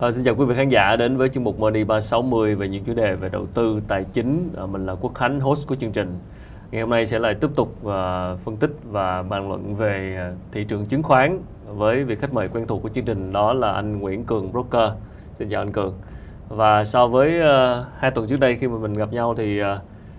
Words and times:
À, 0.00 0.10
xin 0.10 0.24
chào 0.24 0.34
quý 0.34 0.44
vị 0.44 0.54
khán 0.54 0.68
giả 0.68 0.96
đến 0.96 1.16
với 1.16 1.28
chương 1.28 1.44
mục 1.44 1.58
Money 1.58 1.84
360 1.84 2.54
về 2.54 2.68
những 2.68 2.84
chủ 2.84 2.94
đề 2.94 3.14
về 3.14 3.28
đầu 3.28 3.46
tư, 3.46 3.80
tài 3.88 4.04
chính. 4.04 4.48
À, 4.56 4.66
mình 4.66 4.86
là 4.86 4.94
Quốc 4.94 5.14
Khánh, 5.14 5.40
host 5.40 5.68
của 5.68 5.74
chương 5.74 5.92
trình. 5.92 6.18
Ngày 6.70 6.80
hôm 6.80 6.90
nay 6.90 7.06
sẽ 7.06 7.18
lại 7.18 7.34
tiếp 7.34 7.50
tục 7.56 7.68
uh, 7.68 7.90
phân 8.44 8.56
tích 8.60 8.70
và 8.84 9.22
bàn 9.22 9.48
luận 9.48 9.74
về 9.74 10.18
uh, 10.32 10.52
thị 10.52 10.64
trường 10.64 10.86
chứng 10.86 11.02
khoán 11.02 11.38
với 11.66 12.04
vị 12.04 12.16
khách 12.16 12.32
mời 12.32 12.48
quen 12.48 12.66
thuộc 12.66 12.82
của 12.82 12.88
chương 12.88 13.04
trình 13.04 13.32
đó 13.32 13.52
là 13.52 13.72
anh 13.72 13.98
Nguyễn 13.98 14.24
Cường 14.24 14.52
Broker. 14.52 14.92
Xin 15.34 15.48
chào 15.48 15.62
anh 15.62 15.72
Cường. 15.72 15.94
Và 16.48 16.84
so 16.84 17.06
với 17.06 17.40
uh, 17.40 17.86
hai 17.98 18.10
tuần 18.10 18.26
trước 18.26 18.40
đây 18.40 18.56
khi 18.56 18.68
mà 18.68 18.78
mình 18.78 18.92
gặp 18.92 19.12
nhau 19.12 19.34
thì 19.36 19.62
uh, 19.62 19.66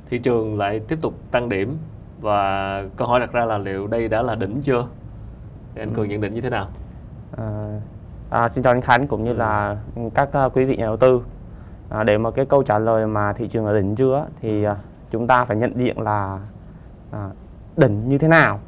thị 0.10 0.18
trường 0.18 0.58
lại 0.58 0.80
tiếp 0.88 0.98
tục 1.02 1.14
tăng 1.32 1.50
điểm 1.50 1.78
và 2.20 2.84
câu 2.98 3.08
hỏi 3.08 3.20
đặt 3.20 3.34
ra 3.34 3.46
là 3.46 3.58
liệu 3.58 3.88
đây 3.88 4.08
đã 4.08 4.22
là 4.22 4.36
đỉnh 4.36 4.62
chưa? 4.62 4.88
Thì 5.76 5.82
anh 5.82 5.94
Cường 5.94 6.10
nhận 6.10 6.22
định 6.22 6.34
như 6.34 6.42
thế 6.42 6.50
nào? 6.50 6.68
À, 7.38 7.80
à, 8.32 8.50
xin 8.50 8.64
chào 8.64 8.74
anh 8.74 8.82
Khánh 8.82 9.08
cũng 9.08 9.24
như 9.24 9.34
là 9.34 9.78
các 10.14 10.30
uh, 10.46 10.58
quý 10.58 10.66
vị 10.66 10.76
nhà 10.76 10.86
đầu 10.86 10.98
tư. 10.98 11.22
À, 11.90 12.04
để 12.04 12.18
mà 12.18 12.32
cái 12.32 12.46
câu 12.46 12.64
trả 12.64 12.80
lời 12.80 13.08
mà 13.08 13.34
thị 13.34 13.48
trường 13.48 13.66
là 13.66 13.74
đỉnh 13.74 13.96
chưa 13.96 14.26
thì 14.42 14.68
uh, 14.68 14.78
chúng 15.12 15.28
ta 15.28 15.46
phải 15.46 15.58
nhận 15.58 15.74
diện 15.76 16.02
là 16.02 16.40
à, 17.12 17.30
đỉnh 17.78 18.10
như 18.10 18.18
thế 18.18 18.28
nào, 18.28 18.60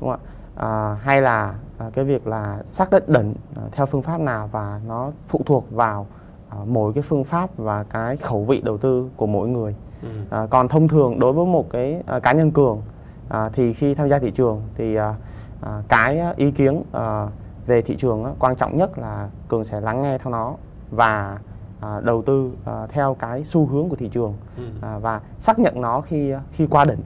đúng 0.00 0.10
không 0.10 0.20
ạ? 0.20 0.26
À, 0.56 0.96
hay 1.02 1.20
là 1.20 1.54
à, 1.78 1.90
cái 1.94 2.04
việc 2.04 2.26
là 2.26 2.58
xác 2.64 2.90
định 2.90 3.04
đỉnh 3.06 3.34
à, 3.56 3.62
theo 3.72 3.86
phương 3.86 4.02
pháp 4.02 4.20
nào 4.20 4.48
và 4.52 4.80
nó 4.86 5.10
phụ 5.26 5.40
thuộc 5.46 5.70
vào 5.70 6.06
à, 6.48 6.58
mỗi 6.66 6.92
cái 6.92 7.02
phương 7.02 7.24
pháp 7.24 7.50
và 7.56 7.84
cái 7.84 8.16
khẩu 8.16 8.44
vị 8.44 8.60
đầu 8.60 8.78
tư 8.78 9.10
của 9.16 9.26
mỗi 9.26 9.48
người. 9.48 9.74
Ừ. 10.02 10.08
À, 10.30 10.46
còn 10.50 10.68
thông 10.68 10.88
thường 10.88 11.18
đối 11.18 11.32
với 11.32 11.46
một 11.46 11.70
cái 11.70 12.02
à, 12.06 12.18
cá 12.18 12.32
nhân 12.32 12.50
cường 12.50 12.82
à, 13.28 13.50
thì 13.52 13.72
khi 13.72 13.94
tham 13.94 14.08
gia 14.08 14.18
thị 14.18 14.30
trường 14.30 14.62
thì 14.74 14.94
à, 14.94 15.14
à, 15.62 15.82
cái 15.88 16.22
ý 16.36 16.50
kiến 16.50 16.82
à, 16.92 17.26
về 17.68 17.82
thị 17.82 17.96
trường 17.96 18.24
á, 18.24 18.30
quan 18.38 18.56
trọng 18.56 18.76
nhất 18.76 18.98
là 18.98 19.28
cường 19.48 19.64
sẽ 19.64 19.80
lắng 19.80 20.02
nghe 20.02 20.18
theo 20.18 20.32
nó 20.32 20.54
và 20.90 21.38
à, 21.80 22.00
đầu 22.04 22.22
tư 22.22 22.52
à, 22.64 22.86
theo 22.88 23.16
cái 23.18 23.44
xu 23.44 23.66
hướng 23.66 23.88
của 23.88 23.96
thị 23.96 24.08
trường 24.08 24.34
ừ. 24.56 24.62
à, 24.80 24.98
và 24.98 25.20
xác 25.38 25.58
nhận 25.58 25.80
nó 25.80 26.00
khi 26.00 26.32
khi 26.52 26.66
qua 26.66 26.84
đỉnh 26.84 27.00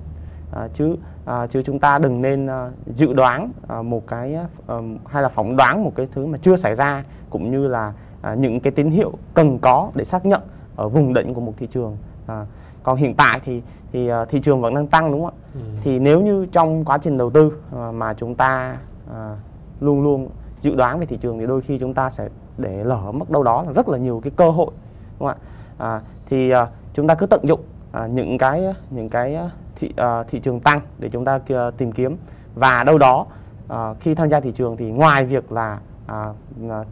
à, 0.53 0.69
chứ 0.75 0.97
à, 1.25 1.47
chứ 1.47 1.63
chúng 1.63 1.79
ta 1.79 1.99
đừng 1.99 2.23
nên 2.23 2.47
à, 2.47 2.71
dự 2.87 3.13
đoán 3.13 3.51
à, 3.69 3.83
một 3.83 4.07
cái 4.07 4.35
à, 4.35 4.77
hay 5.07 5.23
là 5.23 5.29
phỏng 5.29 5.57
đoán 5.57 5.85
một 5.85 5.93
cái 5.95 6.09
thứ 6.13 6.27
mà 6.27 6.39
chưa 6.39 6.57
xảy 6.57 6.75
ra 6.75 7.05
cũng 7.31 7.51
như 7.51 7.69
là 7.69 7.93
à, 8.23 8.35
những 8.35 8.61
cái 8.61 8.71
tín 8.71 8.91
hiệu 8.91 9.13
cần 9.35 9.59
có 9.59 9.91
để 9.95 10.05
xác 10.05 10.27
nhận 10.27 10.41
ở 10.77 10.89
vùng 10.89 11.15
đỉnh 11.15 11.35
của 11.35 11.41
một 11.41 11.55
thị 11.57 11.67
trường 11.67 11.97
à, 12.27 12.47
còn 12.83 12.97
hiện 12.97 13.15
tại 13.15 13.41
thì 13.45 13.63
thì 13.93 14.13
uh, 14.13 14.29
thị 14.29 14.41
trường 14.41 14.61
vẫn 14.61 14.75
đang 14.75 14.87
tăng 14.87 15.13
đúng 15.13 15.25
không 15.25 15.35
ạ? 15.35 15.41
Ừ. 15.55 15.61
Thì 15.83 15.99
nếu 15.99 16.21
như 16.21 16.47
trong 16.53 16.85
quá 16.85 16.99
trình 16.99 17.19
đầu 17.19 17.31
tư 17.31 17.47
uh, 17.47 17.95
mà 17.95 18.15
chúng 18.15 18.35
ta 18.35 18.77
uh, 19.11 19.39
luôn 19.81 20.03
luôn 20.03 20.29
dự 20.63 20.75
đoán 20.75 20.99
về 21.01 21.07
thị 21.07 21.17
trường 21.17 21.39
thì 21.39 21.47
đôi 21.47 21.61
khi 21.61 21.79
chúng 21.79 21.95
ta 21.95 22.11
sẽ 22.11 22.29
để 22.59 22.85
lỡ 22.85 23.13
mất 23.13 23.31
đâu 23.31 23.43
đó 23.43 23.63
là 23.63 23.73
rất 23.73 23.89
là 23.89 23.99
nhiều 23.99 24.21
cái 24.25 24.33
cơ 24.37 24.51
hội 24.51 24.71
đúng 25.19 25.29
không 25.29 25.29
ạ? 25.29 25.37
À, 25.79 26.01
thì 26.27 26.51
à, 26.51 26.67
chúng 26.95 27.07
ta 27.07 27.15
cứ 27.15 27.27
tận 27.27 27.41
dụng 27.49 27.61
à, 27.93 28.07
những 28.07 28.39
cái 28.39 28.75
những 28.91 29.09
cái 29.09 29.35
à, 29.35 29.51
thị 29.77 29.93
à, 29.97 30.23
thị 30.23 30.41
trường 30.41 30.61
tăng 30.61 30.81
để 30.99 31.09
chúng 31.09 31.25
ta 31.25 31.41
à, 31.49 31.71
tìm 31.77 31.93
kiếm 31.93 32.17
và 32.55 32.85
đâu 32.85 32.99
đó 32.99 33.27
à, 33.69 33.95
khi 34.01 34.15
tham 34.15 34.29
gia 34.29 34.41
thị 34.41 34.53
trường 34.53 34.77
thì 34.77 34.91
ngoài 34.91 35.25
việc 35.25 35.53
là 35.53 35.79
à, 36.07 36.27
à, 36.71 36.85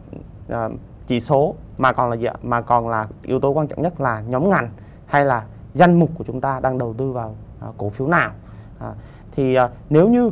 à, 0.49 0.69
chỉ 1.07 1.19
số 1.19 1.55
mà 1.77 1.91
còn 1.91 2.09
là 2.09 2.15
gì 2.15 2.25
ạ? 2.25 2.33
mà 2.43 2.61
còn 2.61 2.89
là 2.89 3.07
yếu 3.23 3.39
tố 3.39 3.49
quan 3.49 3.67
trọng 3.67 3.81
nhất 3.81 4.01
là 4.01 4.21
nhóm 4.27 4.49
ngành 4.49 4.69
hay 5.05 5.25
là 5.25 5.43
danh 5.73 5.99
mục 5.99 6.09
của 6.17 6.23
chúng 6.23 6.41
ta 6.41 6.59
đang 6.59 6.77
đầu 6.77 6.93
tư 6.97 7.11
vào 7.11 7.35
à, 7.59 7.67
cổ 7.77 7.89
phiếu 7.89 8.07
nào 8.07 8.31
à, 8.79 8.93
thì 9.35 9.55
à, 9.55 9.69
nếu 9.89 10.09
như 10.09 10.31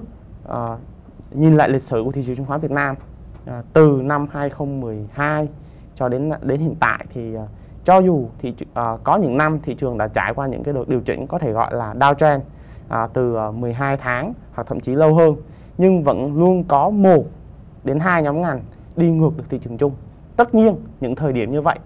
à, 0.50 0.78
nhìn 1.32 1.58
lại 1.58 1.70
lịch 1.70 1.84
sử 1.84 2.02
của 2.06 2.12
thị 2.12 2.24
trường 2.26 2.36
chứng 2.36 2.46
khoán 2.46 2.60
Việt 2.60 2.72
Nam 2.72 2.96
à, 3.50 3.64
từ 3.74 4.02
năm 4.04 4.28
2012 4.32 5.48
cho 5.96 6.10
đến 6.10 6.32
đến 6.42 6.60
hiện 6.60 6.76
tại 6.80 7.06
thì 7.14 7.36
à, 7.36 7.46
cho 7.86 8.00
dù 8.00 8.28
thì 8.40 8.54
à, 8.74 8.98
có 9.04 9.18
những 9.18 9.38
năm 9.38 9.60
thị 9.64 9.76
trường 9.76 9.98
đã 9.98 10.08
trải 10.08 10.34
qua 10.34 10.48
những 10.48 10.64
cái 10.64 10.74
đợt 10.74 10.90
điều 10.90 11.02
chỉnh 11.02 11.28
có 11.28 11.40
thể 11.40 11.52
gọi 11.52 11.74
là 11.74 11.94
downtrend 11.94 12.40
à, 12.90 13.08
từ 13.14 13.36
à, 13.36 13.52
12 13.52 13.98
tháng 13.98 14.34
hoặc 14.54 14.68
thậm 14.68 14.80
chí 14.80 14.96
lâu 14.96 15.14
hơn 15.14 15.36
nhưng 15.78 16.04
vẫn 16.04 16.40
luôn 16.40 16.64
có 16.64 16.90
một 16.90 17.24
đến 17.84 18.00
hai 18.00 18.24
nhóm 18.24 18.42
ngành 18.42 18.62
đi 18.96 19.12
ngược 19.12 19.38
được 19.38 19.44
thị 19.50 19.60
trường 19.64 19.78
chung 19.78 19.94
tất 20.36 20.56
nhiên 20.56 20.76
những 21.02 21.16
thời 21.16 21.34
điểm 21.34 21.52
như 21.52 21.62
vậy 21.62 21.80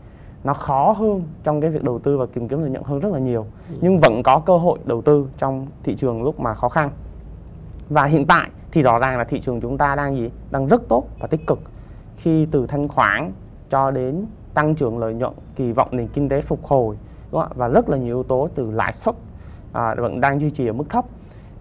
nó 0.43 0.53
khó 0.53 0.91
hơn 0.91 1.23
trong 1.43 1.61
cái 1.61 1.69
việc 1.69 1.83
đầu 1.83 1.99
tư 1.99 2.17
và 2.17 2.25
tìm 2.33 2.47
kiếm 2.47 2.61
lợi 2.61 2.69
nhuận 2.69 2.83
hơn 2.83 2.99
rất 2.99 3.13
là 3.13 3.19
nhiều 3.19 3.45
ừ. 3.69 3.75
nhưng 3.81 3.99
vẫn 3.99 4.23
có 4.23 4.39
cơ 4.39 4.57
hội 4.57 4.79
đầu 4.85 5.01
tư 5.01 5.27
trong 5.37 5.67
thị 5.83 5.95
trường 5.95 6.23
lúc 6.23 6.39
mà 6.39 6.53
khó 6.53 6.69
khăn 6.69 6.89
và 7.89 8.05
hiện 8.05 8.25
tại 8.25 8.49
thì 8.73 8.81
rõ 8.81 8.99
ràng 8.99 9.17
là 9.17 9.23
thị 9.23 9.39
trường 9.39 9.61
chúng 9.61 9.77
ta 9.77 9.95
đang 9.95 10.15
gì 10.15 10.29
đang 10.51 10.67
rất 10.67 10.81
tốt 10.89 11.03
và 11.19 11.27
tích 11.27 11.47
cực 11.47 11.59
khi 12.17 12.47
từ 12.51 12.67
thanh 12.67 12.87
khoản 12.87 13.31
cho 13.69 13.91
đến 13.91 14.25
tăng 14.53 14.75
trưởng 14.75 14.97
lợi 14.97 15.13
nhuận 15.13 15.33
kỳ 15.55 15.71
vọng 15.71 15.87
nền 15.91 16.07
kinh 16.07 16.29
tế 16.29 16.41
phục 16.41 16.63
hồi 16.63 16.97
đúng 17.31 17.41
không? 17.41 17.51
và 17.55 17.67
rất 17.67 17.89
là 17.89 17.97
nhiều 17.97 18.15
yếu 18.15 18.23
tố 18.23 18.49
từ 18.55 18.71
lãi 18.71 18.93
suất 18.93 19.15
à, 19.73 19.95
vẫn 19.95 20.21
đang 20.21 20.41
duy 20.41 20.49
trì 20.49 20.67
ở 20.67 20.73
mức 20.73 20.89
thấp 20.89 21.05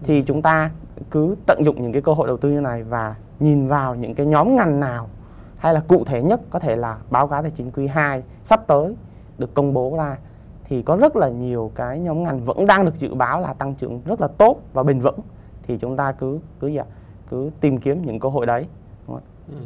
thì 0.03 0.23
chúng 0.23 0.41
ta 0.41 0.71
cứ 1.11 1.35
tận 1.45 1.65
dụng 1.65 1.81
những 1.81 1.91
cái 1.91 2.01
cơ 2.01 2.13
hội 2.13 2.27
đầu 2.27 2.37
tư 2.37 2.49
như 2.49 2.61
này 2.61 2.83
và 2.83 3.15
nhìn 3.39 3.67
vào 3.67 3.95
những 3.95 4.15
cái 4.15 4.25
nhóm 4.25 4.55
ngành 4.55 4.79
nào 4.79 5.09
hay 5.57 5.73
là 5.73 5.81
cụ 5.87 6.03
thể 6.05 6.21
nhất 6.21 6.41
có 6.49 6.59
thể 6.59 6.75
là 6.75 6.97
báo 7.09 7.27
cáo 7.27 7.41
tài 7.41 7.51
chính 7.51 7.71
quý 7.71 7.87
2 7.87 8.23
sắp 8.43 8.67
tới 8.67 8.95
được 9.37 9.53
công 9.53 9.73
bố 9.73 9.95
ra 9.97 10.17
thì 10.63 10.81
có 10.81 10.95
rất 10.95 11.15
là 11.15 11.29
nhiều 11.29 11.71
cái 11.75 11.99
nhóm 11.99 12.23
ngành 12.23 12.39
vẫn 12.43 12.65
đang 12.67 12.85
được 12.85 12.99
dự 12.99 13.13
báo 13.13 13.39
là 13.39 13.53
tăng 13.53 13.75
trưởng 13.75 14.01
rất 14.05 14.21
là 14.21 14.27
tốt 14.27 14.57
và 14.73 14.83
bền 14.83 14.99
vững 14.99 15.19
thì 15.63 15.77
chúng 15.77 15.97
ta 15.97 16.11
cứ 16.11 16.39
cứ 16.59 16.67
gì 16.67 16.77
ạ? 16.77 16.85
Cứ 17.29 17.49
tìm 17.61 17.77
kiếm 17.77 18.01
những 18.05 18.19
cơ 18.19 18.29
hội 18.29 18.45
đấy. 18.45 18.65
Đúng 19.07 19.15
không? 19.15 19.23
Ừ. 19.47 19.65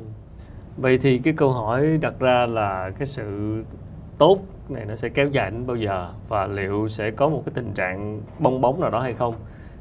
Vậy 0.77 0.97
thì 0.97 1.17
cái 1.17 1.33
câu 1.37 1.51
hỏi 1.51 1.97
đặt 2.01 2.19
ra 2.19 2.45
là 2.45 2.91
cái 2.97 3.05
sự 3.05 3.57
tốt 4.17 4.39
này 4.69 4.85
nó 4.85 4.95
sẽ 4.95 5.09
kéo 5.09 5.27
dài 5.27 5.51
đến 5.51 5.67
bao 5.67 5.75
giờ 5.75 6.09
và 6.27 6.47
liệu 6.47 6.87
sẽ 6.87 7.11
có 7.11 7.29
một 7.29 7.41
cái 7.45 7.53
tình 7.55 7.73
trạng 7.73 8.21
bong 8.39 8.61
bóng 8.61 8.81
nào 8.81 8.89
đó 8.89 8.99
hay 8.99 9.13
không? 9.13 9.33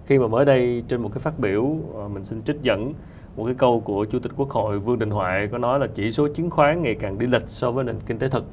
Khi 0.06 0.19
mà 0.19 0.26
mới 0.26 0.44
đây 0.44 0.82
trên 0.88 1.03
một 1.03 1.10
cái 1.15 1.19
phát 1.19 1.38
biểu 1.38 1.76
ờ, 1.94 2.09
mình 2.09 2.25
xin 2.25 2.42
trích 2.42 2.62
dẫn 2.62 2.92
một 3.36 3.44
cái 3.44 3.54
câu 3.54 3.81
của 3.81 4.04
chủ 4.04 4.19
tịch 4.19 4.32
quốc 4.36 4.50
hội 4.50 4.78
Vương 4.78 4.98
Đình 4.98 5.10
Huệ 5.10 5.47
có 5.53 5.59
nói 5.59 5.78
là 5.78 5.86
chỉ 5.94 6.12
số 6.12 6.28
chứng 6.34 6.50
khoán 6.50 6.82
ngày 6.82 6.94
càng 6.94 7.19
đi 7.19 7.26
lệch 7.26 7.48
so 7.48 7.70
với 7.70 7.84
nền 7.84 7.97
kinh 8.06 8.19
tế 8.19 8.28
thực 8.28 8.44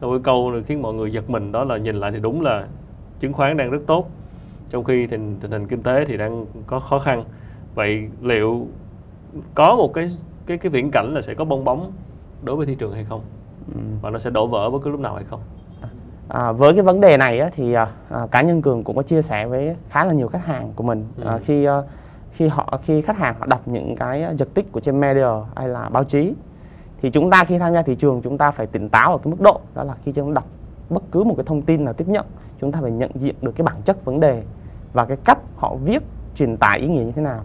một 0.00 0.10
cái 0.10 0.20
câu 0.24 0.52
khiến 0.66 0.82
mọi 0.82 0.94
người 0.94 1.12
giật 1.12 1.30
mình, 1.30 1.52
đó 1.52 1.64
là 1.64 1.76
nhìn 1.76 1.96
lại 1.96 2.12
thì 2.12 2.18
đúng 2.20 2.40
là 2.40 2.66
chứng 3.20 3.32
khoán 3.32 3.56
đang 3.56 3.70
rất 3.70 3.82
tốt, 3.86 4.10
trong 4.70 4.84
khi 4.84 5.06
thì 5.06 5.16
tình 5.40 5.50
hình 5.50 5.66
kinh 5.66 5.82
tế 5.82 6.04
thì 6.04 6.16
đang 6.16 6.46
có 6.66 6.80
khó 6.80 6.98
khăn 6.98 7.24
vậy 7.74 8.08
liệu 8.20 8.66
có 9.54 9.76
một 9.76 9.94
cái 9.94 10.08
cái 10.46 10.58
cái 10.58 10.70
viễn 10.70 10.90
cảnh 10.90 11.14
là 11.14 11.20
sẽ 11.20 11.34
có 11.34 11.44
bong 11.44 11.64
bóng 11.64 11.92
đối 12.42 12.56
với 12.56 12.66
thị 12.66 12.74
trường 12.74 12.92
hay 12.92 13.04
không 13.04 13.20
ừ. 13.74 13.80
và 14.02 14.10
nó 14.10 14.18
sẽ 14.18 14.30
đổ 14.30 14.46
vỡ 14.46 14.70
bất 14.70 14.78
cứ 14.84 14.90
lúc 14.90 15.00
nào 15.00 15.14
hay 15.14 15.24
không 15.24 15.40
À, 16.28 16.52
với 16.52 16.74
cái 16.74 16.82
vấn 16.82 17.00
đề 17.00 17.16
này 17.16 17.40
á, 17.40 17.50
thì 17.54 17.72
à, 17.72 17.86
cá 18.30 18.42
nhân 18.42 18.62
cường 18.62 18.84
cũng 18.84 18.96
có 18.96 19.02
chia 19.02 19.22
sẻ 19.22 19.46
với 19.46 19.76
khá 19.88 20.04
là 20.04 20.12
nhiều 20.12 20.28
khách 20.28 20.46
hàng 20.46 20.72
của 20.76 20.84
mình 20.84 21.06
ừ. 21.16 21.28
à, 21.28 21.38
khi 21.38 21.64
à, 21.64 21.82
khi 22.32 22.48
họ 22.48 22.78
khi 22.84 23.02
khách 23.02 23.18
hàng 23.18 23.34
họ 23.38 23.46
đọc 23.46 23.68
những 23.68 23.96
cái 23.96 24.26
giật 24.36 24.48
tích 24.54 24.72
của 24.72 24.80
trên 24.80 25.00
media 25.00 25.26
hay 25.56 25.68
là 25.68 25.88
báo 25.88 26.04
chí 26.04 26.34
thì 27.02 27.10
chúng 27.10 27.30
ta 27.30 27.44
khi 27.44 27.58
tham 27.58 27.72
gia 27.72 27.82
thị 27.82 27.94
trường 27.94 28.22
chúng 28.22 28.38
ta 28.38 28.50
phải 28.50 28.66
tỉnh 28.66 28.88
táo 28.88 29.12
ở 29.12 29.18
cái 29.18 29.30
mức 29.30 29.40
độ 29.40 29.60
đó 29.74 29.84
là 29.84 29.94
khi 30.04 30.12
chúng 30.12 30.28
ta 30.28 30.34
đọc 30.34 30.44
bất 30.90 31.02
cứ 31.12 31.24
một 31.24 31.34
cái 31.36 31.44
thông 31.46 31.62
tin 31.62 31.84
nào 31.84 31.94
tiếp 31.94 32.08
nhận 32.08 32.26
chúng 32.60 32.72
ta 32.72 32.78
phải 32.82 32.90
nhận 32.90 33.10
diện 33.14 33.34
được 33.42 33.52
cái 33.56 33.64
bản 33.64 33.76
chất 33.84 34.04
vấn 34.04 34.20
đề 34.20 34.42
và 34.92 35.04
cái 35.04 35.16
cách 35.24 35.38
họ 35.56 35.76
viết 35.84 36.02
truyền 36.34 36.56
tải 36.56 36.78
ý 36.78 36.88
nghĩa 36.88 37.04
như 37.04 37.12
thế 37.12 37.22
nào 37.22 37.40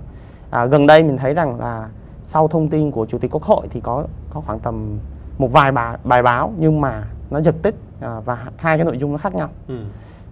à, 0.49 0.65
gần 0.65 0.87
đây 0.87 1.03
mình 1.03 1.17
thấy 1.17 1.33
rằng 1.33 1.59
là 1.59 1.89
sau 2.23 2.47
thông 2.47 2.69
tin 2.69 2.91
của 2.91 3.05
chủ 3.05 3.17
tịch 3.17 3.31
quốc 3.31 3.43
hội 3.43 3.67
thì 3.69 3.79
có 3.81 4.05
có 4.33 4.41
khoảng 4.41 4.59
tầm 4.59 4.97
một 5.37 5.51
vài 5.51 5.71
bài, 5.71 5.97
bài 6.03 6.23
báo 6.23 6.53
nhưng 6.57 6.81
mà 6.81 7.03
nó 7.29 7.41
giật 7.41 7.55
tích 7.61 7.75
à, 8.01 8.19
và 8.25 8.35
hai 8.57 8.77
cái 8.77 8.85
nội 8.85 8.97
dung 8.97 9.11
nó 9.11 9.17
khác 9.17 9.35
nhau. 9.35 9.49
Ừ. 9.67 9.79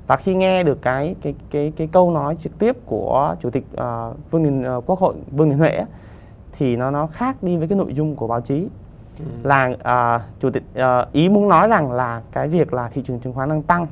Và 0.08 0.16
khi 0.16 0.36
nghe 0.36 0.64
được 0.64 0.82
cái 0.82 1.16
cái 1.22 1.36
cái 1.52 1.74
cái 1.78 1.88
câu 1.88 2.12
nói 2.12 2.36
trực 2.36 2.60
tiếp 2.60 2.76
của 2.86 3.36
chủ 3.40 3.50
tịch 3.50 3.66
uh, 3.74 4.32
Vương 4.32 4.44
Đình 4.44 4.78
uh, 4.78 4.84
Quốc 4.86 5.00
hội 5.00 5.16
Vương 5.32 5.50
Đình 5.50 5.60
Huệ 5.60 5.86
thì 6.52 6.76
nó 6.76 6.92
nó 6.92 7.08
khác 7.08 7.44
đi 7.44 7.58
với 7.58 7.68
cái 7.68 7.78
nội 7.78 7.94
dung 7.94 8.16
của 8.16 8.28
báo 8.28 8.42
chí. 8.42 8.68
Ừ. 9.20 9.26
là 9.44 9.68
uh, 9.68 10.22
chủ 10.40 10.50
tịch 10.50 10.64
uh, 10.78 11.12
ý 11.12 11.30
muốn 11.30 11.50
nói 11.50 11.68
rằng 11.68 11.92
là 11.92 12.22
cái 12.32 12.48
việc 12.48 12.74
là 12.74 12.90
thị 12.90 13.02
trường 13.06 13.20
chứng 13.20 13.34
khoán 13.34 13.50
đang 13.50 13.62
tăng 13.62 13.88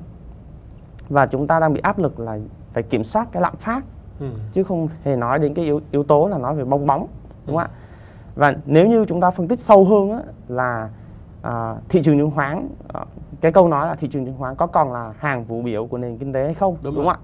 và 1.09 1.25
chúng 1.25 1.47
ta 1.47 1.59
đang 1.59 1.73
bị 1.73 1.79
áp 1.83 1.99
lực 1.99 2.19
là 2.19 2.39
phải 2.73 2.83
kiểm 2.83 3.03
soát 3.03 3.27
cái 3.31 3.41
lạm 3.41 3.55
phát 3.55 3.81
ừ. 4.19 4.25
chứ 4.51 4.63
không 4.63 4.87
hề 5.03 5.15
nói 5.15 5.39
đến 5.39 5.53
cái 5.53 5.65
yếu 5.65 5.81
yếu 5.91 6.03
tố 6.03 6.27
là 6.27 6.37
nói 6.37 6.55
về 6.55 6.63
bong 6.63 6.87
bóng 6.87 7.07
đúng 7.45 7.57
không 7.57 7.57
ạ? 7.57 7.69
Và 8.35 8.55
nếu 8.65 8.87
như 8.87 9.05
chúng 9.05 9.21
ta 9.21 9.31
phân 9.31 9.47
tích 9.47 9.59
sâu 9.59 9.85
hơn 9.85 10.11
á, 10.11 10.19
là 10.47 10.89
uh, 11.47 11.89
thị 11.89 12.01
trường 12.03 12.17
chứng 12.17 12.31
khoán 12.31 12.69
uh, 13.01 13.07
cái 13.41 13.51
câu 13.51 13.67
nói 13.67 13.87
là 13.87 13.95
thị 13.95 14.07
trường 14.07 14.25
chứng 14.25 14.37
khoán 14.37 14.55
có 14.55 14.67
còn 14.67 14.93
là 14.93 15.13
hàng 15.17 15.43
vũ 15.43 15.61
biểu 15.61 15.85
của 15.85 15.97
nền 15.97 16.17
kinh 16.17 16.33
tế 16.33 16.45
hay 16.45 16.53
không 16.53 16.77
đúng, 16.83 16.95
đúng 16.95 17.05
không 17.05 17.13
ạ? 17.13 17.19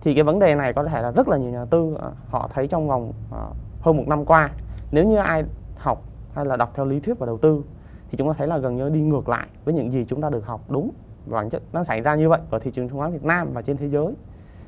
Thì 0.00 0.14
cái 0.14 0.24
vấn 0.24 0.38
đề 0.38 0.54
này 0.54 0.72
có 0.72 0.84
thể 0.84 1.02
là 1.02 1.10
rất 1.10 1.28
là 1.28 1.36
nhiều 1.36 1.50
nhà 1.50 1.64
tư 1.64 1.82
uh, 1.82 2.00
họ 2.28 2.50
thấy 2.54 2.68
trong 2.68 2.88
vòng 2.88 3.12
uh, 3.30 3.56
hơn 3.80 3.96
một 3.96 4.04
năm 4.08 4.24
qua 4.24 4.50
nếu 4.90 5.04
như 5.04 5.16
ai 5.16 5.44
học 5.76 6.02
hay 6.34 6.44
là 6.44 6.56
đọc 6.56 6.72
theo 6.74 6.86
lý 6.86 7.00
thuyết 7.00 7.18
và 7.18 7.26
đầu 7.26 7.38
tư 7.38 7.64
thì 8.10 8.18
chúng 8.18 8.28
ta 8.28 8.34
thấy 8.38 8.46
là 8.48 8.58
gần 8.58 8.76
như 8.76 8.88
đi 8.88 9.00
ngược 9.00 9.28
lại 9.28 9.46
với 9.64 9.74
những 9.74 9.92
gì 9.92 10.04
chúng 10.08 10.20
ta 10.20 10.30
được 10.30 10.46
học 10.46 10.60
đúng 10.68 10.90
và 11.26 11.38
bản 11.38 11.50
chất 11.50 11.62
nó 11.72 11.84
xảy 11.84 12.00
ra 12.00 12.14
như 12.14 12.28
vậy 12.28 12.40
ở 12.50 12.58
thị 12.58 12.70
trường 12.70 12.88
chứng 12.88 12.98
khoán 12.98 13.12
Việt 13.12 13.24
Nam 13.24 13.52
và 13.52 13.62
trên 13.62 13.76
thế 13.76 13.88
giới 13.88 14.14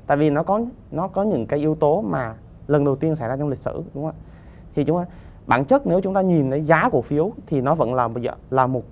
tại 0.07 0.17
vì 0.17 0.31
nó 0.31 0.43
có 0.43 0.61
nó 0.91 1.09
có 1.09 1.23
những 1.23 1.47
cái 1.47 1.59
yếu 1.59 1.75
tố 1.75 2.01
mà 2.03 2.35
lần 2.67 2.85
đầu 2.85 2.97
tiên 2.97 3.15
xảy 3.15 3.29
ra 3.29 3.37
trong 3.37 3.49
lịch 3.49 3.59
sử 3.59 3.83
đúng 3.95 4.05
không 4.05 4.15
ạ? 4.19 4.21
Thì 4.75 4.85
chúng 4.85 4.99
ta 4.99 5.07
bản 5.47 5.65
chất 5.65 5.87
nếu 5.87 6.01
chúng 6.01 6.15
ta 6.15 6.21
nhìn 6.21 6.51
thấy 6.51 6.63
giá 6.63 6.89
cổ 6.93 7.03
phiếu 7.03 7.33
thì 7.47 7.61
nó 7.61 7.75
vẫn 7.75 7.95
là 7.95 8.09
là 8.51 8.67
một 8.67 8.83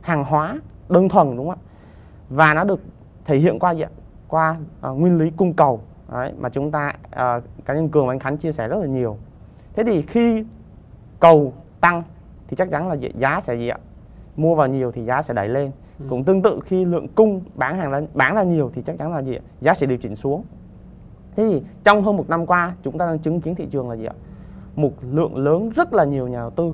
hàng 0.00 0.24
hóa 0.24 0.60
đơn 0.88 1.08
thuần 1.08 1.36
đúng 1.36 1.48
không 1.48 1.58
ạ? 1.58 1.68
Và 2.28 2.54
nó 2.54 2.64
được 2.64 2.80
thể 3.24 3.38
hiện 3.38 3.58
qua 3.58 3.70
gì 3.70 3.82
ạ? 3.82 3.90
Qua 4.28 4.56
uh, 4.90 4.98
nguyên 4.98 5.18
lý 5.18 5.30
cung 5.30 5.52
cầu 5.52 5.80
Đấy, 6.12 6.32
mà 6.38 6.48
chúng 6.48 6.70
ta 6.70 6.92
uh, 7.06 7.42
cá 7.64 7.74
nhân 7.74 7.88
cường 7.88 8.06
và 8.06 8.12
anh 8.12 8.18
khánh 8.18 8.36
chia 8.36 8.52
sẻ 8.52 8.68
rất 8.68 8.76
là 8.80 8.86
nhiều. 8.86 9.16
Thế 9.74 9.84
thì 9.84 10.02
khi 10.02 10.44
cầu 11.20 11.52
tăng 11.80 12.02
thì 12.48 12.56
chắc 12.56 12.70
chắn 12.70 12.88
là 12.88 12.94
gì? 12.94 13.08
giá 13.18 13.40
sẽ 13.40 13.54
gì 13.54 13.68
ạ? 13.68 13.78
Mua 14.36 14.54
vào 14.54 14.66
nhiều 14.66 14.92
thì 14.92 15.04
giá 15.04 15.22
sẽ 15.22 15.34
đẩy 15.34 15.48
lên. 15.48 15.70
Ừ. 15.98 16.06
cũng 16.10 16.24
tương 16.24 16.42
tự 16.42 16.60
khi 16.64 16.84
lượng 16.84 17.08
cung 17.08 17.40
bán 17.54 17.78
hàng 17.78 17.90
ra 17.90 18.00
bán 18.14 18.34
ra 18.34 18.42
nhiều 18.42 18.70
thì 18.74 18.82
chắc 18.82 18.98
chắn 18.98 19.12
là 19.12 19.22
gì 19.22 19.34
ạ? 19.34 19.42
Giá 19.60 19.74
sẽ 19.74 19.86
điều 19.86 19.98
chỉnh 19.98 20.16
xuống 20.16 20.42
thế 21.36 21.48
thì 21.48 21.62
trong 21.84 22.02
hơn 22.02 22.16
một 22.16 22.30
năm 22.30 22.46
qua 22.46 22.74
chúng 22.82 22.98
ta 22.98 23.06
đang 23.06 23.18
chứng 23.18 23.40
kiến 23.40 23.54
thị 23.54 23.66
trường 23.70 23.90
là 23.90 23.96
gì 23.96 24.04
ạ? 24.04 24.14
Một 24.76 24.92
lượng 25.02 25.36
lớn 25.36 25.70
rất 25.70 25.92
là 25.92 26.04
nhiều 26.04 26.28
nhà 26.28 26.38
đầu 26.38 26.50
tư 26.50 26.72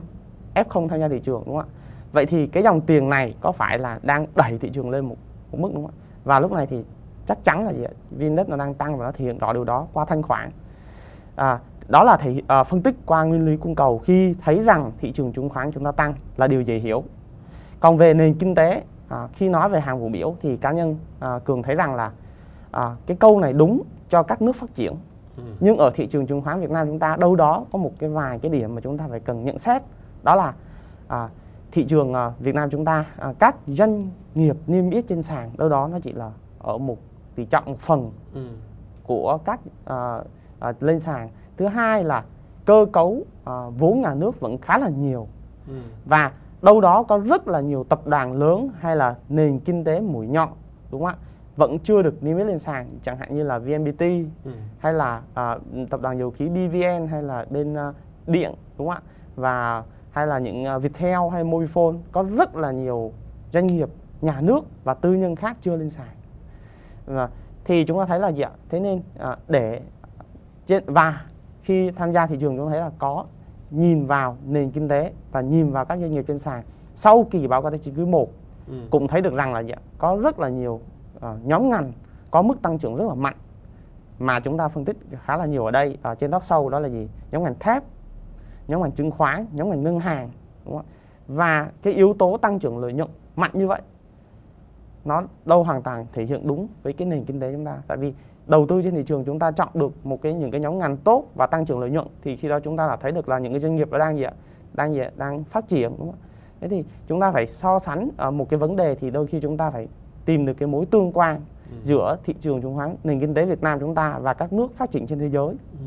F0 0.54 0.88
tham 0.88 1.00
gia 1.00 1.08
thị 1.08 1.20
trường 1.20 1.42
đúng 1.46 1.56
không 1.58 1.68
ạ? 1.68 1.74
Vậy 2.12 2.26
thì 2.26 2.46
cái 2.46 2.62
dòng 2.62 2.80
tiền 2.80 3.08
này 3.08 3.34
có 3.40 3.52
phải 3.52 3.78
là 3.78 3.98
đang 4.02 4.26
đẩy 4.34 4.58
thị 4.58 4.70
trường 4.70 4.90
lên 4.90 5.04
một, 5.04 5.16
một 5.52 5.58
mức 5.60 5.70
đúng 5.74 5.86
không 5.86 5.94
ạ? 5.94 5.98
Và 6.24 6.40
lúc 6.40 6.52
này 6.52 6.66
thì 6.66 6.84
chắc 7.26 7.44
chắn 7.44 7.64
là 7.64 7.72
gì 7.72 7.84
ạ? 7.84 7.90
VNDAX 8.10 8.48
nó 8.48 8.56
đang 8.56 8.74
tăng 8.74 8.98
và 8.98 9.04
nó 9.04 9.12
thể 9.12 9.24
hiện 9.24 9.38
rõ 9.38 9.52
điều 9.52 9.64
đó 9.64 9.86
qua 9.92 10.04
thanh 10.04 10.22
khoản. 10.22 10.50
À, 11.36 11.58
đó 11.88 12.04
là 12.04 12.16
thể 12.16 12.42
à, 12.46 12.64
phân 12.64 12.82
tích 12.82 12.96
qua 13.06 13.22
nguyên 13.22 13.46
lý 13.46 13.56
cung 13.56 13.74
cầu 13.74 13.98
khi 13.98 14.34
thấy 14.40 14.62
rằng 14.62 14.92
thị 14.98 15.12
trường 15.12 15.32
chứng 15.32 15.48
khoán 15.48 15.72
chúng 15.72 15.84
ta 15.84 15.92
tăng 15.92 16.14
là 16.36 16.46
điều 16.46 16.62
dễ 16.62 16.78
hiểu. 16.78 17.04
Còn 17.80 17.96
về 17.96 18.14
nền 18.14 18.34
kinh 18.34 18.54
tế 18.54 18.82
à, 19.08 19.28
khi 19.32 19.48
nói 19.48 19.68
về 19.68 19.80
hàng 19.80 20.00
vũ 20.00 20.08
biểu 20.08 20.34
thì 20.42 20.56
cá 20.56 20.72
nhân 20.72 20.96
à, 21.20 21.38
cường 21.44 21.62
thấy 21.62 21.74
rằng 21.74 21.94
là 21.94 22.10
à, 22.70 22.96
cái 23.06 23.16
câu 23.20 23.40
này 23.40 23.52
đúng 23.52 23.82
cho 24.08 24.22
các 24.22 24.42
nước 24.42 24.56
phát 24.56 24.74
triển 24.74 24.94
ừ. 25.36 25.42
nhưng 25.60 25.78
ở 25.78 25.90
thị 25.94 26.06
trường 26.06 26.26
chứng 26.26 26.42
khoán 26.42 26.60
Việt 26.60 26.70
Nam 26.70 26.86
chúng 26.86 26.98
ta 26.98 27.16
đâu 27.16 27.36
đó 27.36 27.64
có 27.72 27.78
một 27.78 27.92
cái 27.98 28.10
vài 28.10 28.38
cái 28.38 28.50
điểm 28.50 28.74
mà 28.74 28.80
chúng 28.80 28.98
ta 28.98 29.06
phải 29.10 29.20
cần 29.20 29.44
nhận 29.44 29.58
xét 29.58 29.82
đó 30.22 30.34
là 30.34 30.54
uh, 31.24 31.30
thị 31.72 31.84
trường 31.84 32.12
uh, 32.12 32.38
Việt 32.38 32.54
Nam 32.54 32.70
chúng 32.70 32.84
ta 32.84 33.04
uh, 33.28 33.38
các 33.38 33.56
doanh 33.66 34.10
nghiệp 34.34 34.56
niêm 34.66 34.90
yết 34.90 35.06
trên 35.06 35.22
sàn 35.22 35.50
đâu 35.56 35.68
đó 35.68 35.88
nó 35.92 35.98
chỉ 36.00 36.12
là 36.12 36.30
ở 36.58 36.78
một 36.78 36.96
tỷ 37.34 37.44
trọng 37.44 37.64
một 37.66 37.78
phần 37.78 38.10
ừ. 38.34 38.48
của 39.02 39.38
các 39.44 39.60
uh, 39.90 40.26
uh, 40.68 40.82
lên 40.82 41.00
sàn 41.00 41.28
thứ 41.56 41.66
hai 41.66 42.04
là 42.04 42.24
cơ 42.64 42.86
cấu 42.92 43.06
uh, 43.06 43.24
vốn 43.78 44.00
nhà 44.00 44.14
nước 44.14 44.40
vẫn 44.40 44.58
khá 44.58 44.78
là 44.78 44.88
nhiều 44.88 45.26
ừ. 45.68 45.74
và 46.04 46.32
đâu 46.62 46.80
đó 46.80 47.02
có 47.02 47.18
rất 47.18 47.48
là 47.48 47.60
nhiều 47.60 47.84
tập 47.84 48.06
đoàn 48.06 48.32
lớn 48.32 48.70
hay 48.80 48.96
là 48.96 49.16
nền 49.28 49.58
kinh 49.58 49.84
tế 49.84 50.00
mũi 50.00 50.26
nhọn 50.26 50.48
đúng 50.90 51.00
không 51.00 51.10
ạ 51.10 51.27
vẫn 51.58 51.78
chưa 51.78 52.02
được 52.02 52.22
niêm 52.22 52.36
yết 52.36 52.46
lên 52.46 52.58
sàn 52.58 52.98
chẳng 53.02 53.18
hạn 53.18 53.34
như 53.34 53.42
là 53.42 53.58
VNPT 53.58 54.00
ừ. 54.44 54.50
hay 54.78 54.92
là 54.92 55.22
uh, 55.30 55.90
tập 55.90 56.00
đoàn 56.00 56.18
dầu 56.18 56.30
khí 56.30 56.48
BVN 56.48 57.06
hay 57.10 57.22
là 57.22 57.46
bên 57.50 57.72
uh, 57.72 57.94
điện 58.26 58.54
đúng 58.78 58.88
không 58.88 58.96
ạ 58.96 59.00
và 59.36 59.84
hay 60.10 60.26
là 60.26 60.38
những 60.38 60.64
uh, 60.76 60.82
Viettel 60.82 61.18
hay 61.32 61.44
Mobifone 61.44 61.98
có 62.12 62.24
rất 62.36 62.56
là 62.56 62.70
nhiều 62.70 63.12
doanh 63.52 63.66
nghiệp 63.66 63.88
nhà 64.20 64.40
nước 64.40 64.60
và 64.84 64.94
tư 64.94 65.14
nhân 65.14 65.36
khác 65.36 65.56
chưa 65.60 65.76
lên 65.76 65.90
sàn 65.90 66.08
và 67.06 67.28
thì 67.64 67.84
chúng 67.84 67.98
ta 67.98 68.06
thấy 68.06 68.20
là 68.20 68.28
gì 68.28 68.42
ạ 68.42 68.50
thế 68.68 68.80
nên 68.80 68.96
uh, 68.98 69.38
để 69.48 69.80
và 70.86 71.24
khi 71.62 71.90
tham 71.90 72.12
gia 72.12 72.26
thị 72.26 72.36
trường 72.40 72.56
chúng 72.56 72.66
ta 72.66 72.70
thấy 72.70 72.80
là 72.80 72.90
có 72.98 73.24
nhìn 73.70 74.06
vào 74.06 74.36
nền 74.46 74.70
kinh 74.70 74.88
tế 74.88 75.12
và 75.32 75.40
nhìn 75.40 75.70
vào 75.70 75.84
các 75.84 75.98
doanh 76.00 76.10
nghiệp 76.10 76.24
trên 76.28 76.38
sàn 76.38 76.62
sau 76.94 77.26
kỳ 77.30 77.46
báo 77.46 77.62
cáo 77.62 77.70
tài 77.70 77.78
chính 77.78 77.94
quý 77.94 78.04
1 78.04 78.28
ừ. 78.68 78.74
cũng 78.90 79.08
thấy 79.08 79.20
được 79.20 79.34
rằng 79.34 79.52
là 79.54 79.60
gì 79.60 79.70
ạ? 79.70 79.80
có 79.98 80.18
rất 80.22 80.38
là 80.38 80.48
nhiều 80.48 80.80
uh, 81.26 81.46
nhóm 81.46 81.70
ngành 81.70 81.92
có 82.30 82.42
mức 82.42 82.62
tăng 82.62 82.78
trưởng 82.78 82.96
rất 82.96 83.04
là 83.08 83.14
mạnh 83.14 83.36
mà 84.18 84.40
chúng 84.40 84.58
ta 84.58 84.68
phân 84.68 84.84
tích 84.84 84.96
khá 85.24 85.36
là 85.36 85.46
nhiều 85.46 85.64
ở 85.64 85.70
đây. 85.70 85.98
Ở 86.02 86.14
trên 86.14 86.30
talk 86.30 86.44
sâu 86.44 86.70
đó 86.70 86.80
là 86.80 86.88
gì? 86.88 87.08
Nhóm 87.30 87.42
ngành 87.42 87.54
thép 87.60 87.82
nhóm 88.68 88.82
ngành 88.82 88.92
chứng 88.92 89.10
khoán 89.10 89.46
nhóm 89.52 89.70
ngành 89.70 89.82
ngân 89.82 90.00
hàng 90.00 90.30
đúng 90.64 90.76
không? 90.76 90.86
và 91.28 91.70
cái 91.82 91.94
yếu 91.94 92.14
tố 92.14 92.36
tăng 92.36 92.58
trưởng 92.58 92.78
lợi 92.78 92.92
nhuận 92.92 93.08
mạnh 93.36 93.50
như 93.54 93.66
vậy 93.66 93.80
nó 95.04 95.22
đâu 95.44 95.64
hoàn 95.64 95.82
toàn 95.82 96.06
thể 96.12 96.24
hiện 96.24 96.46
đúng 96.46 96.68
với 96.82 96.92
cái 96.92 97.08
nền 97.08 97.24
kinh 97.24 97.40
tế 97.40 97.52
chúng 97.52 97.64
ta. 97.64 97.78
Tại 97.86 97.96
vì 97.96 98.14
đầu 98.46 98.66
tư 98.66 98.82
trên 98.82 98.94
thị 98.94 99.02
trường 99.06 99.24
chúng 99.24 99.38
ta 99.38 99.50
chọn 99.50 99.68
được 99.74 100.06
một 100.06 100.22
cái 100.22 100.34
những 100.34 100.50
cái 100.50 100.60
nhóm 100.60 100.78
ngành 100.78 100.96
tốt 100.96 101.24
và 101.34 101.46
tăng 101.46 101.64
trưởng 101.64 101.80
lợi 101.80 101.90
nhuận 101.90 102.06
thì 102.22 102.36
khi 102.36 102.48
đó 102.48 102.60
chúng 102.60 102.76
ta 102.76 102.86
là 102.86 102.96
thấy 102.96 103.12
được 103.12 103.28
là 103.28 103.38
những 103.38 103.52
cái 103.52 103.60
doanh 103.60 103.76
nghiệp 103.76 103.90
đó 103.90 103.98
đang 103.98 104.16
gì 104.16 104.22
ạ? 104.22 104.32
Đang 104.74 104.94
gì 104.94 105.00
ạ? 105.00 105.10
Đang 105.16 105.44
phát 105.44 105.68
triển 105.68 105.92
đúng 105.98 106.10
không 106.10 106.20
thế 106.60 106.68
thì 106.68 106.84
chúng 107.06 107.20
ta 107.20 107.32
phải 107.32 107.46
so 107.46 107.78
sánh 107.78 108.08
ở 108.16 108.30
một 108.30 108.48
cái 108.48 108.58
vấn 108.58 108.76
đề 108.76 108.94
thì 108.94 109.10
đôi 109.10 109.26
khi 109.26 109.40
chúng 109.40 109.56
ta 109.56 109.70
phải 109.70 109.88
tìm 110.28 110.46
được 110.46 110.54
cái 110.54 110.66
mối 110.66 110.86
tương 110.86 111.12
quan 111.12 111.40
ừ. 111.70 111.76
giữa 111.82 112.16
thị 112.24 112.34
trường 112.40 112.62
chứng 112.62 112.74
khoán 112.74 112.96
nền 113.04 113.20
kinh 113.20 113.34
tế 113.34 113.46
Việt 113.46 113.62
Nam 113.62 113.80
chúng 113.80 113.94
ta 113.94 114.18
và 114.18 114.34
các 114.34 114.52
nước 114.52 114.76
phát 114.76 114.90
triển 114.90 115.06
trên 115.06 115.18
thế 115.18 115.28
giới 115.28 115.46
ừ. 115.48 115.86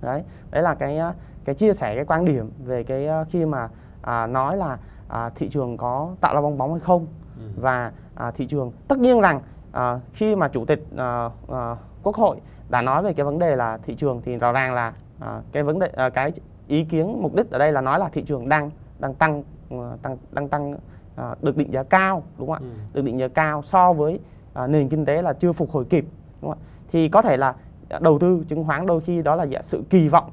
đấy 0.00 0.22
đấy 0.50 0.62
là 0.62 0.74
cái 0.74 1.00
cái 1.44 1.54
chia 1.54 1.72
sẻ 1.72 1.94
cái 1.94 2.04
quan 2.04 2.24
điểm 2.24 2.50
về 2.64 2.82
cái 2.82 3.08
khi 3.30 3.44
mà 3.44 3.68
à, 4.02 4.26
nói 4.26 4.56
là 4.56 4.78
à, 5.08 5.30
thị 5.34 5.48
trường 5.48 5.76
có 5.76 6.10
tạo 6.20 6.34
ra 6.34 6.40
bong 6.40 6.58
bóng 6.58 6.70
hay 6.70 6.80
không 6.80 7.06
ừ. 7.38 7.42
và 7.60 7.92
à, 8.14 8.30
thị 8.30 8.46
trường 8.46 8.72
tất 8.88 8.98
nhiên 8.98 9.20
rằng 9.20 9.40
à, 9.72 10.00
khi 10.12 10.36
mà 10.36 10.48
chủ 10.48 10.64
tịch 10.64 10.84
à, 10.96 11.30
à, 11.48 11.76
quốc 12.02 12.16
hội 12.16 12.36
đã 12.68 12.82
nói 12.82 13.02
về 13.02 13.12
cái 13.12 13.24
vấn 13.24 13.38
đề 13.38 13.56
là 13.56 13.78
thị 13.82 13.94
trường 13.94 14.22
thì 14.24 14.36
rõ 14.36 14.52
ràng 14.52 14.74
là 14.74 14.92
à, 15.20 15.40
cái 15.52 15.62
vấn 15.62 15.78
đề 15.78 15.90
à, 15.96 16.10
cái 16.10 16.32
ý 16.66 16.84
kiến 16.84 17.22
mục 17.22 17.34
đích 17.34 17.50
ở 17.50 17.58
đây 17.58 17.72
là 17.72 17.80
nói 17.80 17.98
là 17.98 18.08
thị 18.12 18.22
trường 18.22 18.48
đang 18.48 18.70
đang 18.98 19.14
tăng 19.14 19.42
uh, 19.74 20.02
tăng 20.02 20.16
đang 20.30 20.48
tăng 20.48 20.76
à, 21.16 21.34
được 21.42 21.56
định 21.56 21.72
giá 21.72 21.82
cao 21.82 22.22
đúng 22.38 22.48
không 22.52 22.56
ạ? 22.56 22.60
Ừ. 22.60 22.68
được 22.92 23.02
định 23.04 23.18
giá 23.18 23.28
cao 23.28 23.62
so 23.62 23.92
với 23.92 24.20
à, 24.54 24.66
nền 24.66 24.88
kinh 24.88 25.04
tế 25.04 25.22
là 25.22 25.32
chưa 25.32 25.52
phục 25.52 25.70
hồi 25.70 25.84
kịp 25.84 26.06
đúng 26.42 26.50
không 26.50 26.58
ạ? 26.62 26.66
Thì 26.92 27.08
có 27.08 27.22
thể 27.22 27.36
là 27.36 27.54
đầu 28.00 28.18
tư 28.18 28.44
chứng 28.48 28.64
khoán 28.64 28.86
đôi 28.86 29.00
khi 29.00 29.22
đó 29.22 29.36
là 29.36 29.46
sự 29.62 29.82
kỳ 29.90 30.08
vọng 30.08 30.30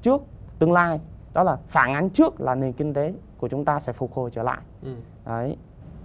trước 0.00 0.22
tương 0.58 0.72
lai. 0.72 1.00
Đó 1.34 1.42
là 1.42 1.56
phản 1.68 1.94
ánh 1.94 2.10
trước 2.10 2.40
là 2.40 2.54
nền 2.54 2.72
kinh 2.72 2.94
tế 2.94 3.14
của 3.38 3.48
chúng 3.48 3.64
ta 3.64 3.80
sẽ 3.80 3.92
phục 3.92 4.14
hồi 4.14 4.30
trở 4.30 4.42
lại. 4.42 4.58
Ừ. 4.82 4.94
đấy. 5.26 5.56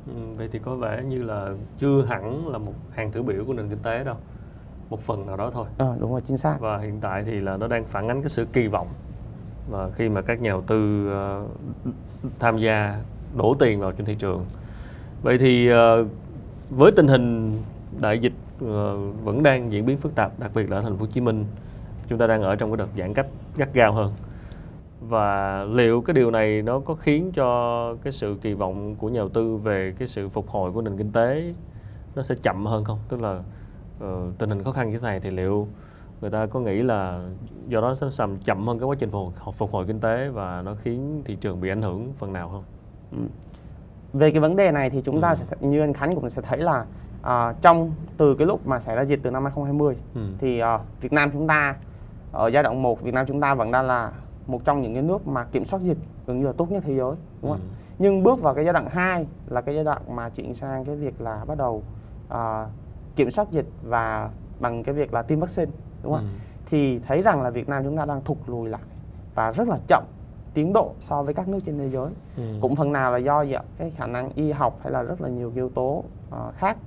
Ừ, 0.08 0.14
vậy 0.38 0.50
thì 0.52 0.60
có 0.60 0.76
vẻ 0.76 1.04
như 1.04 1.24
là 1.24 1.50
chưa 1.78 2.06
hẳn 2.06 2.48
là 2.48 2.58
một 2.58 2.74
hàng 2.92 3.12
thử 3.12 3.24
biểu 3.24 3.46
của 3.46 3.54
nền 3.54 3.70
kinh 3.70 3.80
tế 3.84 4.04
đâu. 4.04 4.16
Một 4.90 5.00
phần 5.00 5.26
nào 5.26 5.38
đó 5.38 5.52
thôi. 5.54 5.66
À, 5.78 5.88
đúng 6.00 6.12
rồi 6.12 6.22
chính 6.22 6.38
xác. 6.38 6.58
Và 6.60 6.78
hiện 6.78 7.00
tại 7.02 7.24
thì 7.24 7.40
là 7.40 7.58
nó 7.58 7.68
đang 7.68 7.86
phản 7.86 8.08
ánh 8.08 8.22
cái 8.22 8.30
sự 8.30 8.46
kỳ 8.54 8.68
vọng. 8.68 8.88
Và 9.70 9.90
khi 9.90 10.10
mà 10.10 10.22
các 10.22 10.42
nhà 10.42 10.50
đầu 10.50 10.62
tư 10.62 11.10
uh, 11.44 11.94
tham 12.40 12.58
gia 12.58 13.02
đổ 13.38 13.56
tiền 13.60 13.80
vào 13.80 13.92
trên 13.92 14.06
thị 14.06 14.16
trường. 14.20 14.46
Vậy 15.22 15.38
thì 15.38 15.68
ờ, 15.68 16.06
với 16.70 16.92
tình 16.92 17.08
hình 17.08 17.54
đại 18.00 18.20
dịch 18.20 18.34
ờ, 18.62 18.98
vẫn 19.24 19.44
đang 19.44 19.72
diễn 19.72 19.86
biến 19.86 19.98
phức 19.98 20.16
tạp 20.16 20.40
đặc 20.40 20.52
biệt 20.56 20.70
là 20.70 20.78
ở 20.78 20.82
thành 20.82 20.94
phố 20.98 21.00
Hồ 21.00 21.12
Chí 21.12 21.22
Minh 21.22 21.46
chúng 22.08 22.20
ta 22.20 22.28
đang 22.28 22.42
ở 22.42 22.56
trong 22.56 22.72
cái 22.72 22.78
đợt 22.78 22.88
giãn 22.98 23.14
cách 23.14 23.28
gắt 23.58 23.74
gao 23.74 23.94
hơn. 23.94 24.14
Và 25.02 25.64
liệu 25.64 26.02
cái 26.02 26.14
điều 26.14 26.32
này 26.32 26.62
nó 26.62 26.80
có 26.80 26.96
khiến 26.96 27.32
cho 27.34 27.96
cái 28.04 28.12
sự 28.12 28.36
kỳ 28.42 28.54
vọng 28.54 28.96
của 28.96 29.10
nhà 29.10 29.20
đầu 29.20 29.30
tư 29.30 29.58
về 29.58 29.94
cái 30.00 30.08
sự 30.08 30.30
phục 30.30 30.50
hồi 30.50 30.72
của 30.72 30.82
nền 30.82 30.98
kinh 30.98 31.12
tế 31.12 31.54
nó 32.16 32.24
sẽ 32.24 32.36
chậm 32.36 32.66
hơn 32.66 32.84
không? 32.84 33.00
Tức 33.10 33.22
là 33.22 33.40
uh, 34.04 34.38
tình 34.38 34.50
hình 34.50 34.64
khó 34.64 34.72
khăn 34.72 34.90
như 34.90 34.98
thế 34.98 35.04
này 35.04 35.20
thì 35.20 35.32
liệu 35.32 35.68
người 36.22 36.30
ta 36.30 36.46
có 36.46 36.60
nghĩ 36.60 36.84
là 36.84 37.30
do 37.68 37.82
đó 37.82 37.96
sẽ 37.96 38.10
sầm 38.10 38.38
chậm 38.38 38.68
hơn 38.68 38.80
cái 38.80 38.86
quá 38.86 38.96
trình 39.00 39.12
phục 39.12 39.34
hồi, 39.40 39.54
phục 39.58 39.72
hồi 39.72 39.86
kinh 39.88 40.00
tế 40.00 40.30
và 40.30 40.62
nó 40.62 40.76
khiến 40.76 41.22
thị 41.26 41.38
trường 41.42 41.62
bị 41.62 41.70
ảnh 41.70 41.82
hưởng 41.82 42.14
phần 42.18 42.34
nào 42.34 42.50
không? 42.50 42.64
Ừ. 43.12 43.18
Về 44.14 44.32
cái 44.32 44.40
vấn 44.40 44.56
đề 44.56 44.72
này 44.72 44.90
thì 44.90 45.02
chúng 45.02 45.16
ừ. 45.16 45.22
ta 45.22 45.36
sẽ 45.36 45.46
như 45.60 45.82
anh 45.82 45.94
Khánh 45.94 46.16
cũng 46.16 46.30
sẽ 46.30 46.42
thấy 46.42 46.58
là 46.58 46.86
uh, 47.22 47.62
trong 47.62 47.92
từ 48.18 48.36
cái 48.36 48.48
lúc 48.48 48.68
mà 48.68 48.80
xảy 48.80 48.96
ra 48.96 49.02
dịch 49.02 49.20
từ 49.24 49.32
năm 49.32 49.44
2020 49.44 49.96
ừ. 50.16 50.22
thì 50.38 50.62
uh, 50.64 51.02
Việt 51.02 51.14
Nam 51.14 51.32
chúng 51.34 51.48
ta 51.48 51.76
ở 52.32 52.48
giai 52.48 52.64
đoạn 52.64 52.82
1 52.82 53.02
Việt 53.02 53.14
Nam 53.14 53.26
chúng 53.26 53.42
ta 53.42 53.54
vẫn 53.54 53.72
đang 53.72 53.88
là 53.88 54.12
một 54.48 54.66
trong 54.66 54.82
những 54.82 54.94
cái 54.94 55.04
nước 55.04 55.28
mà 55.28 55.44
kiểm 55.44 55.66
soát 55.66 55.82
dịch 55.82 55.98
gần 56.28 56.40
như 56.40 56.46
là 56.46 56.54
tốt 56.58 56.72
nhất 56.72 56.84
thế 56.86 56.96
giới 56.96 57.16
đúng 57.42 57.52
không? 57.52 57.60
Ừ. 57.60 57.68
Nhưng 58.00 58.24
bước 58.24 58.42
vào 58.42 58.54
cái 58.54 58.64
giai 58.66 58.74
đoạn 58.74 58.88
2 58.90 59.28
là 59.48 59.62
cái 59.62 59.76
giai 59.76 59.84
đoạn 59.84 60.02
mà 60.16 60.30
chuyển 60.30 60.54
sang 60.54 60.86
cái 60.86 60.96
việc 60.96 61.22
là 61.22 61.46
bắt 61.48 61.58
đầu 61.58 61.84
uh, 62.34 62.38
kiểm 63.16 63.32
soát 63.32 63.52
dịch 63.52 63.66
và 63.84 64.30
bằng 64.60 64.84
cái 64.84 64.96
việc 64.96 65.14
là 65.14 65.22
tiêm 65.22 65.40
vaccine 65.40 65.72
đúng 66.04 66.14
không? 66.14 66.22
Ừ. 66.22 66.40
Thì 66.66 67.00
thấy 67.00 67.22
rằng 67.22 67.42
là 67.42 67.50
Việt 67.50 67.70
Nam 67.70 67.84
chúng 67.84 67.98
ta 67.98 68.06
đang 68.06 68.22
thụt 68.24 68.38
lùi 68.48 68.70
lại 68.70 68.82
và 69.36 69.52
rất 69.52 69.68
là 69.68 69.78
chậm 69.88 70.04
tiến 70.58 70.74
độ 70.74 70.92
so 71.00 71.24
với 71.24 71.34
các 71.34 71.48
nước 71.48 71.60
trên 71.66 71.78
thế 71.78 71.90
giới. 71.90 72.10
Ừ. 72.38 72.44
Cũng 72.62 72.76
phần 72.76 72.92
nào 72.92 73.12
là 73.12 73.18
do 73.18 73.46
vậy, 73.50 73.64
cái 73.78 73.92
khả 73.96 74.08
năng 74.08 74.30
y 74.36 74.52
học 74.52 74.80
hay 74.84 74.92
là 74.92 75.04
rất 75.04 75.22
là 75.22 75.30
nhiều 75.30 75.52
yếu 75.56 75.70
tố 75.70 76.04
uh, 76.30 76.56
khác 76.56 76.78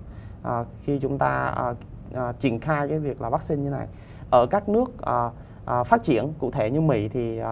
uh, 0.43 0.67
khi 0.85 0.99
chúng 0.99 1.19
ta 1.19 1.55
uh, 1.71 1.77
uh, 2.13 2.41
triển 2.41 2.61
khai 2.61 2.89
cái 2.89 2.99
việc 2.99 3.21
là 3.21 3.29
vaccine 3.29 3.63
như 3.63 3.71
này 3.71 3.87
ở 4.31 4.47
các 4.47 4.69
nước 4.69 4.91
uh, 4.91 5.33
uh, 5.81 5.87
phát 5.87 6.03
triển 6.03 6.33
cụ 6.39 6.51
thể 6.51 6.71
như 6.71 6.81
Mỹ 6.81 7.09
thì 7.09 7.41
uh, 7.43 7.47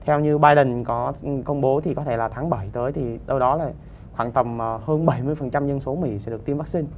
theo 0.00 0.20
như 0.20 0.38
Biden 0.38 0.84
có 0.84 1.12
công 1.44 1.60
bố 1.60 1.80
thì 1.80 1.94
có 1.94 2.04
thể 2.04 2.16
là 2.16 2.28
tháng 2.28 2.50
7 2.50 2.68
tới 2.72 2.92
thì 2.92 3.18
đâu 3.26 3.38
đó 3.38 3.56
là 3.56 3.70
khoảng 4.12 4.32
tầm 4.32 4.54
uh, 4.56 4.82
hơn 4.82 5.06
70% 5.06 5.66
dân 5.66 5.80
số 5.80 5.94
Mỹ 5.94 6.18
sẽ 6.18 6.30
được 6.30 6.44
tiêm 6.44 6.56
vaccine 6.56 6.88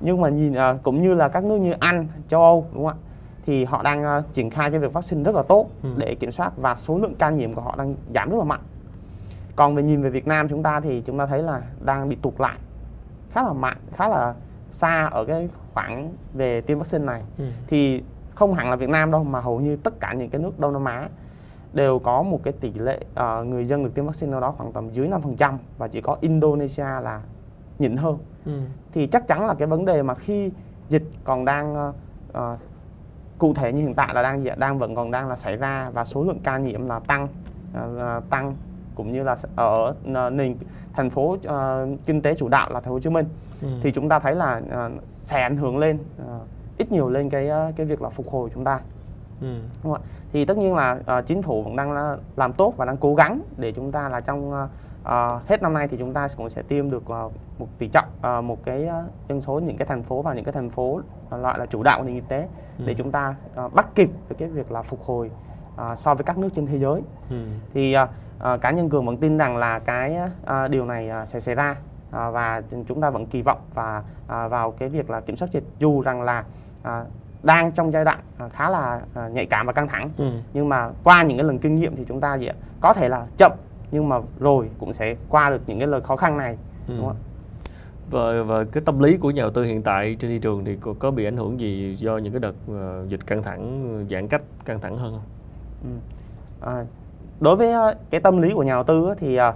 nhưng 0.00 0.20
mà 0.20 0.28
nhìn 0.28 0.52
uh, 0.52 0.82
cũng 0.82 1.00
như 1.00 1.14
là 1.14 1.28
các 1.28 1.44
nước 1.44 1.56
như 1.56 1.72
Anh, 1.80 2.06
châu 2.28 2.40
Âu 2.40 2.66
đúng 2.72 2.86
không 2.88 2.98
ạ? 3.04 3.09
Thì 3.46 3.64
họ 3.64 3.82
đang 3.82 4.18
uh, 4.18 4.32
triển 4.32 4.50
khai 4.50 4.70
cái 4.70 4.80
việc 4.80 4.92
vaccine 4.92 5.22
rất 5.22 5.34
là 5.34 5.42
tốt 5.42 5.66
ừ. 5.82 5.88
để 5.96 6.14
kiểm 6.14 6.32
soát 6.32 6.52
và 6.56 6.76
số 6.76 6.98
lượng 6.98 7.14
ca 7.14 7.30
nhiễm 7.30 7.54
của 7.54 7.62
họ 7.62 7.74
đang 7.78 7.94
giảm 8.14 8.30
rất 8.30 8.36
là 8.38 8.44
mạnh. 8.44 8.60
Còn 9.56 9.74
về 9.74 9.82
nhìn 9.82 10.02
về 10.02 10.10
Việt 10.10 10.26
Nam 10.26 10.48
chúng 10.48 10.62
ta 10.62 10.80
thì 10.80 11.02
chúng 11.06 11.18
ta 11.18 11.26
thấy 11.26 11.42
là 11.42 11.62
đang 11.84 12.08
bị 12.08 12.16
tụt 12.22 12.40
lại 12.40 12.58
khá 13.30 13.42
là 13.42 13.52
mạnh, 13.52 13.76
khá 13.92 14.08
là 14.08 14.34
xa 14.72 15.08
ở 15.12 15.24
cái 15.24 15.48
khoảng 15.74 16.12
về 16.34 16.60
tiêm 16.60 16.78
vaccine 16.78 17.04
này. 17.04 17.22
Ừ. 17.38 17.44
Thì 17.66 18.02
không 18.34 18.54
hẳn 18.54 18.70
là 18.70 18.76
Việt 18.76 18.88
Nam 18.88 19.10
đâu 19.10 19.24
mà 19.24 19.40
hầu 19.40 19.60
như 19.60 19.76
tất 19.76 20.00
cả 20.00 20.12
những 20.12 20.30
cái 20.30 20.40
nước 20.40 20.58
Đông 20.60 20.72
Nam 20.72 20.84
Á 20.84 21.08
đều 21.72 21.98
có 21.98 22.22
một 22.22 22.40
cái 22.42 22.52
tỷ 22.52 22.72
lệ 22.72 23.00
uh, 23.12 23.46
người 23.46 23.64
dân 23.64 23.84
được 23.84 23.94
tiêm 23.94 24.06
vaccine 24.06 24.32
đâu 24.32 24.40
đó 24.40 24.54
khoảng 24.58 24.72
tầm 24.72 24.90
dưới 24.90 25.08
5% 25.08 25.56
và 25.78 25.88
chỉ 25.88 26.00
có 26.00 26.16
Indonesia 26.20 26.84
là 26.84 27.22
nhỉnh 27.78 27.96
hơn. 27.96 28.18
Ừ. 28.44 28.60
Thì 28.92 29.06
chắc 29.06 29.28
chắn 29.28 29.46
là 29.46 29.54
cái 29.54 29.68
vấn 29.68 29.84
đề 29.84 30.02
mà 30.02 30.14
khi 30.14 30.50
dịch 30.88 31.04
còn 31.24 31.44
đang 31.44 31.92
uh, 32.38 32.58
cụ 33.40 33.54
thể 33.54 33.72
như 33.72 33.80
hiện 33.80 33.94
tại 33.94 34.14
là 34.14 34.22
đang 34.22 34.44
đang 34.56 34.78
vẫn 34.78 34.94
còn 34.94 35.10
đang 35.10 35.28
là 35.28 35.36
xảy 35.36 35.56
ra 35.56 35.90
và 35.92 36.04
số 36.04 36.24
lượng 36.24 36.38
ca 36.42 36.58
nhiễm 36.58 36.86
là 36.86 36.98
tăng 36.98 37.28
uh, 37.78 38.30
tăng 38.30 38.56
cũng 38.94 39.12
như 39.12 39.22
là 39.22 39.36
ở 39.56 39.94
nền 40.30 40.56
thành 40.92 41.10
phố 41.10 41.22
uh, 41.32 41.98
kinh 42.06 42.22
tế 42.22 42.34
chủ 42.34 42.48
đạo 42.48 42.70
là 42.70 42.80
thành 42.80 42.88
phố 42.88 42.92
Hồ 42.92 43.00
Chí 43.00 43.10
Minh 43.10 43.26
ừ. 43.62 43.68
thì 43.82 43.92
chúng 43.92 44.08
ta 44.08 44.18
thấy 44.18 44.34
là 44.34 44.60
uh, 44.86 44.92
sẽ 45.06 45.42
ảnh 45.42 45.56
hưởng 45.56 45.78
lên 45.78 45.98
uh, 46.22 46.46
ít 46.78 46.92
nhiều 46.92 47.08
lên 47.08 47.30
cái 47.30 47.50
uh, 47.68 47.76
cái 47.76 47.86
việc 47.86 48.02
là 48.02 48.08
phục 48.08 48.30
hồi 48.30 48.50
chúng 48.54 48.64
ta 48.64 48.80
Ừ. 49.40 49.46
Đúng 49.84 49.92
không? 49.92 50.02
thì 50.32 50.44
tất 50.44 50.56
nhiên 50.56 50.74
là 50.74 50.98
uh, 51.18 51.26
chính 51.26 51.42
phủ 51.42 51.62
vẫn 51.62 51.76
đang 51.76 51.92
là 51.92 52.16
làm 52.36 52.52
tốt 52.52 52.74
và 52.76 52.84
đang 52.84 52.96
cố 52.96 53.14
gắng 53.14 53.40
để 53.56 53.72
chúng 53.72 53.92
ta 53.92 54.08
là 54.08 54.20
trong 54.20 54.50
uh, 54.50 54.70
uh, 55.10 55.48
hết 55.48 55.62
năm 55.62 55.74
nay 55.74 55.88
thì 55.88 55.96
chúng 55.96 56.12
ta 56.12 56.28
cũng 56.36 56.50
sẽ 56.50 56.62
tiêm 56.62 56.90
được 56.90 57.02
uh, 57.02 57.32
một 57.58 57.68
tỷ 57.78 57.88
trọng 57.88 58.08
uh, 58.38 58.44
một 58.44 58.64
cái 58.64 58.84
uh, 58.84 59.28
dân 59.28 59.40
số 59.40 59.60
những 59.60 59.76
cái 59.76 59.86
thành 59.86 60.02
phố 60.02 60.22
và 60.22 60.34
những 60.34 60.44
cái 60.44 60.52
thành 60.52 60.70
phố 60.70 60.82
uh, 60.82 61.02
loại 61.40 61.58
là 61.58 61.66
chủ 61.66 61.82
đạo 61.82 61.98
của 61.98 62.04
nền 62.04 62.14
kinh 62.14 62.28
tế 62.28 62.48
ừ. 62.78 62.84
để 62.86 62.94
chúng 62.94 63.10
ta 63.10 63.34
uh, 63.64 63.74
bắt 63.74 63.86
kịp 63.94 64.10
với 64.28 64.36
cái 64.38 64.48
việc 64.48 64.72
là 64.72 64.82
phục 64.82 65.02
hồi 65.04 65.30
uh, 65.74 65.98
so 65.98 66.14
với 66.14 66.24
các 66.24 66.38
nước 66.38 66.48
trên 66.54 66.66
thế 66.66 66.78
giới 66.78 67.02
ừ. 67.30 67.36
thì 67.74 67.96
uh, 68.02 68.08
uh, 68.54 68.60
cá 68.60 68.70
nhân 68.70 68.90
cường 68.90 69.06
vẫn 69.06 69.16
tin 69.16 69.38
rằng 69.38 69.56
là 69.56 69.78
cái 69.78 70.16
uh, 70.42 70.70
điều 70.70 70.86
này 70.86 71.10
uh, 71.22 71.28
sẽ 71.28 71.40
xảy 71.40 71.54
ra 71.54 71.70
uh, 71.70 72.12
và 72.12 72.62
chúng 72.88 73.00
ta 73.00 73.10
vẫn 73.10 73.26
kỳ 73.26 73.42
vọng 73.42 73.60
và 73.74 74.02
uh, 74.24 74.50
vào 74.50 74.70
cái 74.70 74.88
việc 74.88 75.10
là 75.10 75.20
kiểm 75.20 75.36
soát 75.36 75.48
dịch 75.52 75.64
dù 75.78 76.02
rằng 76.02 76.22
là 76.22 76.44
uh, 76.82 76.88
đang 77.42 77.72
trong 77.72 77.92
giai 77.92 78.04
đoạn 78.04 78.18
khá 78.52 78.70
là 78.70 79.00
nhạy 79.30 79.46
cảm 79.46 79.66
và 79.66 79.72
căng 79.72 79.88
thẳng 79.88 80.10
ừ. 80.16 80.30
nhưng 80.52 80.68
mà 80.68 80.90
qua 81.04 81.22
những 81.22 81.38
cái 81.38 81.44
lần 81.44 81.58
kinh 81.58 81.74
nghiệm 81.74 81.96
thì 81.96 82.04
chúng 82.08 82.20
ta 82.20 82.34
gì 82.34 82.46
ạ 82.46 82.54
có 82.80 82.92
thể 82.92 83.08
là 83.08 83.26
chậm 83.36 83.52
nhưng 83.90 84.08
mà 84.08 84.20
rồi 84.38 84.70
cũng 84.78 84.92
sẽ 84.92 85.16
qua 85.28 85.50
được 85.50 85.60
những 85.66 85.78
cái 85.78 85.88
lời 85.88 86.00
khó 86.00 86.16
khăn 86.16 86.36
này 86.36 86.56
ừ. 86.88 86.94
đúng 86.96 87.06
không 87.06 87.16
và, 88.10 88.42
và 88.42 88.64
cái 88.64 88.82
tâm 88.86 88.98
lý 88.98 89.16
của 89.16 89.30
nhà 89.30 89.42
đầu 89.42 89.50
tư 89.50 89.64
hiện 89.64 89.82
tại 89.82 90.16
trên 90.18 90.30
thị 90.30 90.38
trường 90.38 90.64
thì 90.64 90.76
có, 90.80 90.94
có 90.98 91.10
bị 91.10 91.24
ảnh 91.24 91.36
hưởng 91.36 91.60
gì 91.60 91.96
do 91.98 92.18
những 92.18 92.32
cái 92.32 92.40
đợt 92.40 92.54
uh, 92.72 93.08
dịch 93.08 93.26
căng 93.26 93.42
thẳng 93.42 94.06
giãn 94.10 94.28
cách 94.28 94.42
căng 94.64 94.80
thẳng 94.80 94.98
hơn 94.98 95.12
không? 95.12 95.22
Ừ. 95.82 95.90
À, 96.70 96.84
đối 97.40 97.56
với 97.56 97.90
uh, 97.90 97.96
cái 98.10 98.20
tâm 98.20 98.42
lý 98.42 98.52
của 98.54 98.62
nhà 98.62 98.72
đầu 98.72 98.84
tư 98.84 99.14
thì 99.18 99.38
uh, 99.40 99.54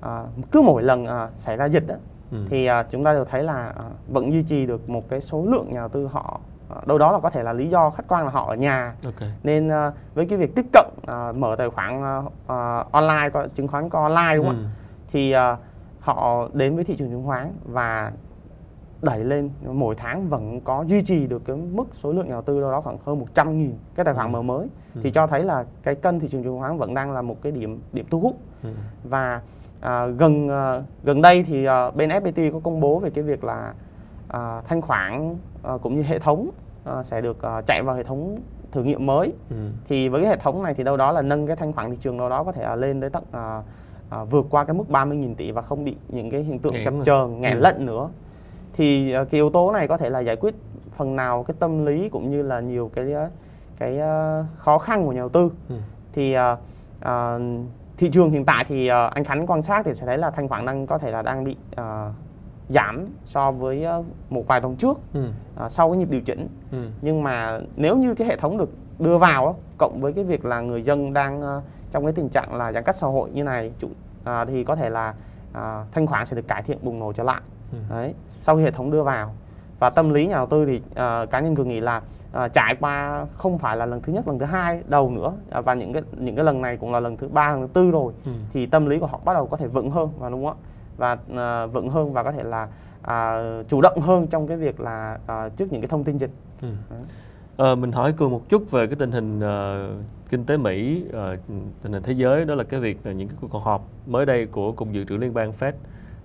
uh, 0.00 0.50
cứ 0.50 0.60
mỗi 0.60 0.82
lần 0.82 1.04
uh, 1.04 1.30
xảy 1.38 1.56
ra 1.56 1.64
dịch 1.64 1.86
đó, 1.86 1.94
ừ. 2.30 2.38
thì 2.50 2.70
uh, 2.70 2.86
chúng 2.90 3.04
ta 3.04 3.12
đều 3.12 3.24
thấy 3.24 3.42
là 3.42 3.74
uh, 3.78 4.08
vẫn 4.08 4.32
duy 4.32 4.42
trì 4.42 4.66
được 4.66 4.90
một 4.90 5.08
cái 5.08 5.20
số 5.20 5.44
lượng 5.46 5.70
nhà 5.70 5.80
đầu 5.80 5.88
tư 5.88 6.06
họ 6.06 6.40
đâu 6.86 6.98
đó 6.98 7.12
là 7.12 7.20
có 7.20 7.30
thể 7.30 7.42
là 7.42 7.52
lý 7.52 7.68
do 7.68 7.90
khách 7.90 8.08
quan 8.08 8.24
là 8.24 8.30
họ 8.30 8.46
ở 8.46 8.54
nhà 8.54 8.94
okay. 9.04 9.32
nên 9.42 9.68
uh, 9.68 9.94
với 10.14 10.26
cái 10.26 10.38
việc 10.38 10.54
tiếp 10.54 10.66
cận 10.72 10.86
uh, 11.02 11.36
mở 11.36 11.56
tài 11.58 11.70
khoản 11.70 12.18
uh, 12.18 12.24
uh, 12.26 12.92
online 12.92 13.30
có 13.32 13.48
chứng 13.54 13.68
khoán 13.68 13.88
có 13.88 14.02
online 14.02 14.36
đúng 14.36 14.46
không 14.46 14.58
ừ. 14.58 14.64
ạ 14.64 14.70
thì 15.12 15.34
uh, 15.36 15.58
họ 16.00 16.48
đến 16.52 16.74
với 16.74 16.84
thị 16.84 16.96
trường 16.96 17.10
chứng 17.10 17.26
khoán 17.26 17.52
và 17.64 18.12
đẩy 19.02 19.24
lên 19.24 19.50
mỗi 19.72 19.94
tháng 19.94 20.28
vẫn 20.28 20.60
có 20.60 20.84
duy 20.86 21.02
trì 21.02 21.26
được 21.26 21.42
cái 21.44 21.56
mức 21.56 21.84
số 21.92 22.12
lượng 22.12 22.26
nhà 22.26 22.32
đầu 22.32 22.42
tư 22.42 22.60
đâu 22.60 22.70
đó 22.70 22.80
khoảng 22.80 22.98
hơn 23.06 23.18
100 23.18 23.58
nghìn 23.58 23.72
cái 23.94 24.04
tài 24.04 24.14
khoản 24.14 24.26
ừ. 24.26 24.32
mở 24.32 24.42
mới 24.42 24.68
ừ. 24.94 25.00
thì 25.04 25.10
cho 25.10 25.26
thấy 25.26 25.44
là 25.44 25.64
cái 25.82 25.94
cân 25.94 26.20
thị 26.20 26.28
trường 26.28 26.42
chứng 26.42 26.58
khoán 26.58 26.78
vẫn 26.78 26.94
đang 26.94 27.12
là 27.12 27.22
một 27.22 27.42
cái 27.42 27.52
điểm 27.52 27.80
điểm 27.92 28.06
thu 28.10 28.20
hút 28.20 28.38
ừ. 28.62 28.68
và 29.04 29.40
à, 29.80 30.06
gần 30.06 30.48
à, 30.48 30.82
gần 31.04 31.22
đây 31.22 31.42
thì 31.42 31.64
à, 31.64 31.90
bên 31.90 32.10
FPT 32.10 32.52
có 32.52 32.60
công 32.64 32.80
bố 32.80 32.98
về 32.98 33.10
cái 33.10 33.24
việc 33.24 33.44
là 33.44 33.74
à, 34.28 34.62
thanh 34.68 34.80
khoản 34.80 35.36
à, 35.62 35.72
cũng 35.82 35.96
như 35.96 36.02
hệ 36.02 36.18
thống 36.18 36.50
à, 36.84 37.02
sẽ 37.02 37.20
được 37.20 37.42
à, 37.42 37.62
chạy 37.66 37.82
vào 37.82 37.96
hệ 37.96 38.02
thống 38.02 38.38
thử 38.72 38.82
nghiệm 38.82 39.06
mới 39.06 39.32
ừ. 39.50 39.56
thì 39.88 40.08
với 40.08 40.20
cái 40.20 40.30
hệ 40.30 40.36
thống 40.36 40.62
này 40.62 40.74
thì 40.74 40.84
đâu 40.84 40.96
đó 40.96 41.12
là 41.12 41.22
nâng 41.22 41.46
cái 41.46 41.56
thanh 41.56 41.72
khoản 41.72 41.90
thị 41.90 41.96
trường 42.00 42.18
đâu 42.18 42.28
đó 42.28 42.44
có 42.44 42.52
thể 42.52 42.62
là 42.62 42.76
lên 42.76 43.00
tới 43.00 43.10
tận 43.10 43.24
à, 43.32 43.62
à, 44.10 44.24
vượt 44.24 44.46
qua 44.50 44.64
cái 44.64 44.74
mức 44.74 44.84
30.000 44.88 45.34
tỷ 45.34 45.50
và 45.50 45.62
không 45.62 45.84
bị 45.84 45.96
những 46.08 46.30
cái 46.30 46.42
hiện 46.42 46.58
tượng 46.58 46.72
chập 46.84 46.94
chờn 47.04 47.40
nghẹn 47.40 47.56
ừ. 47.56 47.60
lận 47.60 47.86
nữa 47.86 48.08
thì 48.72 49.14
uh, 49.22 49.30
cái 49.30 49.38
yếu 49.38 49.50
tố 49.50 49.72
này 49.72 49.88
có 49.88 49.96
thể 49.96 50.10
là 50.10 50.20
giải 50.20 50.36
quyết 50.36 50.54
phần 50.96 51.16
nào 51.16 51.42
cái 51.42 51.54
tâm 51.58 51.86
lý 51.86 52.08
cũng 52.08 52.30
như 52.30 52.42
là 52.42 52.60
nhiều 52.60 52.90
cái 52.94 53.14
cái 53.78 53.98
uh, 53.98 54.46
khó 54.58 54.78
khăn 54.78 55.04
của 55.04 55.12
nhà 55.12 55.20
đầu 55.20 55.28
tư 55.28 55.50
ừ. 55.68 55.74
thì 56.12 56.36
uh, 56.36 56.58
uh, 57.00 57.42
thị 57.96 58.10
trường 58.10 58.30
hiện 58.30 58.44
tại 58.44 58.64
thì 58.68 58.90
uh, 58.90 59.12
anh 59.14 59.24
Khánh 59.24 59.46
quan 59.46 59.62
sát 59.62 59.82
thì 59.84 59.94
sẽ 59.94 60.06
thấy 60.06 60.18
là 60.18 60.30
thanh 60.30 60.48
khoản 60.48 60.66
đang 60.66 60.86
có 60.86 60.98
thể 60.98 61.10
là 61.10 61.22
đang 61.22 61.44
bị 61.44 61.56
uh, 61.80 61.86
giảm 62.68 63.06
so 63.24 63.50
với 63.50 63.86
uh, 63.98 64.06
một 64.30 64.46
vài 64.46 64.60
tuần 64.60 64.76
trước 64.76 64.98
ừ. 65.14 65.28
uh, 65.64 65.72
sau 65.72 65.90
cái 65.90 65.98
nhịp 65.98 66.10
điều 66.10 66.20
chỉnh 66.20 66.48
ừ. 66.72 66.78
nhưng 67.02 67.22
mà 67.22 67.60
nếu 67.76 67.96
như 67.96 68.14
cái 68.14 68.28
hệ 68.28 68.36
thống 68.36 68.58
được 68.58 68.70
đưa 68.98 69.18
vào 69.18 69.58
cộng 69.78 69.98
với 70.00 70.12
cái 70.12 70.24
việc 70.24 70.44
là 70.44 70.60
người 70.60 70.82
dân 70.82 71.12
đang 71.12 71.40
uh, 71.40 71.62
trong 71.90 72.04
cái 72.04 72.12
tình 72.12 72.28
trạng 72.28 72.54
là 72.54 72.72
giãn 72.72 72.84
cách 72.84 72.96
xã 72.96 73.06
hội 73.06 73.30
như 73.30 73.44
này 73.44 73.72
chủ, 73.78 73.88
à, 74.24 74.44
thì 74.44 74.64
có 74.64 74.76
thể 74.76 74.90
là 74.90 75.14
à, 75.52 75.84
thanh 75.92 76.06
khoản 76.06 76.26
sẽ 76.26 76.36
được 76.36 76.48
cải 76.48 76.62
thiện 76.62 76.78
bùng 76.82 76.98
nổ 76.98 77.12
trở 77.12 77.22
lại 77.22 77.40
ừ. 77.72 77.78
đấy 77.90 78.14
sau 78.40 78.56
khi 78.56 78.62
hệ 78.62 78.70
thống 78.70 78.90
đưa 78.90 79.02
vào 79.02 79.34
và 79.78 79.90
tâm 79.90 80.14
lý 80.14 80.26
nhà 80.26 80.34
đầu 80.34 80.46
tư 80.46 80.66
thì 80.66 80.82
à, 80.94 81.26
cá 81.30 81.40
nhân 81.40 81.54
cường 81.54 81.68
nghĩ 81.68 81.80
là 81.80 82.02
à, 82.32 82.48
trải 82.48 82.76
qua 82.80 83.26
không 83.36 83.58
phải 83.58 83.76
là 83.76 83.86
lần 83.86 84.00
thứ 84.00 84.12
nhất 84.12 84.28
lần 84.28 84.38
thứ 84.38 84.44
hai 84.44 84.82
đầu 84.86 85.10
nữa 85.10 85.32
à, 85.50 85.60
và 85.60 85.74
những 85.74 85.92
cái 85.92 86.02
những 86.12 86.36
cái 86.36 86.44
lần 86.44 86.60
này 86.60 86.76
cũng 86.76 86.92
là 86.92 87.00
lần 87.00 87.16
thứ 87.16 87.28
ba 87.28 87.52
lần 87.52 87.60
thứ 87.60 87.68
tư 87.72 87.90
rồi 87.90 88.12
ừ. 88.24 88.32
thì 88.52 88.66
tâm 88.66 88.86
lý 88.86 88.98
của 88.98 89.06
họ 89.06 89.20
bắt 89.24 89.34
đầu 89.34 89.46
có 89.46 89.56
thể 89.56 89.66
vững 89.66 89.90
hơn 89.90 90.10
và 90.18 90.30
đúng 90.30 90.44
không 90.44 90.56
ạ 90.62 90.75
và 90.96 91.18
à, 91.36 91.66
vững 91.66 91.88
hơn 91.88 92.12
và 92.12 92.22
có 92.22 92.32
thể 92.32 92.42
là 92.42 92.68
à, 93.02 93.38
chủ 93.68 93.80
động 93.80 94.00
hơn 94.00 94.26
trong 94.26 94.46
cái 94.46 94.56
việc 94.56 94.80
là 94.80 95.18
à, 95.26 95.48
trước 95.48 95.72
những 95.72 95.80
cái 95.80 95.88
thông 95.88 96.04
tin 96.04 96.18
dịch. 96.18 96.30
Ừ. 96.62 96.68
À, 97.56 97.74
mình 97.74 97.92
hỏi 97.92 98.12
cường 98.12 98.30
một 98.30 98.48
chút 98.48 98.70
về 98.70 98.86
cái 98.86 98.96
tình 98.96 99.12
hình 99.12 99.38
uh, 99.38 100.04
kinh 100.30 100.44
tế 100.44 100.56
Mỹ, 100.56 101.04
uh, 101.08 101.14
tình 101.82 101.92
hình 101.92 102.02
thế 102.02 102.12
giới 102.12 102.44
đó 102.44 102.54
là 102.54 102.64
cái 102.64 102.80
việc 102.80 103.06
là 103.06 103.12
những 103.12 103.28
cái 103.28 103.36
cuộc 103.40 103.58
họp 103.62 103.88
mới 104.06 104.26
đây 104.26 104.46
của 104.46 104.72
cục 104.72 104.92
dự 104.92 105.04
trữ 105.04 105.16
liên 105.16 105.34
bang 105.34 105.52
Fed 105.60 105.72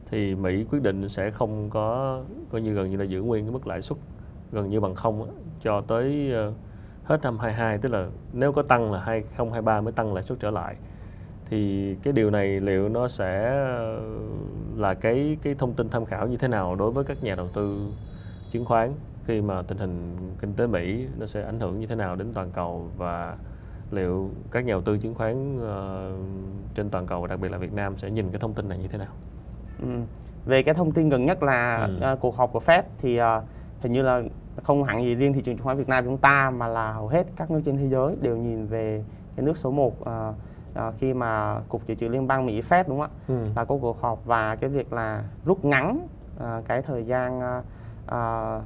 thì 0.05 0.35
Mỹ 0.35 0.65
quyết 0.71 0.83
định 0.83 1.09
sẽ 1.09 1.31
không 1.31 1.69
có 1.69 2.19
coi 2.51 2.61
như 2.61 2.73
gần 2.73 2.89
như 2.89 2.97
là 2.97 3.03
giữ 3.03 3.21
nguyên 3.21 3.45
cái 3.45 3.51
mức 3.51 3.67
lãi 3.67 3.81
suất 3.81 3.97
gần 4.51 4.69
như 4.69 4.79
bằng 4.79 4.95
không 4.95 5.27
cho 5.61 5.81
tới 5.81 6.33
hết 7.03 7.21
năm 7.21 7.39
22 7.39 7.77
tức 7.77 7.91
là 7.91 8.07
nếu 8.33 8.51
có 8.51 8.63
tăng 8.63 8.91
là 8.91 8.99
2023 8.99 9.81
mới 9.81 9.93
tăng 9.93 10.13
lãi 10.13 10.23
suất 10.23 10.39
trở 10.39 10.51
lại 10.51 10.75
thì 11.51 11.95
cái 12.03 12.13
điều 12.13 12.29
này 12.29 12.59
liệu 12.59 12.89
nó 12.89 13.07
sẽ 13.07 13.61
là 14.75 14.93
cái 14.93 15.37
cái 15.41 15.55
thông 15.55 15.73
tin 15.73 15.89
tham 15.89 16.05
khảo 16.05 16.27
như 16.27 16.37
thế 16.37 16.47
nào 16.47 16.75
đối 16.75 16.91
với 16.91 17.03
các 17.03 17.23
nhà 17.23 17.35
đầu 17.35 17.47
tư 17.47 17.87
chứng 18.51 18.65
khoán 18.65 18.91
khi 19.25 19.41
mà 19.41 19.61
tình 19.61 19.77
hình 19.77 20.17
kinh 20.41 20.53
tế 20.53 20.67
Mỹ 20.67 21.07
nó 21.19 21.25
sẽ 21.25 21.43
ảnh 21.43 21.59
hưởng 21.59 21.79
như 21.79 21.87
thế 21.87 21.95
nào 21.95 22.15
đến 22.15 22.27
toàn 22.33 22.49
cầu 22.53 22.89
và 22.97 23.37
liệu 23.91 24.29
các 24.51 24.65
nhà 24.65 24.73
đầu 24.73 24.81
tư 24.81 24.97
chứng 24.97 25.15
khoán 25.15 25.57
uh, 25.57 26.19
trên 26.75 26.89
toàn 26.89 27.07
cầu 27.07 27.21
và 27.21 27.27
đặc 27.27 27.39
biệt 27.39 27.51
là 27.51 27.57
Việt 27.57 27.73
Nam 27.73 27.97
sẽ 27.97 28.09
nhìn 28.09 28.29
cái 28.31 28.39
thông 28.39 28.53
tin 28.53 28.69
này 28.69 28.77
như 28.77 28.87
thế 28.87 28.97
nào? 28.97 29.11
Ừ. 29.81 29.87
Về 30.45 30.63
cái 30.63 30.75
thông 30.75 30.91
tin 30.91 31.09
gần 31.09 31.25
nhất 31.25 31.43
là 31.43 31.89
ừ. 32.01 32.13
uh, 32.13 32.19
cuộc 32.19 32.35
họp 32.35 32.53
của 32.53 32.61
Fed 32.65 32.83
thì 32.97 33.21
uh, 33.21 33.25
hình 33.81 33.91
như 33.91 34.01
là 34.01 34.21
không 34.63 34.83
hẳn 34.83 35.03
gì 35.03 35.15
riêng 35.15 35.33
thị 35.33 35.41
trường 35.41 35.55
chứng 35.57 35.65
khoán 35.65 35.77
Việt 35.77 35.89
Nam 35.89 36.05
chúng 36.05 36.17
ta 36.17 36.49
mà 36.49 36.67
là 36.67 36.93
hầu 36.93 37.07
hết 37.07 37.27
các 37.35 37.51
nước 37.51 37.61
trên 37.65 37.77
thế 37.77 37.87
giới 37.87 38.15
đều 38.21 38.37
nhìn 38.37 38.65
về 38.65 39.03
cái 39.35 39.45
nước 39.45 39.57
số 39.57 39.71
1 39.71 40.01
uh, 40.01 40.07
uh, 40.79 40.93
khi 40.97 41.13
mà 41.13 41.59
cục 41.69 41.87
dự 41.87 41.95
trữ 41.95 42.07
liên 42.07 42.27
bang 42.27 42.45
Mỹ 42.45 42.61
Fed 42.61 42.83
đúng 42.87 42.99
không 42.99 43.09
ạ? 43.11 43.17
Ừ. 43.27 43.45
Là 43.55 43.65
có 43.65 43.77
cuộc 43.81 44.01
họp 44.01 44.25
và 44.25 44.55
cái 44.55 44.69
việc 44.69 44.93
là 44.93 45.23
rút 45.45 45.65
ngắn 45.65 46.07
uh, 46.37 46.65
cái 46.67 46.81
thời 46.81 47.05
gian 47.05 47.41
uh, 48.05 48.63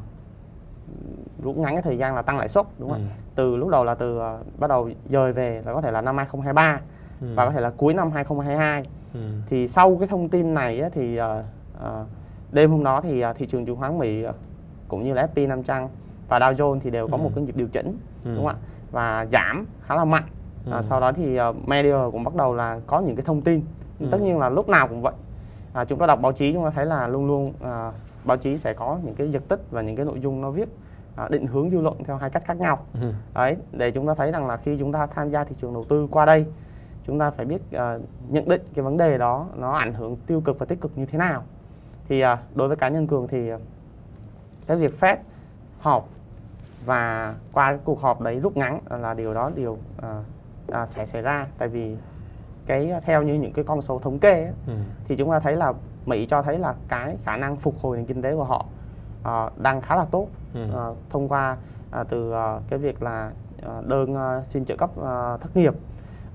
rút 1.43 1.57
ngắn 1.57 1.74
cái 1.74 1.81
thời 1.81 1.97
gian 1.97 2.15
là 2.15 2.21
tăng 2.21 2.38
lãi 2.38 2.47
suất 2.47 2.65
đúng 2.79 2.89
không 2.89 3.00
ừ. 3.00 3.07
từ 3.35 3.55
lúc 3.55 3.69
đầu 3.69 3.83
là 3.83 3.95
từ 3.95 4.17
uh, 4.17 4.59
bắt 4.59 4.67
đầu 4.67 4.89
dời 5.09 5.33
về 5.33 5.62
là 5.65 5.74
có 5.74 5.81
thể 5.81 5.91
là 5.91 6.01
năm 6.01 6.17
2023 6.17 6.79
ừ. 7.21 7.27
và 7.35 7.45
có 7.45 7.51
thể 7.51 7.62
là 7.62 7.69
cuối 7.69 7.93
năm 7.93 8.12
2022 8.12 8.85
ừ. 9.13 9.19
thì 9.50 9.67
sau 9.67 9.95
cái 10.00 10.07
thông 10.07 10.29
tin 10.29 10.53
này 10.53 10.81
á, 10.81 10.89
thì 10.93 11.19
uh, 11.19 11.25
uh, 11.77 12.07
đêm 12.51 12.71
hôm 12.71 12.83
đó 12.83 13.01
thì 13.01 13.25
uh, 13.25 13.35
thị 13.38 13.45
trường 13.47 13.65
chứng 13.65 13.77
khoán 13.77 14.00
Mỹ 14.00 14.25
cũng 14.88 15.03
như 15.03 15.13
là 15.13 15.27
S&P 15.27 15.38
500 15.38 15.88
và 16.27 16.39
Dow 16.39 16.53
Jones 16.53 16.79
thì 16.79 16.89
đều 16.89 17.07
có 17.07 17.17
ừ. 17.17 17.21
một 17.21 17.31
cái 17.35 17.43
nhịp 17.43 17.55
điều 17.57 17.67
chỉnh 17.67 17.97
ừ. 18.25 18.35
đúng 18.35 18.45
không 18.45 18.47
ạ 18.47 18.55
và 18.91 19.25
giảm 19.31 19.65
khá 19.81 19.95
là 19.95 20.05
mạnh 20.05 20.24
ừ. 20.65 20.77
uh, 20.77 20.86
sau 20.86 21.00
đó 21.00 21.12
thì 21.12 21.39
uh, 21.50 21.67
media 21.67 21.95
cũng 22.12 22.24
bắt 22.24 22.36
đầu 22.36 22.53
là 22.53 22.79
có 22.88 23.00
những 23.00 23.15
cái 23.15 23.25
thông 23.25 23.41
tin 23.41 23.62
ừ. 24.00 24.07
tất 24.12 24.22
nhiên 24.22 24.39
là 24.39 24.50
lúc 24.50 24.69
nào 24.69 24.88
cũng 24.88 25.01
vậy 25.01 25.13
à, 25.75 25.86
chúng 25.86 26.00
ta 26.00 26.05
đọc 26.05 26.22
báo 26.22 26.31
chí 26.31 26.53
chúng 26.53 26.63
ta 26.63 26.69
thấy 26.69 26.86
là 26.86 27.07
luôn 27.07 27.27
luôn 27.27 27.53
à, 27.63 27.91
báo 28.24 28.38
chí 28.38 28.57
sẽ 28.57 28.74
có 28.74 29.00
những 29.03 29.15
cái 29.15 29.31
giật 29.31 29.43
tích 29.48 29.62
và 29.72 29.81
những 29.81 29.95
cái 29.95 30.05
nội 30.05 30.19
dung 30.19 30.41
nó 30.41 30.51
viết 30.51 30.69
à, 31.15 31.27
định 31.29 31.48
hướng 31.48 31.69
dư 31.69 31.81
luận 31.81 32.03
theo 32.03 32.17
hai 32.17 32.29
cách 32.29 32.43
khác 32.45 32.57
nhau 32.57 32.79
ừ. 33.01 33.12
đấy 33.34 33.55
để 33.72 33.91
chúng 33.91 34.07
ta 34.07 34.13
thấy 34.13 34.31
rằng 34.31 34.48
là 34.48 34.57
khi 34.57 34.77
chúng 34.79 34.91
ta 34.91 35.07
tham 35.07 35.29
gia 35.29 35.43
thị 35.43 35.55
trường 35.62 35.74
đầu 35.74 35.86
tư 35.89 36.07
qua 36.12 36.25
đây 36.25 36.45
chúng 37.05 37.19
ta 37.19 37.31
phải 37.31 37.45
biết 37.45 37.62
uh, 37.75 38.01
nhận 38.29 38.50
định 38.50 38.62
cái 38.74 38.84
vấn 38.84 38.98
đề 38.98 39.17
đó 39.17 39.48
nó 39.55 39.72
ảnh 39.72 39.93
hưởng 39.93 40.15
tiêu 40.27 40.41
cực 40.41 40.60
và 40.60 40.65
tích 40.65 40.81
cực 40.81 40.98
như 40.98 41.05
thế 41.05 41.17
nào 41.17 41.43
thì 42.07 42.24
uh, 42.24 42.39
đối 42.55 42.67
với 42.67 42.77
cá 42.77 42.89
nhân 42.89 43.07
cường 43.07 43.27
thì 43.27 43.53
uh, 43.53 43.62
cái 44.67 44.77
việc 44.77 45.00
Fed 45.00 45.17
họp 45.79 46.10
và 46.86 47.34
qua 47.53 47.69
cái 47.69 47.79
cuộc 47.84 48.01
họp 48.01 48.22
đấy 48.22 48.39
rút 48.39 48.57
ngắn 48.57 48.79
là 48.89 49.13
điều 49.13 49.34
đó 49.34 49.51
điều 49.55 49.72
uh, 49.72 50.05
uh, 50.72 50.89
sẽ 50.89 51.05
xảy 51.05 51.22
ra 51.22 51.48
tại 51.57 51.67
vì 51.67 51.95
cái 52.65 52.91
theo 53.05 53.24
như 53.24 53.34
những 53.34 53.53
cái 53.53 53.65
con 53.65 53.81
số 53.81 54.00
thống 54.00 54.19
kê 54.19 54.43
ấy, 54.43 54.53
ừ. 54.67 54.74
thì 55.07 55.15
chúng 55.15 55.31
ta 55.31 55.39
thấy 55.39 55.55
là 55.55 55.74
Mỹ 56.05 56.25
cho 56.29 56.41
thấy 56.41 56.60
là 56.60 56.75
cái 56.88 57.17
khả 57.24 57.38
năng 57.38 57.55
phục 57.55 57.75
hồi 57.81 57.98
nền 57.98 58.05
kinh 58.05 58.22
tế 58.22 58.36
của 58.36 58.43
họ 58.43 58.65
uh, 59.22 59.60
đang 59.62 59.81
khá 59.81 59.95
là 59.95 60.05
tốt 60.12 60.27
ừ. 60.53 60.65
uh, 60.65 60.98
thông 61.10 61.27
qua 61.27 61.57
uh, 62.01 62.07
từ 62.10 62.31
uh, 62.31 62.62
cái 62.69 62.79
việc 62.79 63.03
là 63.03 63.31
uh, 63.57 63.88
đơn 63.88 64.13
uh, 64.13 64.48
xin 64.48 64.65
trợ 64.65 64.75
cấp 64.75 64.89
uh, 65.00 65.41
thất 65.41 65.55
nghiệp 65.57 65.74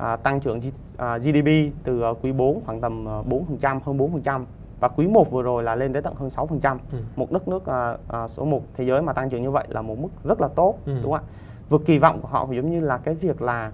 à, 0.01 0.17
tăng 0.17 0.41
trưởng 0.41 0.59
G, 0.59 0.67
à, 0.97 1.19
GDP 1.19 1.75
từ 1.85 2.03
à, 2.03 2.11
quý 2.23 2.33
4 2.33 2.61
khoảng 2.67 2.81
tầm 2.81 3.09
à, 3.09 3.23
4% 3.61 3.81
hơn 3.85 3.99
4% 3.99 4.45
và 4.81 4.89
quý 4.89 5.07
1 5.07 5.31
vừa 5.31 5.43
rồi 5.43 5.63
là 5.63 5.75
lên 5.75 5.93
tới 5.93 6.03
tận 6.03 6.15
hơn 6.15 6.29
6%. 6.29 6.77
Ừ. 6.93 6.99
Một 7.17 7.33
đất 7.33 7.49
nước 7.49 7.67
à, 7.67 7.97
à, 8.09 8.29
số 8.29 8.45
1 8.45 8.63
thế 8.77 8.85
giới 8.85 9.03
mà 9.03 9.13
tăng 9.13 9.31
trưởng 9.31 9.43
như 9.43 9.51
vậy 9.51 9.65
là 9.69 9.83
một 9.83 9.99
mức 9.99 10.09
rất 10.25 10.41
là 10.41 10.49
tốt 10.49 10.75
Ừ. 10.87 10.93
đúng 11.03 11.13
không 11.13 11.15
ạ? 11.15 11.21
Vượt 11.69 11.83
kỳ 11.87 11.99
vọng 11.99 12.21
của 12.23 12.29
họ 12.29 12.49
giống 12.51 12.71
như 12.71 12.81
là 12.81 12.99
cái 12.99 13.15
việc 13.15 13.43
là 13.43 13.73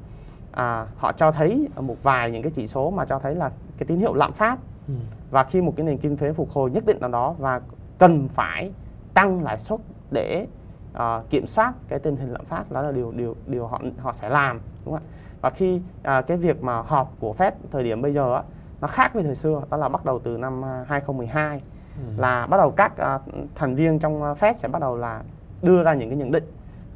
à, 0.56 0.86
họ 0.96 1.12
cho 1.12 1.32
thấy 1.32 1.68
một 1.76 1.96
vài 2.02 2.30
những 2.30 2.42
cái 2.42 2.52
chỉ 2.54 2.66
số 2.66 2.90
mà 2.90 3.04
cho 3.04 3.18
thấy 3.18 3.34
là 3.34 3.50
cái 3.78 3.86
tín 3.86 3.98
hiệu 3.98 4.14
lạm 4.14 4.32
phát 4.32 4.58
Ừ. 4.88 4.94
và 5.30 5.44
khi 5.44 5.60
một 5.62 5.72
cái 5.76 5.86
nền 5.86 5.98
kinh 5.98 6.16
tế 6.16 6.32
phục 6.32 6.50
hồi 6.50 6.70
nhất 6.70 6.86
định 6.86 7.00
nào 7.00 7.10
đó 7.10 7.34
và 7.38 7.60
cần 7.98 8.28
phải 8.28 8.72
tăng 9.14 9.42
lãi 9.42 9.58
suất 9.58 9.80
để 10.10 10.46
à, 10.92 11.20
kiểm 11.30 11.46
soát 11.46 11.72
cái 11.88 11.98
tình 11.98 12.16
hình 12.16 12.32
lạm 12.32 12.44
phát 12.44 12.72
đó 12.72 12.82
là 12.82 12.92
điều 12.92 13.12
điều 13.12 13.36
điều 13.46 13.66
họ 13.66 13.80
họ 13.98 14.12
sẽ 14.12 14.28
làm 14.28 14.60
đúng 14.84 14.94
không 14.94 15.02
ạ 15.04 15.10
và 15.40 15.50
khi 15.50 15.80
à, 16.02 16.20
cái 16.20 16.36
việc 16.36 16.62
mà 16.62 16.82
họp 16.82 17.12
của 17.20 17.34
Fed 17.38 17.50
thời 17.72 17.84
điểm 17.84 18.02
bây 18.02 18.14
giờ 18.14 18.34
á, 18.34 18.42
nó 18.80 18.88
khác 18.88 19.14
với 19.14 19.22
thời 19.22 19.34
xưa 19.34 19.62
đó 19.70 19.76
là 19.76 19.88
bắt 19.88 20.04
đầu 20.04 20.18
từ 20.18 20.38
năm 20.38 20.64
à, 20.64 20.84
2012 20.88 21.62
Ừ. 21.96 22.02
là 22.16 22.46
bắt 22.46 22.56
đầu 22.56 22.70
các 22.70 22.96
à, 22.96 23.18
thành 23.54 23.74
viên 23.74 23.98
trong 23.98 24.20
Fed 24.20 24.52
sẽ 24.52 24.68
bắt 24.68 24.78
đầu 24.78 24.96
là 24.96 25.22
đưa 25.62 25.82
ra 25.82 25.94
những 25.94 26.08
cái 26.10 26.18
nhận 26.18 26.30
định 26.30 26.44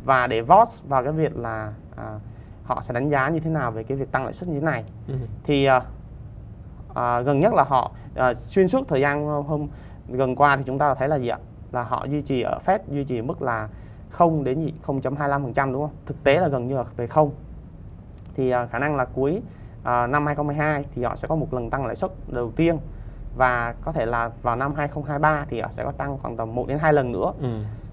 và 0.05 0.27
để 0.27 0.41
vote 0.41 0.71
vào 0.89 1.05
cái 1.05 1.13
việc 1.13 1.37
là 1.37 1.73
à, 1.97 2.19
họ 2.71 2.81
sẽ 2.81 2.95
đánh 2.95 3.09
giá 3.09 3.29
như 3.29 3.41
thế 3.41 3.51
nào 3.51 3.71
về 3.71 3.83
cái 3.83 3.99
việc 3.99 4.13
tăng 4.13 4.25
lãi 4.25 4.33
suất 4.33 4.49
như 4.49 4.61
thế 4.61 4.67
này. 4.67 4.85
Ừ. 5.09 5.15
thì 5.45 5.65
à, 5.65 5.83
à, 6.95 7.21
gần 7.21 7.41
nhất 7.41 7.55
là 7.55 7.65
họ 7.65 7.93
à, 8.15 8.35
xuyên 8.35 8.69
suốt 8.69 8.89
thời 8.89 9.01
gian 9.01 9.27
hôm 9.27 9.69
gần 10.09 10.37
qua 10.37 10.57
thì 10.57 10.63
chúng 10.67 10.79
ta 10.79 10.95
thấy 10.95 11.09
là 11.09 11.17
gì 11.17 11.29
ạ? 11.29 11.39
Là 11.73 11.83
họ 11.83 12.05
duy 12.05 12.23
trì 12.23 12.43
ở 12.43 12.59
Fed 12.67 12.79
duy 12.89 13.05
trì 13.05 13.23
mức 13.23 13.43
là 13.43 13.69
0 14.11 14.45
đến 14.45 14.61
gì 14.61 14.73
0.25% 14.87 15.73
đúng 15.73 15.83
không? 15.83 15.97
Thực 16.07 16.25
tế 16.25 16.41
là 16.41 16.49
gần 16.49 16.69
như 16.69 16.77
là 16.77 16.85
về 16.97 17.07
không. 17.07 17.31
Thì 18.35 18.51
à, 18.51 18.67
khả 18.67 18.79
năng 18.79 18.97
là 18.97 19.05
cuối 19.05 19.43
à, 19.83 20.07
năm 20.07 20.27
2022 20.27 20.85
thì 20.95 21.03
họ 21.05 21.17
sẽ 21.17 21.29
có 21.29 21.35
một 21.35 21.55
lần 21.55 21.71
tăng 21.71 21.87
lãi 21.87 21.97
suất 21.97 22.11
đầu 22.29 22.51
tiên 22.51 22.79
và 23.37 23.75
có 23.85 23.93
thể 23.93 24.07
là 24.07 24.31
vào 24.43 24.57
năm 24.57 24.75
2023 24.75 25.47
thì 25.51 25.61
họ 25.61 25.69
sẽ 25.71 25.85
có 25.85 25.93
tăng 25.93 26.19
khoảng 26.19 26.37
tầm 26.37 26.55
1 26.55 26.69
đến 26.69 26.79
2 26.79 26.93
lần 26.93 27.13
nữa. 27.13 27.33
Ừ. 27.41 27.49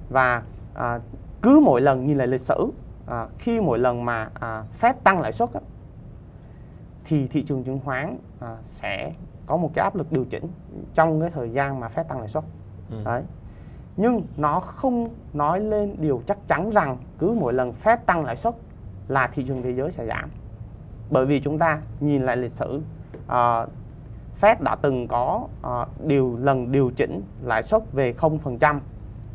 và 0.10 0.42
à, 0.74 1.00
cứ 1.42 1.62
mỗi 1.66 1.82
lần 1.82 2.06
nhìn 2.06 2.18
lại 2.18 2.28
lịch 2.28 2.42
sử 2.42 2.72
à, 3.08 3.28
khi 3.38 3.62
mỗi 3.62 3.80
lần 3.80 4.06
mà 4.06 4.30
à, 4.34 4.64
Fed 4.82 4.94
tăng 5.04 5.20
lãi 5.20 5.32
suất 5.32 5.54
á, 5.54 5.62
thì 7.06 7.28
thị 7.28 7.44
trường 7.44 7.64
chứng 7.64 7.80
khoán 7.80 8.18
à, 8.40 8.58
sẽ 8.64 9.14
có 9.46 9.58
một 9.58 9.72
cái 9.74 9.84
áp 9.84 9.96
lực 9.96 10.12
điều 10.12 10.26
chỉnh 10.26 10.48
trong 10.94 11.22
cái 11.22 11.30
thời 11.30 11.50
gian 11.50 11.80
mà 11.80 11.88
Fed 11.96 12.04
tăng 12.04 12.20
lãi 12.20 12.28
suất. 12.28 12.44
Ừ. 12.92 12.98
đấy. 13.06 13.24
Nhưng 13.98 14.22
nó 14.38 14.60
không 14.60 15.10
nói 15.34 15.60
lên 15.60 15.96
điều 16.00 16.22
chắc 16.26 16.38
chắn 16.48 16.70
rằng 16.70 16.98
cứ 17.18 17.38
mỗi 17.40 17.54
lần 17.54 17.74
Fed 17.84 17.98
tăng 18.06 18.26
lãi 18.26 18.36
suất 18.36 18.56
là 19.08 19.28
thị 19.28 19.44
trường 19.48 19.62
thế 19.62 19.72
giới 19.72 19.92
sẽ 19.92 20.06
giảm. 20.06 20.30
Bởi 21.10 21.26
vì 21.26 21.40
chúng 21.40 21.58
ta 21.58 21.82
nhìn 22.00 22.26
lại 22.26 22.38
lịch 22.38 22.52
sử 22.52 22.82
à, 23.28 23.66
Fed 24.42 24.56
đã 24.60 24.76
từng 24.76 25.08
có 25.08 25.48
à, 25.62 25.86
điều 26.04 26.38
lần 26.42 26.72
điều 26.72 26.92
chỉnh 26.96 27.22
lãi 27.44 27.64
suất 27.64 27.82
về 27.94 28.14
0% 28.18 28.80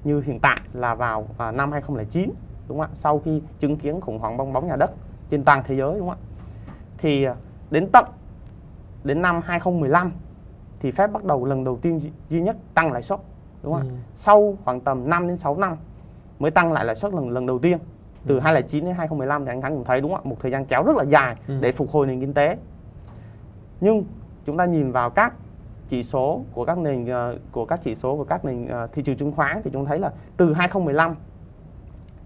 như 0.04 0.20
hiện 0.20 0.40
tại 0.40 0.60
là 0.72 0.94
vào 0.94 1.26
à, 1.38 1.50
năm 1.50 1.72
2009 1.72 2.30
đúng 2.72 2.80
không 2.80 2.90
ạ 2.90 2.94
sau 2.94 3.18
khi 3.18 3.42
chứng 3.58 3.76
kiến 3.76 4.00
khủng 4.00 4.18
hoảng 4.18 4.36
bong 4.36 4.52
bóng 4.52 4.66
nhà 4.66 4.76
đất 4.76 4.90
trên 5.30 5.44
toàn 5.44 5.62
thế 5.66 5.74
giới 5.76 5.98
đúng 5.98 6.08
không 6.08 6.18
ạ 6.18 6.22
thì 6.98 7.24
à, 7.24 7.34
đến 7.70 7.88
tận 7.92 8.04
đến 9.04 9.22
năm 9.22 9.40
2015 9.44 10.12
thì 10.80 10.90
Fed 10.90 11.12
bắt 11.12 11.24
đầu 11.24 11.44
lần 11.44 11.64
đầu 11.64 11.76
tiên 11.76 12.00
duy- 12.30 12.40
nhất 12.42 12.56
tăng 12.74 12.92
lãi 12.92 13.02
suất 13.02 13.20
đúng 13.62 13.72
không 13.72 13.82
ạ 13.82 13.86
Ừ. 13.88 13.94
sau 14.14 14.56
khoảng 14.64 14.80
tầm 14.80 15.10
5 15.10 15.26
đến 15.26 15.36
6 15.36 15.56
năm 15.56 15.76
mới 16.38 16.50
tăng 16.50 16.72
lại 16.72 16.84
lãi 16.84 16.96
suất 16.96 17.12
lần 17.14 17.30
lần 17.30 17.46
đầu 17.46 17.58
tiên 17.58 17.78
từ 18.26 18.34
Ừ. 18.34 18.40
2009 18.40 18.84
đến 18.84 18.94
2015 18.94 19.44
thì 19.44 19.50
anh 19.50 19.60
Thắng 19.62 19.74
cũng 19.74 19.84
thấy 19.84 20.00
đúng 20.00 20.10
không 20.14 20.24
ạ 20.26 20.28
một 20.28 20.36
thời 20.40 20.50
gian 20.52 20.64
kéo 20.64 20.82
rất 20.84 20.96
là 20.96 21.04
dài 21.04 21.36
Ừ. 21.48 21.58
để 21.60 21.72
phục 21.72 21.90
hồi 21.90 22.06
nền 22.06 22.20
kinh 22.20 22.34
tế 22.34 22.56
nhưng 23.80 24.04
chúng 24.46 24.56
ta 24.56 24.64
nhìn 24.64 24.92
vào 24.92 25.10
các 25.10 25.34
chỉ 25.88 26.02
số 26.02 26.40
của 26.52 26.64
các 26.64 26.78
nền 26.78 27.06
ờ, 27.06 27.36
của 27.52 27.64
các 27.64 27.80
chỉ 27.82 27.94
số 27.94 28.16
của 28.16 28.24
các 28.24 28.44
nền 28.44 28.66
ờ, 28.68 28.86
thị 28.92 29.02
trường 29.02 29.16
chứng 29.16 29.32
khoán 29.32 29.60
thì 29.64 29.70
chúng 29.72 29.84
thấy 29.86 29.98
là 29.98 30.12
từ 30.36 30.52
2015 30.52 31.14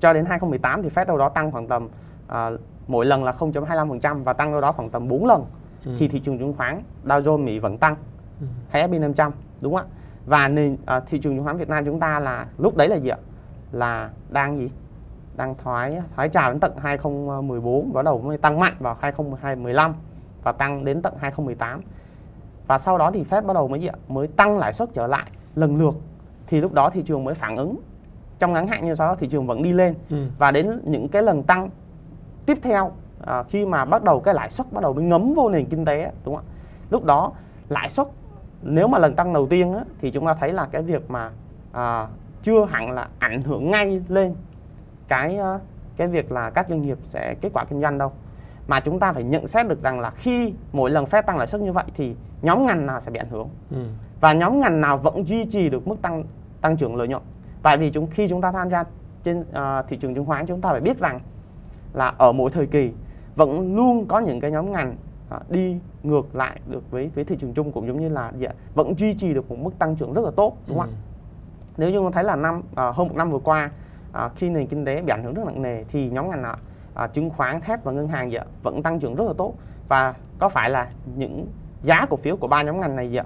cho 0.00 0.12
đến 0.12 0.24
2018 0.24 0.82
thì 0.82 0.88
Fed 0.88 1.06
đâu 1.06 1.18
đó 1.18 1.28
tăng 1.28 1.50
khoảng 1.50 1.66
tầm 1.68 1.88
ờ, 2.26 2.58
mỗi 2.88 3.06
lần 3.06 3.24
là 3.24 3.32
0.25% 3.32 4.22
và 4.24 4.32
tăng 4.32 4.52
đâu 4.52 4.60
đó 4.60 4.72
khoảng 4.72 4.90
tầm 4.90 5.08
4 5.08 5.26
lần 5.26 5.44
Ừ. 5.84 5.92
thì 5.98 6.08
thị 6.08 6.20
trường 6.20 6.38
chứng 6.38 6.52
khoán 6.52 6.82
Dow 7.04 7.20
Jones 7.20 7.44
Mỹ 7.44 7.58
vẫn 7.58 7.78
tăng. 7.78 7.96
Ừ. 8.40 8.46
hay 8.70 8.88
S&P 8.88 9.00
500 9.00 9.32
đúng 9.60 9.74
không 9.76 9.86
ạ? 9.86 9.92
Và 10.26 10.48
nền 10.48 10.76
à, 10.86 11.00
thị 11.00 11.18
trường 11.18 11.36
chứng 11.36 11.44
khoán 11.44 11.56
Việt 11.56 11.68
Nam 11.68 11.84
chúng 11.84 12.00
ta 12.00 12.20
là 12.20 12.46
lúc 12.58 12.76
đấy 12.76 12.88
là 12.88 12.96
gì 12.96 13.08
ạ? 13.08 13.16
Là 13.72 14.10
đang 14.30 14.58
gì? 14.58 14.70
Đang 15.36 15.54
thoái 15.54 16.02
thoái 16.16 16.28
trào 16.28 16.50
đến 16.50 16.60
tận 16.60 16.72
2014 16.78 17.92
bắt 17.92 18.04
đầu 18.04 18.20
mới 18.20 18.38
tăng 18.38 18.60
mạnh 18.60 18.72
vào 18.78 18.96
2015 19.00 19.94
và 20.42 20.52
tăng 20.52 20.84
đến 20.84 21.02
tận 21.02 21.14
2018 21.18 21.80
và 22.66 22.78
sau 22.78 22.98
đó 22.98 23.10
thì 23.14 23.24
Fed 23.30 23.46
bắt 23.46 23.54
đầu 23.54 23.68
mới 23.68 23.80
gì 23.80 23.86
ạ? 23.86 23.94
Mới 24.08 24.26
tăng 24.26 24.58
lãi 24.58 24.72
suất 24.72 24.88
trở 24.94 25.06
lại 25.06 25.24
lần 25.54 25.76
lượt. 25.76 25.94
Thì 26.46 26.60
lúc 26.60 26.72
đó 26.72 26.90
thị 26.90 27.02
trường 27.02 27.24
mới 27.24 27.34
phản 27.34 27.56
ứng 27.56 27.76
trong 28.38 28.52
ngắn 28.52 28.66
hạn 28.66 28.84
như 28.84 28.94
sau 28.94 29.08
đó 29.08 29.14
thị 29.14 29.28
trường 29.28 29.46
vẫn 29.46 29.62
đi 29.62 29.72
lên. 29.72 29.94
Ừ. 30.10 30.26
và 30.38 30.50
đến 30.50 30.80
những 30.84 31.08
cái 31.08 31.22
lần 31.22 31.42
tăng 31.42 31.70
tiếp 32.46 32.58
theo 32.62 32.92
à, 33.26 33.42
khi 33.42 33.66
mà 33.66 33.84
bắt 33.84 34.02
đầu 34.02 34.20
cái 34.20 34.34
lãi 34.34 34.50
suất 34.50 34.72
bắt 34.72 34.82
đầu 34.82 34.92
mới 34.92 35.04
ngấm 35.04 35.34
vô 35.34 35.48
nền 35.48 35.66
kinh 35.66 35.84
tế 35.84 36.12
đúng 36.24 36.36
không 36.36 36.44
ạ? 36.44 36.52
Lúc 36.90 37.04
đó 37.04 37.32
lãi 37.68 37.90
suất 37.90 38.06
nếu 38.62 38.88
mà 38.88 38.98
lần 38.98 39.14
tăng 39.14 39.32
đầu 39.32 39.46
tiên 39.46 39.74
á, 39.74 39.80
thì 40.00 40.10
chúng 40.10 40.26
ta 40.26 40.34
thấy 40.34 40.52
là 40.52 40.68
cái 40.72 40.82
việc 40.82 41.10
mà 41.10 41.30
à, 41.72 42.06
chưa 42.42 42.64
hẳn 42.64 42.90
là 42.92 43.08
ảnh 43.18 43.42
hưởng 43.42 43.70
ngay 43.70 44.02
lên 44.08 44.34
cái 45.08 45.36
à, 45.38 45.58
cái 45.96 46.08
việc 46.08 46.32
là 46.32 46.50
các 46.50 46.66
doanh 46.68 46.82
nghiệp 46.82 46.98
sẽ 47.02 47.34
kết 47.40 47.50
quả 47.52 47.64
kinh 47.64 47.80
doanh 47.80 47.98
đâu. 47.98 48.12
Mà 48.68 48.80
chúng 48.80 48.98
ta 48.98 49.12
phải 49.12 49.24
nhận 49.24 49.46
xét 49.48 49.68
được 49.68 49.82
rằng 49.82 50.00
là 50.00 50.10
khi 50.10 50.54
mỗi 50.72 50.90
lần 50.90 51.04
Fed 51.04 51.22
tăng 51.22 51.36
lãi 51.36 51.46
suất 51.46 51.60
như 51.60 51.72
vậy 51.72 51.84
thì 51.94 52.14
nhóm 52.42 52.66
ngành 52.66 52.86
nào 52.86 53.00
sẽ 53.00 53.10
bị 53.10 53.18
ảnh 53.18 53.30
hưởng. 53.30 53.48
Ừ. 53.70 53.76
và 54.20 54.32
nhóm 54.32 54.60
ngành 54.60 54.80
nào 54.80 54.98
vẫn 54.98 55.26
duy 55.26 55.44
trì 55.44 55.68
được 55.68 55.88
mức 55.88 56.02
tăng 56.02 56.24
tăng 56.60 56.76
trưởng 56.76 56.96
lợi 56.96 57.08
nhuận 57.08 57.22
tại 57.66 57.76
vì 57.76 57.90
chúng 57.90 58.06
khi 58.10 58.28
chúng 58.28 58.40
ta 58.40 58.52
tham 58.52 58.70
gia 58.70 58.84
trên 59.22 59.44
à, 59.52 59.82
thị 59.82 59.96
trường 59.96 60.14
chứng 60.14 60.24
khoán 60.24 60.46
chúng 60.46 60.60
ta 60.60 60.70
phải 60.70 60.80
biết 60.80 60.98
rằng 60.98 61.20
là 61.94 62.12
ở 62.18 62.32
mỗi 62.32 62.50
thời 62.50 62.66
kỳ 62.66 62.92
vẫn 63.36 63.76
luôn 63.76 64.06
có 64.06 64.18
những 64.18 64.40
cái 64.40 64.50
nhóm 64.50 64.72
ngành 64.72 64.96
à, 65.30 65.38
đi 65.48 65.78
ngược 66.02 66.36
lại 66.36 66.60
được 66.66 66.90
với 66.90 67.10
với 67.14 67.24
thị 67.24 67.36
trường 67.40 67.52
chung 67.54 67.72
cũng 67.72 67.86
giống 67.86 68.00
như 68.00 68.08
là 68.08 68.32
gì 68.38 68.44
ạ? 68.44 68.54
vẫn 68.74 68.98
duy 68.98 69.14
trì 69.14 69.34
được 69.34 69.50
một 69.50 69.56
mức 69.58 69.78
tăng 69.78 69.96
trưởng 69.96 70.12
rất 70.12 70.24
là 70.24 70.30
tốt 70.36 70.56
đúng 70.66 70.78
không 70.78 70.88
ạ 70.88 70.96
nếu 71.76 71.90
như 71.90 71.96
chúng 71.96 72.04
ta 72.04 72.14
thấy 72.14 72.24
là 72.24 72.36
năm 72.36 72.62
à, 72.74 72.92
hơn 72.94 73.08
một 73.08 73.16
năm 73.16 73.30
vừa 73.30 73.38
qua 73.38 73.70
à, 74.12 74.28
khi 74.36 74.48
nền 74.50 74.66
kinh 74.66 74.84
tế 74.84 75.02
bị 75.02 75.12
ảnh 75.12 75.24
hưởng 75.24 75.34
rất 75.34 75.42
nặng 75.46 75.62
nề 75.62 75.84
thì 75.84 76.10
nhóm 76.10 76.30
ngành 76.30 76.42
nào 76.42 76.56
à, 76.94 77.06
chứng 77.06 77.30
khoán 77.30 77.60
thép 77.60 77.84
và 77.84 77.92
ngân 77.92 78.08
hàng 78.08 78.30
gì 78.30 78.36
ạ? 78.36 78.44
vẫn 78.62 78.82
tăng 78.82 79.00
trưởng 79.00 79.14
rất 79.14 79.24
là 79.26 79.32
tốt 79.38 79.54
và 79.88 80.14
có 80.38 80.48
phải 80.48 80.70
là 80.70 80.90
những 81.16 81.46
giá 81.82 82.06
cổ 82.10 82.16
phiếu 82.16 82.36
của 82.36 82.48
ba 82.48 82.62
nhóm 82.62 82.80
ngành 82.80 82.96
này 82.96 83.10
gì 83.10 83.16
ạ? 83.16 83.24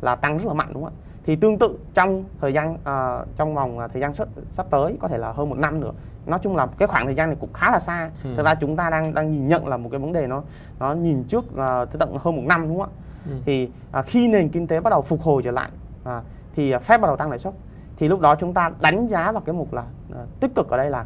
là 0.00 0.16
tăng 0.16 0.38
rất 0.38 0.46
là 0.46 0.54
mạnh 0.54 0.68
đúng 0.72 0.84
không 0.84 0.92
ạ 1.00 1.03
thì 1.26 1.36
tương 1.36 1.58
tự 1.58 1.78
trong 1.94 2.24
thời 2.40 2.52
gian 2.52 2.76
à, 2.84 3.24
trong 3.36 3.54
vòng 3.54 3.78
à, 3.78 3.88
thời 3.88 4.00
gian 4.00 4.14
sắp, 4.14 4.28
sắp 4.50 4.66
tới 4.70 4.96
có 5.00 5.08
thể 5.08 5.18
là 5.18 5.32
hơn 5.32 5.48
một 5.50 5.58
năm 5.58 5.80
nữa. 5.80 5.92
Nói 6.26 6.38
chung 6.42 6.56
là 6.56 6.66
cái 6.78 6.88
khoảng 6.88 7.06
thời 7.06 7.14
gian 7.14 7.28
này 7.28 7.36
cũng 7.40 7.52
khá 7.52 7.70
là 7.70 7.78
xa. 7.78 8.10
Ừ. 8.24 8.34
thực 8.36 8.46
ra 8.46 8.54
chúng 8.54 8.76
ta 8.76 8.90
đang 8.90 9.14
đang 9.14 9.32
nhìn 9.32 9.48
nhận 9.48 9.68
là 9.68 9.76
một 9.76 9.88
cái 9.92 10.00
vấn 10.00 10.12
đề 10.12 10.26
nó 10.26 10.42
nó 10.78 10.94
nhìn 10.94 11.24
trước 11.24 11.56
à, 11.56 11.84
tới 11.84 11.96
tận 11.98 12.16
hơn 12.20 12.36
một 12.36 12.42
năm 12.44 12.68
đúng 12.68 12.80
không 12.80 12.88
ạ? 12.88 13.00
Ừ. 13.26 13.32
thì 13.44 13.70
à, 13.92 14.02
khi 14.02 14.28
nền 14.28 14.48
kinh 14.48 14.66
tế 14.66 14.80
bắt 14.80 14.90
đầu 14.90 15.02
phục 15.02 15.22
hồi 15.22 15.42
trở 15.42 15.50
lại 15.50 15.70
à, 16.04 16.22
thì 16.56 16.72
Fed 16.72 17.00
bắt 17.00 17.06
đầu 17.06 17.16
tăng 17.16 17.30
lãi 17.30 17.38
suất. 17.38 17.54
Thì 17.96 18.08
lúc 18.08 18.20
đó 18.20 18.34
chúng 18.34 18.54
ta 18.54 18.70
đánh 18.80 19.06
giá 19.06 19.32
vào 19.32 19.42
cái 19.46 19.54
mục 19.54 19.72
là 19.72 19.84
à, 20.14 20.20
tích 20.40 20.54
cực 20.54 20.68
ở 20.70 20.76
đây 20.76 20.90
là 20.90 21.04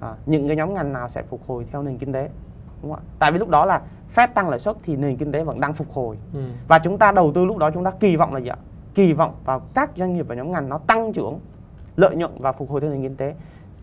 à, 0.00 0.14
những 0.26 0.46
cái 0.46 0.56
nhóm 0.56 0.74
ngành 0.74 0.92
nào 0.92 1.08
sẽ 1.08 1.22
phục 1.22 1.40
hồi 1.46 1.66
theo 1.72 1.82
nền 1.82 1.98
kinh 1.98 2.12
tế 2.12 2.28
đúng 2.82 2.92
không 2.92 3.00
ạ? 3.00 3.08
Tại 3.18 3.32
vì 3.32 3.38
lúc 3.38 3.48
đó 3.48 3.64
là 3.64 3.80
Fed 4.14 4.28
tăng 4.34 4.48
lãi 4.48 4.58
suất 4.58 4.76
thì 4.82 4.96
nền 4.96 5.16
kinh 5.16 5.32
tế 5.32 5.44
vẫn 5.44 5.60
đang 5.60 5.72
phục 5.74 5.92
hồi. 5.92 6.16
Ừ. 6.34 6.40
và 6.68 6.78
chúng 6.78 6.98
ta 6.98 7.12
đầu 7.12 7.32
tư 7.32 7.44
lúc 7.44 7.58
đó 7.58 7.70
chúng 7.70 7.84
ta 7.84 7.90
kỳ 7.90 8.16
vọng 8.16 8.34
là 8.34 8.40
gì 8.40 8.48
ạ 8.48 8.56
kỳ 8.94 9.12
vọng 9.12 9.34
vào 9.44 9.60
các 9.74 9.90
doanh 9.96 10.14
nghiệp 10.14 10.26
và 10.28 10.34
nhóm 10.34 10.52
ngành 10.52 10.68
nó 10.68 10.78
tăng 10.78 11.12
trưởng 11.12 11.40
lợi 11.96 12.16
nhuận 12.16 12.30
và 12.38 12.52
phục 12.52 12.70
hồi 12.70 12.80
theo 12.80 12.90
nền 12.90 13.02
kinh 13.02 13.16
tế. 13.16 13.34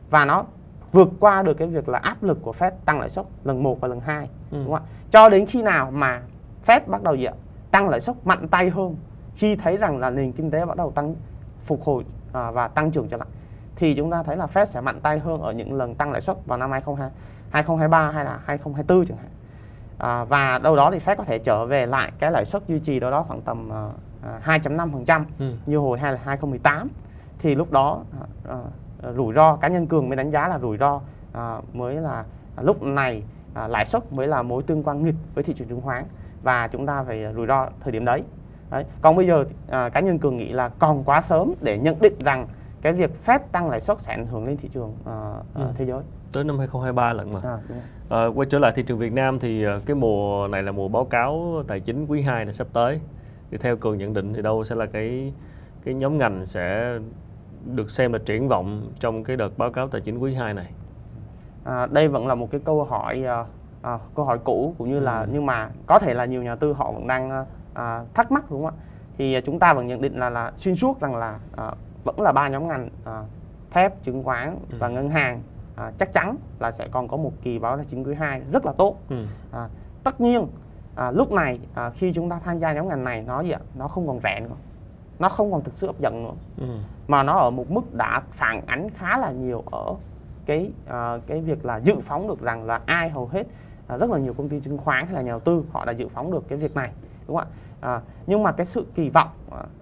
Và 0.09 0.25
nó 0.25 0.43
vượt 0.91 1.09
qua 1.19 1.41
được 1.43 1.53
cái 1.53 1.67
việc 1.67 1.89
là 1.89 1.99
áp 1.99 2.23
lực 2.23 2.37
của 2.41 2.53
Fed 2.59 2.71
tăng 2.85 2.99
lãi 2.99 3.09
suất 3.09 3.25
lần 3.43 3.63
1 3.63 3.81
và 3.81 3.87
lần 3.87 3.99
2 3.99 4.29
Ừ. 4.51 4.57
đúng 4.57 4.65
không 4.65 4.73
ạ? 4.73 4.81
Cho 5.11 5.29
đến 5.29 5.45
khi 5.45 5.61
nào 5.61 5.91
mà 5.91 6.21
Fed 6.65 6.79
bắt 6.87 7.03
đầu 7.03 7.15
gì 7.15 7.23
ạ? 7.25 7.33
Tăng 7.71 7.89
lãi 7.89 8.01
suất 8.01 8.15
mạnh 8.25 8.47
tay 8.47 8.69
hơn 8.69 8.95
khi 9.35 9.55
thấy 9.55 9.77
rằng 9.77 9.97
là 9.97 10.09
nền 10.09 10.31
kinh 10.31 10.51
tế 10.51 10.65
bắt 10.65 10.77
đầu 10.77 10.91
tăng 10.91 11.15
phục 11.65 11.83
hồi 11.83 12.05
à, 12.33 12.51
và 12.51 12.67
tăng 12.67 12.91
trưởng 12.91 13.07
trở 13.07 13.17
lại 13.17 13.27
thì 13.75 13.93
chúng 13.93 14.11
ta 14.11 14.23
thấy 14.23 14.37
là 14.37 14.47
Fed 14.53 14.65
sẽ 14.65 14.81
mạnh 14.81 14.99
tay 15.01 15.19
hơn 15.19 15.41
ở 15.41 15.51
những 15.51 15.73
lần 15.73 15.95
tăng 15.95 16.11
lãi 16.11 16.21
suất 16.21 16.37
vào 16.45 16.57
năm 16.57 16.71
2022 16.71 17.11
2023 17.49 18.11
hay 18.11 18.25
là 18.25 18.39
2024 18.45 19.05
chẳng 19.05 19.17
hạn. 19.17 19.27
À, 19.97 20.23
và 20.23 20.57
đâu 20.63 20.75
đó 20.75 20.91
thì 20.91 20.99
Fed 20.99 21.15
có 21.15 21.23
thể 21.23 21.39
trở 21.39 21.65
về 21.65 21.85
lại 21.85 22.11
cái 22.19 22.31
lãi 22.31 22.45
suất 22.45 22.67
duy 22.67 22.79
trì 22.79 22.99
đâu 22.99 23.11
đó 23.11 23.25
khoảng 23.27 23.41
tầm 23.41 23.69
à, 23.73 23.89
2.5% 24.45 25.25
Ừ. 25.39 25.53
như 25.65 25.77
hồi 25.77 25.99
hay 25.99 26.11
là 26.13 26.19
2018 26.23 26.89
thì 27.39 27.55
lúc 27.55 27.71
đó 27.71 28.03
à, 28.49 28.55
à, 29.03 29.11
rủi 29.11 29.33
ro 29.33 29.55
cá 29.55 29.67
nhân 29.67 29.87
cường 29.87 30.09
mới 30.09 30.15
đánh 30.15 30.31
giá 30.31 30.47
là 30.47 30.59
rủi 30.59 30.77
ro 30.77 31.01
à, 31.33 31.57
mới 31.73 31.95
là 31.95 32.23
à, 32.55 32.63
lúc 32.63 32.83
này 32.83 33.23
à, 33.53 33.67
lãi 33.67 33.85
suất 33.85 34.13
mới 34.13 34.27
là 34.27 34.41
mối 34.41 34.63
tương 34.63 34.83
quan 34.83 35.03
nghịch 35.03 35.15
với 35.35 35.43
thị 35.43 35.53
trường 35.53 35.67
chứng 35.67 35.81
khoán 35.81 36.03
và 36.43 36.67
chúng 36.67 36.85
ta 36.85 37.03
phải 37.03 37.25
rủi 37.35 37.47
ro 37.47 37.67
thời 37.81 37.91
điểm 37.91 38.05
đấy. 38.05 38.23
đấy. 38.69 38.85
Còn 39.01 39.15
bây 39.15 39.27
giờ 39.27 39.45
à, 39.69 39.89
cá 39.89 39.99
nhân 39.99 40.19
cường 40.19 40.37
nghĩ 40.37 40.51
là 40.51 40.69
còn 40.79 41.03
quá 41.03 41.21
sớm 41.21 41.53
để 41.61 41.77
nhận 41.77 42.01
định 42.01 42.19
rằng 42.19 42.47
cái 42.81 42.93
việc 42.93 43.11
Fed 43.25 43.39
tăng 43.51 43.69
lãi 43.69 43.81
suất 43.81 44.01
sẽ 44.01 44.13
ảnh 44.13 44.25
hưởng 44.25 44.45
lên 44.45 44.57
thị 44.57 44.69
trường 44.73 44.89
uh, 44.89 45.55
ừ. 45.55 45.61
thế 45.77 45.85
giới 45.85 46.01
tới 46.33 46.43
năm 46.43 46.57
2023 46.57 47.13
lận 47.13 47.33
mà. 47.33 47.39
À, 47.43 47.57
à, 48.09 48.25
quay 48.35 48.47
trở 48.49 48.59
lại 48.59 48.71
thị 48.75 48.83
trường 48.83 48.99
Việt 48.99 49.13
Nam 49.13 49.39
thì 49.39 49.65
cái 49.85 49.95
mùa 49.95 50.47
này 50.47 50.63
là 50.63 50.71
mùa 50.71 50.87
báo 50.87 51.05
cáo 51.05 51.63
tài 51.67 51.79
chính 51.79 52.05
quý 52.05 52.21
2 52.21 52.45
này 52.45 52.53
sắp 52.53 52.67
tới. 52.73 52.99
Thì 53.51 53.57
theo 53.57 53.75
cường 53.77 53.97
nhận 53.97 54.13
định 54.13 54.33
thì 54.33 54.41
đâu 54.41 54.63
sẽ 54.63 54.75
là 54.75 54.85
cái 54.85 55.33
cái 55.85 55.93
nhóm 55.93 56.17
ngành 56.17 56.45
sẽ 56.45 56.97
được 57.65 57.91
xem 57.91 58.13
là 58.13 58.19
triển 58.25 58.47
vọng 58.47 58.91
trong 58.99 59.23
cái 59.23 59.37
đợt 59.37 59.57
báo 59.57 59.71
cáo 59.71 59.87
tài 59.87 60.01
chính 60.01 60.17
quý 60.17 60.35
2 60.35 60.53
này? 60.53 60.71
À, 61.63 61.85
đây 61.85 62.07
vẫn 62.07 62.27
là 62.27 62.35
một 62.35 62.51
cái 62.51 62.61
câu 62.65 62.83
hỏi 62.83 63.23
à, 63.23 63.45
à, 63.81 63.99
câu 64.15 64.25
hỏi 64.25 64.39
cũ 64.43 64.75
cũng 64.77 64.89
như 64.89 64.99
là 64.99 65.19
ừ. 65.19 65.27
nhưng 65.31 65.45
mà 65.45 65.69
có 65.85 65.99
thể 65.99 66.13
là 66.13 66.25
nhiều 66.25 66.43
nhà 66.43 66.55
tư 66.55 66.73
họ 66.73 66.91
vẫn 66.91 67.07
đang 67.07 67.45
à, 67.73 68.03
thắc 68.13 68.31
mắc 68.31 68.51
đúng 68.51 68.65
không 68.65 68.75
ạ? 68.79 68.83
Thì 69.17 69.41
chúng 69.45 69.59
ta 69.59 69.73
vẫn 69.73 69.87
nhận 69.87 70.01
định 70.01 70.19
là 70.19 70.29
là 70.29 70.51
xuyên 70.55 70.75
suốt 70.75 70.99
rằng 70.99 71.15
là 71.15 71.39
à, 71.55 71.71
vẫn 72.03 72.21
là 72.21 72.31
ba 72.31 72.47
nhóm 72.47 72.67
ngành 72.67 72.89
à, 73.05 73.23
thép, 73.71 74.03
chứng 74.03 74.23
khoán 74.23 74.57
ừ. 74.71 74.77
và 74.79 74.87
ngân 74.87 75.09
hàng 75.09 75.41
à, 75.75 75.91
chắc 75.97 76.13
chắn 76.13 76.35
là 76.59 76.71
sẽ 76.71 76.87
còn 76.91 77.07
có 77.07 77.17
một 77.17 77.31
kỳ 77.41 77.59
báo 77.59 77.77
tài 77.77 77.85
chính 77.85 78.03
quý 78.03 78.13
2 78.13 78.41
rất 78.51 78.65
là 78.65 78.73
tốt. 78.77 78.97
Ừ. 79.09 79.25
À, 79.51 79.69
tất 80.03 80.21
nhiên 80.21 80.47
à, 80.97 81.11
lúc 81.11 81.31
này 81.31 81.59
à, 81.73 81.89
khi 81.89 82.13
chúng 82.13 82.29
ta 82.29 82.39
tham 82.39 82.59
gia 82.59 82.73
nhóm 82.73 82.87
ngành 82.87 83.03
này 83.03 83.23
nó 83.27 83.41
gì 83.41 83.51
ạ? 83.51 83.59
Nó 83.75 83.87
không 83.87 84.07
còn 84.07 84.19
rẻ 84.23 84.39
nữa. 84.39 84.55
Nó 85.19 85.29
không 85.29 85.51
còn 85.51 85.63
thực 85.63 85.73
sự 85.73 85.87
hấp 85.87 85.99
dẫn 85.99 86.23
nữa. 86.23 86.33
Ừ. 86.57 86.67
mà 87.07 87.23
nó 87.23 87.33
ở 87.33 87.49
một 87.49 87.71
mức 87.71 87.93
đã 87.93 88.21
phản 88.31 88.61
ánh 88.65 88.89
khá 88.89 89.17
là 89.17 89.31
nhiều 89.31 89.63
ở 89.71 89.95
cái 90.45 90.71
uh, 90.85 91.21
cái 91.27 91.41
việc 91.41 91.65
là 91.65 91.77
dự 91.77 91.95
phóng 91.99 92.27
được 92.27 92.41
rằng 92.41 92.65
là 92.65 92.81
ai 92.85 93.09
hầu 93.09 93.27
hết 93.27 93.47
uh, 93.93 93.99
rất 93.99 94.09
là 94.09 94.17
nhiều 94.17 94.33
công 94.33 94.49
ty 94.49 94.59
chứng 94.59 94.77
khoán 94.77 95.05
hay 95.05 95.15
là 95.15 95.21
nhà 95.21 95.31
đầu 95.31 95.39
tư 95.39 95.63
họ 95.71 95.85
đã 95.85 95.91
dự 95.91 96.07
phóng 96.07 96.31
được 96.31 96.43
cái 96.47 96.57
việc 96.57 96.75
này 96.75 96.91
đúng 97.27 97.37
không 97.37 97.47
ạ? 97.47 97.55
À, 97.81 98.01
nhưng 98.27 98.43
mà 98.43 98.51
cái 98.51 98.65
sự 98.65 98.85
kỳ 98.95 99.09
vọng 99.09 99.29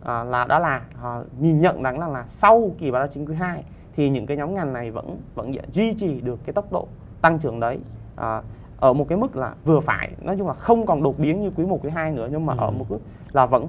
à, 0.04 0.24
là 0.24 0.46
đó 0.46 0.60
là 0.60 0.82
à, 1.04 1.22
nhìn 1.40 1.62
nhận 1.62 1.84
rằng 1.84 2.00
là, 2.00 2.08
là 2.08 2.26
sau 2.28 2.72
kỳ 2.78 2.92
báo 2.92 3.02
cáo 3.02 3.08
chính 3.08 3.26
quý 3.26 3.36
2 3.36 3.64
thì 3.96 4.10
những 4.10 4.26
cái 4.26 4.38
nhóm 4.38 4.56
ngành 4.56 4.74
này 4.74 4.92
vẫn 4.92 5.22
vẫn 5.36 5.54
duy 5.72 5.94
trì 5.94 6.22
được 6.22 6.40
cái 6.46 6.54
tốc 6.54 6.72
độ 6.72 6.88
tăng 7.22 7.40
trưởng 7.40 7.60
đấy. 7.60 7.80
À, 8.16 8.42
ở 8.80 8.94
một 8.94 9.06
cái 9.10 9.18
mức 9.18 9.36
là 9.36 9.54
vừa 9.66 9.80
phải. 9.80 10.12
Nói 10.22 10.36
chung 10.38 10.48
là 10.48 10.54
không 10.54 10.86
còn 10.86 11.04
đột 11.04 11.20
biến 11.20 11.42
như 11.42 11.52
quý 11.56 11.66
1 11.66 11.80
quý 11.84 11.90
2 11.90 12.12
nữa 12.12 12.28
nhưng 12.32 12.46
mà 12.46 12.54
ừ. 12.54 12.60
ở 12.60 12.72
một 12.72 12.86
mức 12.90 13.00
là 13.34 13.46
vẫn 13.46 13.68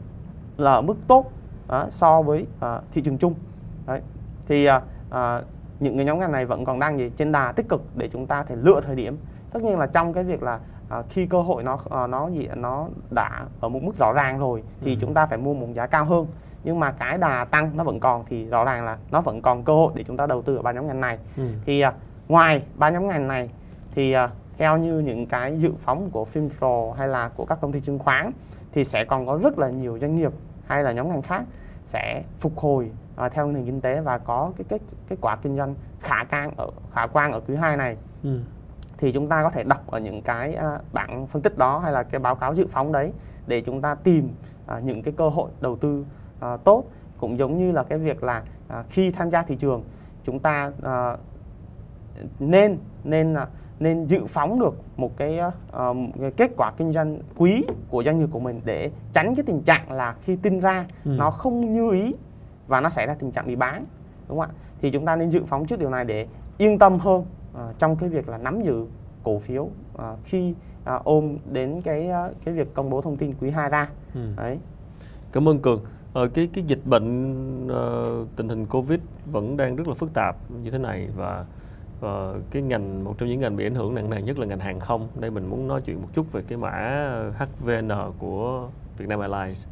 là 0.56 0.72
ở 0.72 0.82
mức 0.82 0.96
tốt 1.06 1.32
đó, 1.68 1.86
so 1.90 2.22
với 2.22 2.46
uh, 2.58 2.82
thị 2.92 3.02
trường 3.02 3.18
chung. 3.18 3.34
Đấy. 3.86 4.00
Thì 4.48 4.68
uh, 4.68 4.82
uh, 5.08 5.44
những 5.80 5.96
cái 5.96 6.04
nhóm 6.04 6.18
ngành 6.18 6.32
này 6.32 6.46
vẫn 6.46 6.64
còn 6.64 6.78
đang 6.78 6.98
gì? 6.98 7.10
Trên 7.16 7.32
đà 7.32 7.52
tích 7.52 7.68
cực 7.68 7.82
để 7.96 8.08
chúng 8.12 8.26
ta 8.26 8.42
thể 8.42 8.56
lựa 8.56 8.80
thời 8.80 8.96
điểm. 8.96 9.16
Tất 9.52 9.62
nhiên 9.62 9.78
là 9.78 9.86
trong 9.86 10.12
cái 10.12 10.24
việc 10.24 10.42
là 10.42 10.60
uh, 10.98 11.04
khi 11.10 11.26
cơ 11.26 11.42
hội 11.42 11.62
nó 11.62 11.74
uh, 11.74 12.10
nó 12.10 12.28
gì 12.28 12.48
nó 12.54 12.88
đã 13.10 13.44
ở 13.60 13.68
một 13.68 13.82
mức 13.82 13.98
rõ 13.98 14.12
ràng 14.12 14.38
rồi 14.38 14.62
thì 14.80 14.94
ừ. 14.94 14.98
chúng 15.00 15.14
ta 15.14 15.26
phải 15.26 15.38
mua 15.38 15.54
một 15.54 15.66
giá 15.74 15.86
cao 15.86 16.04
hơn. 16.04 16.26
Nhưng 16.64 16.80
mà 16.80 16.90
cái 16.90 17.18
đà 17.18 17.44
tăng 17.44 17.70
nó 17.76 17.84
vẫn 17.84 18.00
còn 18.00 18.24
thì 18.28 18.46
rõ 18.46 18.64
ràng 18.64 18.84
là 18.84 18.98
nó 19.10 19.20
vẫn 19.20 19.42
còn 19.42 19.62
cơ 19.62 19.72
hội 19.72 19.92
để 19.94 20.04
chúng 20.04 20.16
ta 20.16 20.26
đầu 20.26 20.42
tư 20.42 20.56
ở 20.56 20.62
ba 20.62 20.72
nhóm 20.72 20.86
ngành 20.86 21.00
này. 21.00 21.18
Ừ. 21.36 21.42
thì 21.66 21.84
uh, 21.86 21.94
ngoài 22.28 22.62
ba 22.74 22.90
nhóm 22.90 23.08
ngành 23.08 23.28
này 23.28 23.50
thì 23.94 24.16
uh, 24.16 24.30
theo 24.58 24.76
như 24.76 24.98
những 24.98 25.26
cái 25.26 25.58
dự 25.58 25.72
phóng 25.84 26.10
của 26.10 26.26
Finpro 26.34 26.92
hay 26.92 27.08
là 27.08 27.28
của 27.28 27.44
các 27.44 27.58
công 27.60 27.72
ty 27.72 27.80
chứng 27.80 27.98
khoán 27.98 28.30
thì 28.72 28.84
sẽ 28.84 29.04
còn 29.04 29.26
có 29.26 29.38
rất 29.42 29.58
là 29.58 29.70
nhiều 29.70 29.98
doanh 30.00 30.16
nghiệp 30.16 30.32
hay 30.66 30.82
là 30.82 30.92
nhóm 30.92 31.08
ngành 31.08 31.22
khác 31.22 31.44
sẽ 31.86 32.22
phục 32.38 32.58
hồi 32.58 32.90
uh, 33.26 33.32
theo 33.32 33.46
nền 33.46 33.64
kinh 33.64 33.80
tế 33.80 34.00
và 34.00 34.18
có 34.18 34.52
cái 34.56 34.64
kết 34.68 34.80
kết 35.08 35.16
quả 35.20 35.36
kinh 35.36 35.56
doanh 35.56 35.74
khả 36.00 36.24
quan 36.30 36.50
ở 36.56 36.70
khả 36.92 37.06
quan 37.06 37.32
ở 37.32 37.40
quý 37.40 37.56
2 37.56 37.76
này 37.76 37.96
ừ. 38.22 38.40
thì 38.98 39.12
chúng 39.12 39.28
ta 39.28 39.42
có 39.42 39.50
thể 39.50 39.62
đọc 39.62 39.86
ở 39.86 39.98
những 39.98 40.22
cái 40.22 40.56
uh, 40.58 40.80
bảng 40.92 41.26
phân 41.26 41.42
tích 41.42 41.58
đó 41.58 41.78
hay 41.78 41.92
là 41.92 42.02
cái 42.02 42.18
báo 42.18 42.34
cáo 42.34 42.54
dự 42.54 42.66
phóng 42.66 42.92
đấy 42.92 43.12
để 43.46 43.60
chúng 43.60 43.80
ta 43.80 43.94
tìm 43.94 44.28
uh, 44.76 44.84
những 44.84 45.02
cái 45.02 45.14
cơ 45.16 45.28
hội 45.28 45.50
đầu 45.60 45.76
tư 45.76 46.04
uh, 46.38 46.64
tốt 46.64 46.84
cũng 47.18 47.38
giống 47.38 47.58
như 47.58 47.72
là 47.72 47.82
cái 47.82 47.98
việc 47.98 48.22
là 48.22 48.42
uh, 48.68 48.86
khi 48.88 49.10
tham 49.10 49.30
gia 49.30 49.42
thị 49.42 49.56
trường 49.56 49.84
chúng 50.24 50.38
ta 50.38 50.72
uh, 50.78 51.18
nên 52.40 52.78
nên 53.04 53.34
uh, 53.34 53.38
nên 53.80 54.06
dự 54.06 54.26
phóng 54.26 54.60
được 54.60 54.74
một 54.96 55.16
cái, 55.16 55.40
uh, 55.40 55.96
cái 56.20 56.30
kết 56.36 56.50
quả 56.56 56.72
kinh 56.76 56.92
doanh 56.92 57.18
quý 57.36 57.64
của 57.90 58.02
doanh 58.04 58.18
nghiệp 58.18 58.28
của 58.32 58.40
mình 58.40 58.60
để 58.64 58.90
tránh 59.12 59.34
cái 59.34 59.42
tình 59.46 59.62
trạng 59.62 59.92
là 59.92 60.14
khi 60.22 60.36
tin 60.36 60.60
ra 60.60 60.86
ừ. 61.04 61.10
nó 61.18 61.30
không 61.30 61.72
như 61.72 61.90
ý 61.90 62.14
và 62.66 62.80
nó 62.80 62.88
xảy 62.88 63.06
ra 63.06 63.14
tình 63.14 63.30
trạng 63.30 63.46
bị 63.46 63.56
bán 63.56 63.84
đúng 64.28 64.38
không 64.38 64.50
ạ 64.50 64.54
thì 64.80 64.90
chúng 64.90 65.06
ta 65.06 65.16
nên 65.16 65.30
dự 65.30 65.44
phóng 65.46 65.66
trước 65.66 65.78
điều 65.78 65.90
này 65.90 66.04
để 66.04 66.26
yên 66.58 66.78
tâm 66.78 66.98
hơn 66.98 67.20
uh, 67.20 67.78
trong 67.78 67.96
cái 67.96 68.08
việc 68.08 68.28
là 68.28 68.38
nắm 68.38 68.62
giữ 68.62 68.86
cổ 69.22 69.38
phiếu 69.38 69.62
uh, 69.62 70.02
khi 70.24 70.54
uh, 70.94 71.04
ôm 71.04 71.36
đến 71.52 71.80
cái 71.84 72.08
uh, 72.28 72.36
cái 72.44 72.54
việc 72.54 72.74
công 72.74 72.90
bố 72.90 73.00
thông 73.00 73.16
tin 73.16 73.34
quý 73.40 73.50
2 73.50 73.70
ra 73.70 73.88
ừ. 74.14 74.20
đấy 74.36 74.58
cảm 75.32 75.48
ơn 75.48 75.58
cường 75.58 75.80
ờ, 76.12 76.28
cái 76.28 76.48
cái 76.52 76.64
dịch 76.66 76.86
bệnh 76.86 77.26
uh, 77.66 78.28
tình 78.36 78.48
hình 78.48 78.66
covid 78.66 79.00
vẫn 79.32 79.56
đang 79.56 79.76
rất 79.76 79.88
là 79.88 79.94
phức 79.94 80.14
tạp 80.14 80.36
như 80.62 80.70
thế 80.70 80.78
này 80.78 81.08
và 81.16 81.44
Ờ, 82.00 82.40
cái 82.50 82.62
ngành 82.62 83.04
một 83.04 83.14
trong 83.18 83.28
những 83.28 83.40
ngành 83.40 83.56
bị 83.56 83.66
ảnh 83.66 83.74
hưởng 83.74 83.94
nặng 83.94 84.11
nề 84.11 84.22
nhất 84.22 84.38
là 84.38 84.46
ngành 84.46 84.61
hàng 84.61 84.80
không. 84.80 85.09
Đây 85.20 85.30
mình 85.30 85.46
muốn 85.46 85.68
nói 85.68 85.80
chuyện 85.85 86.02
một 86.02 86.09
chút 86.14 86.32
về 86.32 86.42
cái 86.48 86.59
mã 86.59 86.72
HVN 87.38 87.90
của 88.18 88.68
Vietnam 88.98 89.20
Airlines. 89.20 89.68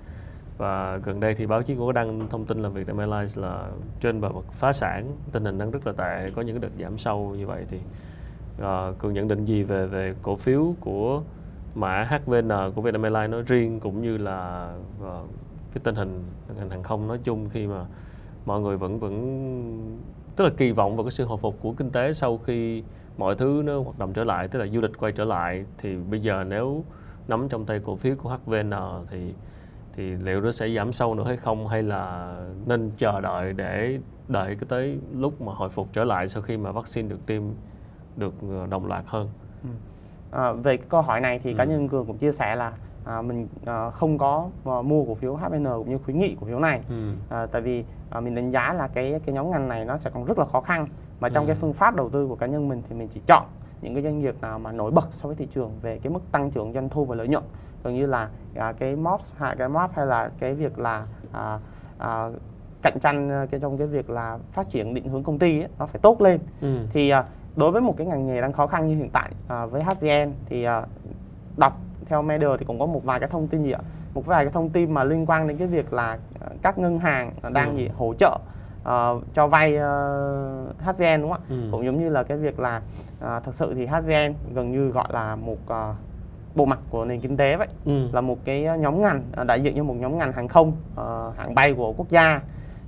Và 0.59 0.97
gần 0.97 1.21
đây 1.21 1.35
thì 1.35 1.47
báo 1.47 1.63
chí 1.63 1.75
cũng 1.75 1.87
có 1.87 1.93
đăng 1.93 2.29
thông 2.29 2.45
tin 2.45 2.63
là 2.63 2.69
Vietnam 2.69 2.99
Airlines 2.99 3.39
là 3.39 3.69
trên 4.01 4.21
bờ 4.21 4.29
vực 4.29 4.53
phá 4.53 4.73
sản, 4.73 5.17
tình 5.33 5.45
hình 5.45 5.59
đang 5.59 5.71
rất 5.71 5.87
là 5.87 5.93
tệ, 5.93 6.31
có 6.37 6.43
những 6.43 6.61
cái 6.61 6.71
đợt 6.71 6.85
giảm 6.85 6.99
sâu 6.99 7.35
như 7.39 7.47
vậy 7.47 7.65
thì 7.69 7.79
uh, 8.63 8.99
cường 8.99 9.13
nhận 9.13 9.29
định 9.29 9.45
gì 9.45 9.63
về 9.63 9.87
về 9.87 10.15
cổ 10.23 10.37
phiếu 10.37 10.75
của 10.81 11.23
mã 11.75 12.05
HVN 12.05 12.49
của 12.75 12.83
Vietnam 12.83 13.03
Airlines 13.03 13.31
nói 13.31 13.43
riêng 13.47 13.81
cũng 13.81 14.03
như 14.03 14.17
là 14.17 14.73
uh, 15.03 15.29
cái 15.75 15.81
tình 15.85 15.95
hình 15.95 16.25
ngành 16.57 16.71
hàng 16.71 16.83
không 16.83 17.09
nói 17.09 17.19
chung 17.25 17.49
khi 17.49 17.67
mà 17.67 17.85
mọi 18.47 18.61
người 18.61 18.77
vẫn 18.77 18.99
vẫn 18.99 19.15
tức 20.37 20.45
là 20.45 20.51
kỳ 20.57 20.73
vọng 20.73 20.97
vào 20.97 21.05
cái 21.05 21.11
sự 21.11 21.25
hồi 21.25 21.39
phục 21.39 21.57
của 21.61 21.73
kinh 21.73 21.91
tế 21.91 22.13
sau 22.13 22.39
khi 22.39 22.83
mọi 23.19 23.35
thứ 23.35 23.63
nó 23.65 23.81
hoạt 23.81 23.99
động 23.99 24.13
trở 24.13 24.25
lại 24.25 24.49
tức 24.49 24.59
là 24.59 24.67
du 24.67 24.81
lịch 24.81 24.99
quay 24.99 25.13
trở 25.13 25.25
lại 25.25 25.65
thì 25.79 25.97
bây 25.97 26.21
giờ 26.21 26.45
nếu 26.49 26.85
nắm 27.29 27.49
trong 27.49 27.67
tay 27.67 27.81
cổ 27.85 27.97
phiếu 27.97 28.15
của 28.17 28.29
HVN 28.29 28.71
thì 29.11 29.35
thì 29.97 30.11
liệu 30.11 30.41
nó 30.41 30.51
sẽ 30.51 30.69
giảm 30.69 30.93
sâu 30.93 31.15
nữa 31.15 31.25
hay 31.27 31.37
không 31.37 31.67
hay 31.67 31.83
là 31.83 32.35
nên 32.67 32.91
chờ 32.97 33.21
đợi 33.21 33.53
để 33.53 33.99
đợi 34.29 34.47
cái 34.47 34.67
tới 34.69 34.99
lúc 35.13 35.41
mà 35.41 35.53
hồi 35.55 35.69
phục 35.69 35.89
trở 35.93 36.05
lại 36.05 36.29
sau 36.29 36.43
khi 36.43 36.57
mà 36.57 36.73
vaccine 36.73 37.09
được 37.09 37.27
tiêm 37.27 37.43
được 38.17 38.35
ờ, 38.51 38.67
đồng 38.67 38.87
loạt 38.87 39.05
hơn 39.07 39.29
ừ. 39.63 39.69
à, 40.31 40.53
về 40.53 40.77
cái 40.77 40.87
câu 40.89 41.03
hỏi 41.03 41.21
này 41.21 41.41
thì 41.43 41.53
ừ. 41.53 41.57
cá 41.57 41.65
nhân 41.65 41.89
cường 41.89 42.07
cũng 42.07 42.19
chia 42.19 42.33
sẻ 42.33 42.57
là 42.57 42.73
à, 43.05 43.23
mình 43.23 43.49
à, 43.65 43.91
không 43.91 44.19
có 44.19 44.49
à, 44.65 44.83
mua 44.83 45.05
cổ 45.05 45.15
phiếu 45.15 45.37
HVN 45.37 45.65
cũng 45.65 45.91
như 45.91 45.99
khuyến 45.99 46.19
nghị 46.19 46.37
cổ 46.41 46.47
phiếu 46.47 46.59
này 46.59 46.81
ừ. 46.89 47.13
à, 47.29 47.47
tại 47.47 47.63
vì 47.63 47.85
à, 48.15 48.21
mình 48.21 48.35
đánh 48.35 48.51
giá 48.51 48.73
là 48.73 48.89
cái 48.89 49.21
cái 49.27 49.35
nhóm 49.35 49.51
ngành 49.51 49.69
này 49.69 49.85
nó 49.85 49.97
sẽ 49.97 50.11
còn 50.15 50.25
rất 50.25 50.39
là 50.39 50.45
khó 50.45 50.61
khăn 50.61 50.87
mà 51.21 51.29
trong 51.29 51.45
ừ. 51.45 51.49
cái 51.49 51.57
phương 51.61 51.73
pháp 51.73 51.97
đầu 51.97 52.11
tư 52.11 52.27
của 52.27 52.37
cá 52.37 52.47
nhân 52.47 52.69
mình 52.69 52.83
thì 52.89 52.95
mình 52.95 53.09
chỉ 53.09 53.21
chọn 53.27 53.43
những 53.83 53.95
cái 53.95 54.03
doanh 54.03 54.19
nghiệp 54.19 54.35
nào 54.41 54.59
mà 54.59 54.73
nổi 54.73 54.91
bật 54.91 55.09
so 55.11 55.27
với 55.27 55.37
thị 55.37 55.49
trường 55.55 55.71
về 55.83 55.99
cái 56.03 56.13
mức 56.13 56.21
tăng 56.33 56.51
trưởng 56.51 56.73
doanh 56.73 56.89
thu 56.89 57.05
và 57.05 57.17
lợi 57.17 57.29
nhuận 57.29 57.43
gần 57.85 57.95
như 57.95 58.07
là 58.07 58.29
à, 58.55 58.73
cái 58.73 58.97
MOPS 58.97 59.33
hay 59.37 59.57
cái 59.57 59.69
MOP 59.69 59.93
hay 59.95 60.07
là 60.07 60.31
cái 60.39 60.55
việc 60.55 60.79
là 60.79 61.07
à, 61.33 61.59
à, 61.99 62.29
cạnh 62.83 62.99
tranh 63.01 63.31
à, 63.31 63.47
cái 63.51 63.61
trong 63.61 63.79
cái 63.79 63.87
việc 63.87 64.11
là 64.11 64.39
phát 64.53 64.71
triển 64.71 64.95
định 64.95 65.09
hướng 65.09 65.23
công 65.23 65.39
ty 65.39 65.61
ấy, 65.61 65.69
nó 65.79 65.87
phải 65.87 66.01
tốt 66.01 66.21
lên 66.21 66.41
ừ. 66.61 66.79
thì 66.93 67.11
à, 67.11 67.25
đối 67.57 67.71
với 67.71 67.83
một 67.83 67.95
cái 67.97 68.07
ngành 68.07 68.27
nghề 68.27 68.41
đang 68.41 68.53
khó 68.53 68.67
khăn 68.67 68.89
như 68.89 68.97
hiện 68.97 69.11
tại 69.13 69.31
à, 69.49 69.67
với 69.67 69.83
HVN 69.83 70.33
thì 70.47 70.65
à, 70.65 70.83
đọc 71.57 71.81
theo 72.07 72.23
Media 72.23 72.49
thì 72.59 72.65
cũng 72.65 72.79
có 72.79 72.87
một 72.87 73.05
vài 73.05 73.21
cái 73.21 73.29
thông 73.29 73.49
tin 73.49 73.63
gì 73.63 73.73
ạ 73.73 73.81
một 74.15 74.27
vài 74.27 74.45
cái 74.45 74.53
thông 74.53 74.71
tin 74.71 74.95
mà 74.95 75.05
liên 75.05 75.27
quan 75.27 75.49
đến 75.49 75.57
cái 75.57 75.69
việc 75.69 75.93
là 75.93 76.19
ờ, 76.41 76.49
các 76.63 76.79
ngân 76.79 76.99
hàng 76.99 77.33
đang 77.53 77.71
ừ. 77.71 77.77
gì 77.77 77.89
hỗ 77.97 78.15
trợ 78.15 78.39
uh, 78.83 79.25
cho 79.35 79.47
vay 79.47 79.77
uh, 79.77 80.81
HVN 80.81 81.21
đúng 81.21 81.33
không 81.33 81.43
ạ 81.43 81.49
ừ. 81.49 81.57
cũng 81.73 81.85
giống 81.85 82.01
như 82.01 82.09
là 82.09 82.23
cái 82.23 82.39
việc 82.39 82.61
là 82.61 82.83
uh, 83.25 83.45
thực 83.45 83.55
sự 83.55 83.75
thì 83.75 83.87
HVN 83.87 84.35
gần 84.55 84.73
như 84.73 84.89
gọi 84.89 85.09
là 85.11 85.37
một 85.37 85.59
uh, 85.67 85.97
bộ 86.55 86.65
mặt 86.65 86.79
của 86.91 87.05
nền 87.05 87.21
kinh 87.21 87.37
tế 87.37 87.57
vậy 87.57 87.69
ừ. 87.85 88.09
là 88.13 88.21
một 88.21 88.39
cái 88.45 88.69
nhóm 88.79 89.03
ngành 89.03 89.23
đại 89.47 89.61
diện 89.61 89.77
cho 89.77 89.83
một 89.83 89.95
nhóm 89.99 90.19
ngành 90.19 90.33
hàng 90.33 90.49
không 90.49 90.73
uh, 91.01 91.37
hãng 91.39 91.55
bay 91.55 91.73
của 91.73 91.93
quốc 91.93 92.11
gia 92.11 92.41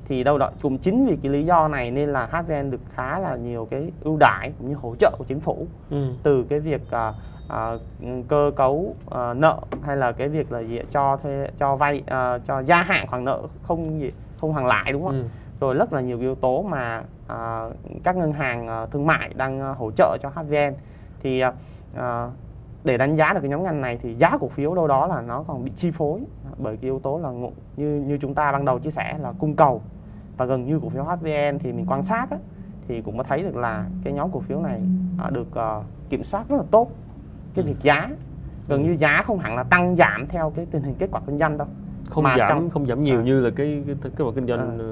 thì 0.09 0.25
đâu 0.25 0.39
đó 0.39 0.51
cũng 0.63 0.79
chính 0.79 1.07
vì 1.07 1.17
cái 1.23 1.33
lý 1.33 1.45
do 1.45 1.69
này 1.69 1.91
nên 1.91 2.09
là 2.09 2.27
HVN 2.27 2.71
được 2.71 2.81
khá 2.95 3.19
là 3.19 3.37
nhiều 3.37 3.69
cái 3.71 3.93
ưu 4.01 4.17
đãi 4.21 4.53
cũng 4.59 4.69
như 4.69 4.75
hỗ 4.75 4.95
trợ 4.99 5.11
của 5.19 5.25
chính 5.25 5.41
phủ 5.41 5.67
ừ. 5.91 6.13
từ 6.23 6.45
cái 6.49 6.61
việc 6.61 6.83
uh, 6.83 7.15
uh, 7.53 7.81
cơ 8.29 8.51
cấu 8.57 8.95
uh, 9.07 9.37
nợ 9.37 9.59
hay 9.83 9.97
là 9.97 10.13
cái 10.13 10.29
việc 10.29 10.53
là 10.53 10.61
gì 10.61 10.81
cho 10.91 11.17
thuê 11.17 11.49
cho 11.59 11.77
vay 11.77 12.03
uh, 12.03 12.47
cho 12.47 12.63
gia 12.63 12.83
hạn 12.83 13.07
khoản 13.07 13.25
nợ 13.25 13.43
không 13.63 14.01
gì 14.01 14.13
không 14.41 14.53
hoàn 14.53 14.67
lại 14.67 14.93
đúng 14.93 15.05
không 15.05 15.23
ừ. 15.23 15.25
rồi 15.61 15.75
rất 15.75 15.93
là 15.93 16.01
nhiều 16.01 16.21
yếu 16.21 16.35
tố 16.35 16.63
mà 16.63 17.03
uh, 17.33 17.77
các 18.05 18.17
ngân 18.17 18.33
hàng 18.33 18.83
uh, 18.83 18.91
thương 18.91 19.07
mại 19.07 19.31
đang 19.35 19.71
uh, 19.71 19.77
hỗ 19.79 19.91
trợ 19.91 20.17
cho 20.21 20.29
HVN 20.35 20.75
thì 21.23 21.43
uh, 21.45 22.03
để 22.87 22.97
đánh 22.97 23.17
giá 23.17 23.33
được 23.33 23.41
cái 23.41 23.51
nhóm 23.51 23.63
ngành 23.63 23.81
này 23.81 23.99
thì 24.03 24.15
giá 24.15 24.39
cổ 24.41 24.49
phiếu 24.49 24.75
đâu 24.75 24.89
đó 24.89 25.07
là 25.07 25.23
nó 25.23 25.45
còn 25.47 25.65
bị 25.65 25.73
chi 25.77 25.91
phối. 25.91 26.21
Bởi 26.59 26.77
cái 26.77 26.85
yếu 26.85 26.99
tố 26.99 27.19
là 27.19 27.31
như 27.77 28.05
như 28.07 28.19
chúng 28.21 28.35
ta 28.35 28.53
ban 28.53 28.65
đầu 28.65 28.79
chia 28.79 28.91
sẻ 28.91 29.17
là 29.19 29.33
cung 29.39 29.57
cầu. 29.57 29.83
Và 30.37 30.45
gần 30.45 30.65
như 30.65 30.81
cổ 30.83 30.89
phiếu 30.89 31.05
HVN 31.05 31.59
thì 31.59 31.73
mình 31.73 31.87
quan 31.89 32.03
sát 32.03 32.31
á, 32.31 32.37
thì 32.89 33.03
cũng 33.03 33.19
có 33.19 33.25
thấy 33.25 33.43
được 33.43 33.57
là 33.57 33.87
cái 34.05 34.13
nhóm 34.13 34.31
cổ 34.33 34.41
phiếu 34.41 34.61
này 34.61 34.81
được 35.31 35.49
uh, 35.49 35.85
kiểm 36.09 36.25
soát 36.25 36.49
rất 36.49 36.57
là 36.57 36.65
tốt 36.71 36.91
cái 37.57 37.65
việc 37.65 37.77
giá 37.81 38.09
gần 38.69 38.83
như 38.83 38.97
giá 38.99 39.23
không 39.23 39.39
hẳn 39.39 39.57
là 39.57 39.63
tăng 39.63 39.97
giảm 39.97 40.27
theo 40.29 40.53
cái 40.57 40.67
tình 40.71 40.83
hình 40.83 40.95
kết 40.99 41.09
quả 41.13 41.21
kinh 41.27 41.39
doanh 41.39 41.59
đâu 41.59 41.67
không 42.11 42.25
mà 42.25 42.35
giảm 42.39 42.49
trong, 42.49 42.71
không 42.71 42.87
giảm 42.87 43.05
nhiều 43.05 43.19
à, 43.19 43.23
như 43.23 43.41
là 43.41 43.51
cái 43.57 43.83
cái 43.87 43.97
kết 44.17 44.25
quả 44.25 44.33
kinh 44.35 44.47
doanh 44.47 44.79
à, 44.79 44.87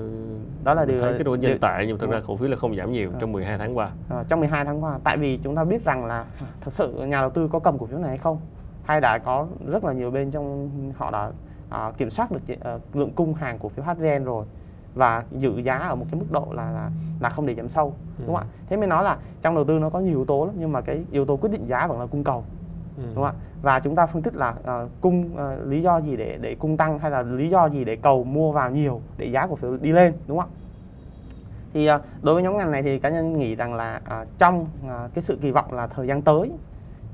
đó 0.65 0.75
là 0.75 0.85
điều 0.85 0.99
thấy 1.01 1.13
cái 1.13 1.25
độ 1.25 1.37
điều- 1.37 1.51
nhân 1.51 1.59
tại 1.61 1.85
nhưng 1.87 1.99
thực 1.99 2.11
ra 2.11 2.21
cổ 2.27 2.37
phiếu 2.37 2.49
là 2.49 2.57
không 2.57 2.77
giảm 2.77 2.93
nhiều 2.93 3.11
À. 3.15 3.17
trong 3.21 3.33
12 3.33 3.59
tháng 3.59 3.77
qua. 3.79 3.91
Ờ, 4.09 4.25
trong 4.29 4.41
12 4.41 4.65
tháng 4.65 4.85
qua. 4.85 4.99
Tại 5.05 5.17
vì 5.17 5.39
chúng 5.43 5.55
ta 5.55 5.65
biết 5.65 5.85
rằng 5.85 6.05
là 6.05 6.25
thực 6.61 6.73
sự 6.73 6.93
nhà 6.93 7.21
đầu 7.21 7.31
tư 7.31 7.49
có 7.53 7.59
cầm 7.59 7.79
cổ 7.79 7.87
phiếu 7.87 7.99
này 7.99 8.09
hay 8.09 8.19
không 8.19 8.39
hay 8.85 9.01
đã 9.01 9.19
có 9.25 9.47
rất 9.67 9.85
là 9.85 9.93
nhiều 9.93 10.11
bên 10.11 10.31
trong 10.31 10.71
họ 10.97 11.11
đã 11.11 11.31
à, 11.71 11.93
kiểm 11.99 12.11
soát 12.11 12.31
được 12.33 12.41
ờ, 12.61 12.79
lượng 12.95 13.11
cung 13.15 13.35
hàng 13.35 13.59
cổ 13.59 13.69
phiếu 13.69 13.85
HVN 13.85 14.25
rồi 14.25 14.45
và 14.95 15.25
giữ 15.31 15.59
giá 15.59 15.79
ở 15.79 15.95
một 15.95 16.07
cái 16.11 16.21
mức 16.21 16.27
độ 16.31 16.49
là 16.51 16.71
là, 16.71 16.91
là 17.21 17.29
không 17.29 17.47
để 17.47 17.55
giảm 17.55 17.69
sâu 17.69 17.95
đúng 18.19 18.37
không 18.37 18.37
ạ? 18.37 18.45
Thế 18.69 18.77
mới 18.77 18.87
nói 18.87 19.05
là 19.05 19.19
trong 19.43 19.55
đầu 19.55 19.65
tư 19.65 19.79
nó 19.79 19.91
có 19.91 20.01
nhiều 20.01 20.19
yếu 20.19 20.25
tố 20.25 20.45
lắm 20.47 20.55
nhưng 20.59 20.73
mà 20.73 20.81
cái 20.81 21.05
yếu 21.11 21.25
tố 21.25 21.37
quyết 21.37 21.51
định 21.53 21.67
giá 21.67 21.87
vẫn 21.87 22.01
là 22.01 22.07
cung 22.07 22.25
cầu 22.25 22.45
Ừ. 22.97 23.03
đúng 23.03 23.25
không 23.25 23.25
ạ? 23.25 23.33
Và 23.63 23.81
chúng 23.81 23.95
ta 23.97 24.07
phân 24.07 24.23
tích 24.23 24.35
là 24.35 24.55
ờ, 24.63 24.89
cung 25.01 25.37
ờ, 25.37 25.57
lý 25.65 25.83
do 25.83 25.99
gì 26.01 26.17
để 26.17 26.39
để 26.41 26.55
cung 26.55 26.77
tăng 26.77 26.99
hay 26.99 27.11
là 27.11 27.23
lý 27.23 27.49
do 27.51 27.67
gì 27.69 27.85
để 27.85 27.97
cầu 27.97 28.25
mua 28.25 28.53
vào 28.53 28.71
nhiều 28.71 29.01
để 29.17 29.27
giá 29.27 29.47
cổ 29.47 29.57
phiếu 29.57 29.77
đi 29.77 29.93
lên 29.93 30.13
đúng 30.27 30.39
không 30.39 30.49
ạ? 30.51 30.55
Thì 31.73 31.87
ờ, 31.87 32.01
đối 32.23 32.35
với 32.35 32.43
nhóm 32.43 32.59
ngành 32.59 32.71
này 32.71 32.83
thì 32.83 32.99
cá 32.99 33.09
nhân 33.09 33.39
nghĩ 33.39 33.55
rằng 33.55 33.75
là 33.75 34.01
ờ, 34.05 34.25
trong 34.39 34.67
ờ, 34.89 35.09
cái 35.15 35.23
sự 35.23 35.39
kỳ 35.43 35.51
vọng 35.51 35.73
là 35.73 35.87
thời 35.87 36.07
gian 36.07 36.23
tới 36.23 36.53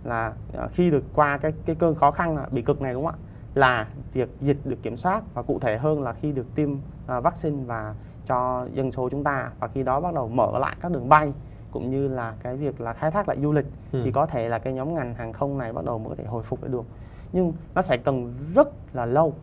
là 0.04 0.32
ờ, 0.52 0.68
khi 0.72 0.90
được 0.90 1.04
qua 1.14 1.36
cái 1.38 1.52
cái 1.66 1.76
cơn 1.76 1.94
khó 1.94 2.10
khăn 2.10 2.36
là 2.36 2.46
bị 2.50 2.62
cực 2.62 2.82
này 2.82 2.92
đúng 2.92 3.06
không 3.06 3.14
ạ 3.14 3.26
là 3.54 3.86
việc 4.12 4.28
dịch 4.40 4.56
được 4.64 4.82
kiểm 4.82 4.96
soát 4.96 5.22
và 5.34 5.42
cụ 5.42 5.58
thể 5.58 5.78
hơn 5.78 6.02
là 6.02 6.12
khi 6.12 6.32
được 6.32 6.46
tiêm 6.54 6.70
ờ, 7.06 7.20
vaccine 7.20 7.64
và 7.66 7.94
cho 8.26 8.66
dân 8.74 8.92
số 8.92 9.08
chúng 9.08 9.24
ta 9.24 9.50
và 9.60 9.68
khi 9.68 9.82
đó 9.82 10.00
bắt 10.00 10.14
đầu 10.14 10.28
mở 10.28 10.58
lại 10.58 10.76
các 10.80 10.92
đường 10.92 11.08
bay 11.08 11.32
cũng 11.70 11.90
như 11.90 12.08
là 12.08 12.34
cái 12.42 12.56
việc 12.56 12.80
là 12.80 12.92
khai 12.92 13.10
thác 13.10 13.28
lại 13.28 13.36
du 13.42 13.52
lịch 13.52 13.66
Ừ. 13.92 14.00
thì 14.04 14.10
có 14.10 14.26
thể 14.26 14.48
là 14.48 14.58
cái 14.58 14.72
nhóm 14.72 14.94
ngành 14.94 15.14
hàng 15.14 15.32
không 15.32 15.58
này 15.58 15.72
bắt 15.72 15.84
đầu 15.84 15.98
mới 15.98 16.08
có 16.08 16.14
thể 16.14 16.24
hồi 16.24 16.42
phục 16.42 16.62
lại 16.62 16.72
được 16.72 16.84
nhưng 17.32 17.52
nó 17.74 17.82
sẽ 17.82 17.96
cần 17.96 18.34
rất 18.54 18.68
là 18.92 19.06
lâu 19.06 19.34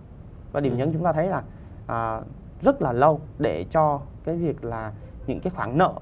và 0.52 0.60
điểm 0.60 0.74
Ừ. 0.74 0.78
nhấn 0.78 0.94
chúng 0.94 1.04
ta 1.04 1.14
thấy 1.14 1.28
là 1.28 1.44
à, 1.88 2.22
rất 2.62 2.82
là 2.82 2.94
lâu 2.94 3.20
để 3.40 3.66
cho 3.70 4.00
cái 4.24 4.36
việc 4.36 4.64
là 4.64 4.92
những 5.28 5.40
cái 5.40 5.52
khoản 5.56 5.78
nợ 5.78 5.94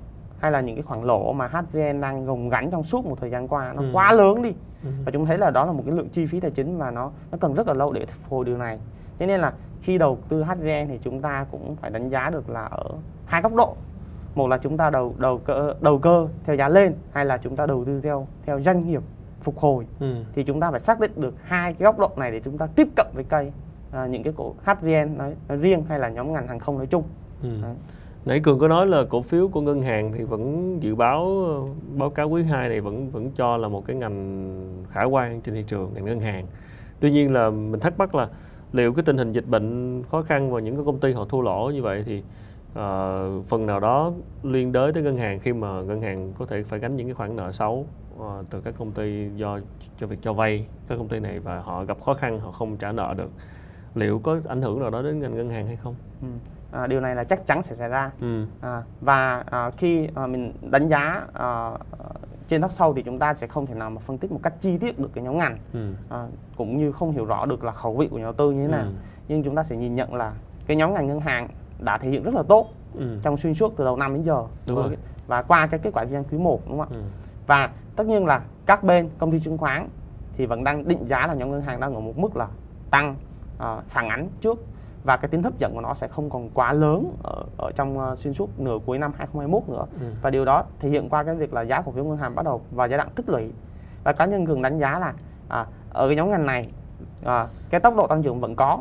hay 0.46 0.52
là 0.52 0.62
những 0.62 0.76
cái 0.76 0.84
khoản 0.84 1.02
lỗ 1.02 1.34
mà 1.34 1.48
HVN 1.48 2.02
đang 2.02 2.26
gồng 2.26 2.50
gánh 2.50 2.72
trong 2.72 2.84
suốt 2.84 3.06
một 3.06 3.18
thời 3.22 3.30
gian 3.30 3.48
qua 3.48 3.74
nó 3.74 3.82
Ừ. 3.82 3.90
quá 3.94 4.14
lớn 4.14 4.42
đi 4.42 4.54
Ừ. 4.84 4.90
và 5.06 5.12
chúng 5.12 5.26
thấy 5.26 5.38
là 5.38 5.52
đó 5.52 5.66
là 5.66 5.72
một 5.72 5.84
cái 5.86 5.96
lượng 5.96 6.10
chi 6.10 6.26
phí 6.26 6.40
tài 6.40 6.52
chính 6.52 6.78
và 6.78 6.92
nó 6.92 7.12
nó 7.32 7.38
cần 7.42 7.54
rất 7.54 7.68
là 7.68 7.74
lâu 7.74 7.92
để 7.94 8.06
phục 8.06 8.32
hồi 8.32 8.46
điều 8.46 8.58
này 8.58 8.80
cho 9.20 9.26
nên 9.26 9.40
là 9.42 9.54
khi 9.82 9.98
đầu 9.98 10.18
tư 10.30 10.44
HVN 10.44 10.88
thì 10.88 11.00
chúng 11.04 11.22
ta 11.22 11.46
cũng 11.52 11.76
phải 11.76 11.92
đánh 11.92 12.10
giá 12.10 12.30
được 12.30 12.50
là 12.50 12.66
ở 12.66 12.84
hai 13.26 13.42
góc 13.42 13.54
độ 13.56 13.76
một 14.36 14.48
là 14.48 14.58
chúng 14.58 14.78
ta 14.78 14.90
đầu 14.90 15.16
đầu 15.18 15.38
cơ 15.38 15.74
đầu 15.82 16.00
cơ 16.00 16.28
theo 16.46 16.56
giá 16.56 16.70
lên 16.70 16.94
hay 17.12 17.26
là 17.26 17.38
chúng 17.38 17.56
ta 17.56 17.66
đầu 17.66 17.86
tư 17.86 18.02
theo 18.02 18.28
theo 18.46 18.60
doanh 18.62 18.80
nghiệp 18.88 19.02
phục 19.42 19.58
hồi 19.60 19.86
Ừ. 20.00 20.16
thì 20.36 20.44
chúng 20.44 20.60
ta 20.60 20.72
phải 20.72 20.80
xác 20.80 21.00
định 21.00 21.12
được 21.16 21.34
hai 21.44 21.74
cái 21.74 21.84
góc 21.86 22.00
độ 22.00 22.10
này 22.18 22.32
để 22.32 22.40
chúng 22.40 22.58
ta 22.58 22.68
tiếp 22.76 22.88
cận 22.96 23.08
với 23.14 23.24
cây 23.24 23.52
à, 23.92 24.06
những 24.08 24.24
cái 24.24 24.34
cổ 24.38 24.54
HVN 24.66 25.18
nói, 25.18 25.36
nói 25.48 25.58
riêng 25.58 25.84
hay 25.90 26.00
là 26.00 26.10
nhóm 26.10 26.34
ngành 26.34 26.48
hàng 26.48 26.60
không 26.60 26.78
nói 26.78 26.88
chung 26.88 27.04
Ừ. 27.44 27.50
Đấy. 27.64 27.76
Nãy 28.26 28.40
Cường 28.40 28.60
có 28.60 28.68
nói 28.68 28.88
là 28.88 29.04
cổ 29.10 29.22
phiếu 29.22 29.48
của 29.48 29.62
ngân 29.62 29.82
hàng 29.82 30.12
thì 30.14 30.24
vẫn 30.24 30.78
dự 30.84 30.96
báo 30.96 31.46
báo 31.96 32.10
cáo 32.10 32.30
quý 32.30 32.44
2 32.44 32.70
này 32.70 32.82
vẫn 32.82 33.10
vẫn 33.10 33.32
cho 33.32 33.58
là 33.58 33.68
một 33.68 33.86
cái 33.86 33.96
ngành 33.96 34.84
khả 34.90 35.04
quan 35.04 35.42
trên 35.42 35.56
thị 35.56 35.64
trường 35.68 35.94
ngành 35.94 36.06
ngân 36.06 36.20
hàng. 36.20 36.48
Tuy 37.00 37.12
nhiên 37.12 37.34
là 37.34 37.50
mình 37.50 37.80
thắc 37.80 37.98
mắc 37.98 38.16
là 38.16 38.30
liệu 38.72 38.94
cái 38.94 39.04
tình 39.06 39.18
hình 39.18 39.32
dịch 39.32 39.48
bệnh 39.48 40.04
khó 40.04 40.22
khăn 40.22 40.52
và 40.52 40.60
những 40.60 40.76
cái 40.76 40.86
công 40.86 41.00
ty 41.00 41.12
họ 41.12 41.26
thua 41.26 41.42
lỗ 41.42 41.72
như 41.74 41.82
vậy 41.82 42.04
thì 42.06 42.18
uh, 42.20 43.46
phần 43.48 43.66
nào 43.66 43.80
đó 43.80 44.12
liên 44.44 44.72
đới 44.72 44.94
tới 44.94 45.04
ngân 45.04 45.18
hàng 45.18 45.40
khi 45.40 45.54
mà 45.54 45.82
ngân 45.82 46.02
hàng 46.02 46.34
có 46.40 46.46
thể 46.46 46.64
phải 46.64 46.80
gánh 46.80 46.96
những 46.96 47.08
cái 47.08 47.14
khoản 47.14 47.36
nợ 47.36 47.52
xấu 47.52 47.86
uh, 48.18 48.26
từ 48.50 48.62
các 48.62 48.74
công 48.78 48.92
ty 48.92 49.30
do 49.36 49.60
cho 50.00 50.08
việc 50.08 50.20
cho 50.22 50.34
vay 50.34 50.66
các 50.88 50.98
công 50.98 51.08
ty 51.08 51.20
này 51.20 51.40
và 51.40 51.60
họ 51.60 51.86
gặp 51.86 52.02
khó 52.02 52.14
khăn 52.14 52.40
họ 52.40 52.52
không 52.52 52.78
trả 52.78 52.92
nợ 52.92 53.14
được 53.18 53.30
liệu 53.96 54.20
có 54.20 54.40
ảnh 54.48 54.62
hưởng 54.62 54.80
nào 54.80 54.90
đó 54.90 55.02
đến 55.02 55.20
ngành 55.20 55.36
ngân 55.36 55.50
hàng 55.50 55.68
hay 55.68 55.76
không? 55.76 55.96
ừ 56.22 56.28
à, 56.72 56.88
điều 56.88 57.00
này 57.02 57.16
là 57.16 57.24
chắc 57.24 57.46
chắn 57.46 57.62
sẽ 57.64 57.76
xảy 57.76 57.90
ra 57.90 58.12
Ừ. 58.22 58.46
à, 58.62 58.84
và 59.02 59.44
à, 59.52 59.72
khi 59.78 60.08
à, 60.16 60.28
mình 60.28 60.54
đánh 60.62 60.88
giá 60.90 61.22
à, 61.34 61.72
trên 62.48 62.62
talk 62.62 62.72
sâu 62.72 62.94
thì 62.94 63.04
chúng 63.04 63.20
ta 63.20 63.34
sẽ 63.34 63.48
không 63.48 63.66
thể 63.66 63.74
nào 63.74 63.90
mà 63.90 64.00
phân 64.00 64.18
tích 64.18 64.32
một 64.32 64.40
cách 64.44 64.54
chi 64.62 64.78
tiết 64.78 65.00
được 65.00 65.10
cái 65.14 65.24
nhóm 65.24 65.38
ngành 65.38 65.58
Ừ. 65.74 65.94
à, 66.10 66.26
cũng 66.58 66.78
như 66.78 66.92
không 66.92 67.12
hiểu 67.12 67.26
rõ 67.26 67.46
được 67.46 67.64
là 67.64 67.72
khẩu 67.72 67.96
vị 67.98 68.08
của 68.12 68.18
nhà 68.18 68.24
đầu 68.24 68.34
tư 68.34 68.52
như 68.52 68.62
thế 68.68 68.72
nào 68.72 68.86
Ừ. 68.86 68.92
nhưng 69.28 69.44
chúng 69.44 69.56
ta 69.56 69.64
sẽ 69.64 69.76
nhìn 69.76 69.96
nhận 69.96 70.14
là 70.16 70.34
cái 70.68 70.78
nhóm 70.78 70.94
ngành 70.94 71.08
ngân 71.08 71.20
hàng 71.20 71.48
đã 71.80 71.98
thể 71.98 72.10
hiện 72.10 72.24
rất 72.24 72.34
là 72.34 72.44
tốt 72.48 72.70
Ừ. 72.94 73.18
trong 73.22 73.38
xuyên 73.38 73.54
suốt 73.54 73.74
từ 73.78 73.86
đầu 73.86 73.98
năm 73.98 74.14
đến 74.14 74.24
giờ 74.24 74.44
Đúng 74.68 74.78
rồi. 74.78 74.98
và 75.28 75.42
qua 75.42 75.68
cái 75.68 75.80
kết 75.80 75.90
quả 75.94 76.04
kinh 76.04 76.14
doanh 76.14 76.24
quý 76.24 76.38
1 76.38 76.62
đúng 76.70 76.80
không 76.80 76.88
ạ 76.92 76.96
Ừ. 76.96 77.02
và 77.48 77.70
tất 77.96 78.06
nhiên 78.08 78.26
là 78.26 78.42
các 78.66 78.84
bên 78.84 79.10
công 79.18 79.32
ty 79.32 79.40
chứng 79.40 79.58
khoán 79.58 79.90
thì 80.38 80.46
vẫn 80.46 80.64
đang 80.64 80.88
định 80.88 81.08
giá 81.08 81.28
là 81.28 81.34
nhóm 81.34 81.52
ngân 81.52 81.62
hàng 81.62 81.80
đang 81.80 81.94
ở 81.96 82.00
một 82.00 82.18
mức 82.18 82.36
là 82.38 82.48
tăng 82.92 83.16
à, 83.60 83.78
phản 83.88 84.10
ánh 84.10 84.28
trước 84.42 84.66
và 85.06 85.18
cái 85.18 85.30
tính 85.30 85.44
hấp 85.44 85.58
dẫn 85.58 85.74
của 85.74 85.82
nó 85.82 85.94
sẽ 85.94 86.08
không 86.08 86.30
còn 86.30 86.50
quá 86.50 86.74
lớn 86.74 87.16
ở, 87.24 87.44
ở 87.58 87.72
trong 87.76 88.00
ờ, 88.00 88.16
xuyên 88.16 88.34
suốt 88.34 88.60
nửa 88.60 88.80
cuối 88.86 88.98
năm 88.98 89.12
2021 89.18 89.70
nữa. 89.70 89.86
Ừ. 90.00 90.08
và 90.22 90.30
điều 90.30 90.46
đó 90.46 90.64
thể 90.80 90.90
hiện 90.90 91.10
qua 91.10 91.24
cái 91.24 91.36
việc 91.36 91.54
là 91.54 91.62
giá 91.62 91.82
cổ 91.82 91.92
phiếu 91.92 92.04
ngân 92.04 92.18
hàng 92.18 92.36
bắt 92.36 92.46
đầu 92.46 92.62
vào 92.72 92.88
giai 92.88 92.98
đoạn 92.98 93.10
tích 93.16 93.30
lũy. 93.30 93.52
Và 94.04 94.14
cá 94.14 94.26
nhân 94.26 94.46
cường 94.46 94.62
đánh 94.62 94.80
giá 94.80 95.00
là 95.00 95.14
à, 95.48 95.66
ở 95.90 96.08
cái 96.08 96.16
nhóm 96.16 96.32
ngành 96.32 96.46
này 96.46 96.70
à, 97.24 97.48
cái 97.70 97.82
tốc 97.82 97.96
độ 97.96 98.08
tăng 98.08 98.24
trưởng 98.24 98.40
vẫn 98.40 98.56
có 98.56 98.80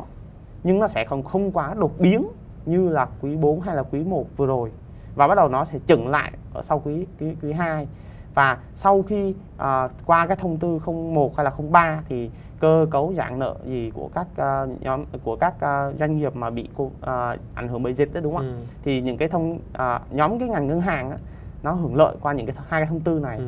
nhưng 0.63 0.79
nó 0.79 0.87
sẽ 0.87 1.05
không 1.05 1.23
không 1.23 1.51
quá 1.51 1.73
đột 1.77 1.91
biến 1.99 2.27
như 2.65 2.89
là 2.89 3.07
quý 3.21 3.35
4 3.35 3.61
hay 3.61 3.75
là 3.75 3.83
quý 3.83 4.03
1 4.03 4.25
vừa 4.37 4.45
rồi. 4.45 4.71
Và 5.15 5.27
bắt 5.27 5.35
đầu 5.35 5.49
nó 5.49 5.65
sẽ 5.65 5.79
chững 5.85 6.07
lại 6.07 6.31
ở 6.53 6.61
sau 6.61 6.81
quý 6.85 7.05
quý 7.19 7.35
quý 7.41 7.53
2 7.53 7.87
và 8.35 8.57
sau 8.75 9.01
khi 9.01 9.35
à, 9.57 9.89
qua 10.05 10.27
cái 10.27 10.37
thông 10.37 10.57
tư 10.57 10.79
01 10.85 11.37
hay 11.37 11.43
là 11.43 11.51
03 11.71 12.01
thì 12.09 12.29
cơ 12.59 12.85
cấu 12.91 13.13
giãn 13.13 13.39
nợ 13.39 13.55
gì 13.65 13.91
của 13.95 14.09
các 14.15 14.27
à, 14.37 14.65
nhóm 14.79 15.03
của 15.23 15.35
các 15.35 15.59
à, 15.59 15.91
doanh 15.99 16.17
nghiệp 16.17 16.35
mà 16.35 16.49
bị 16.49 16.69
à, 17.01 17.37
ảnh 17.53 17.67
hưởng 17.67 17.83
bởi 17.83 17.93
dịch 17.93 18.13
đó 18.13 18.21
đúng 18.21 18.35
không 18.35 18.45
ạ? 18.45 18.49
Ừ. 18.49 18.65
thì 18.83 19.01
những 19.01 19.17
cái 19.17 19.27
thông 19.27 19.59
à, 19.73 20.01
nhóm 20.11 20.39
cái 20.39 20.49
ngành 20.49 20.67
ngân 20.67 20.81
hàng 20.81 21.11
á, 21.11 21.17
nó 21.63 21.71
hưởng 21.71 21.95
lợi 21.95 22.15
qua 22.21 22.33
những 22.33 22.45
cái 22.45 22.55
hai 22.67 22.81
cái 22.81 22.87
thông 22.87 22.99
tư 22.99 23.19
này 23.19 23.37
Ừ. 23.37 23.45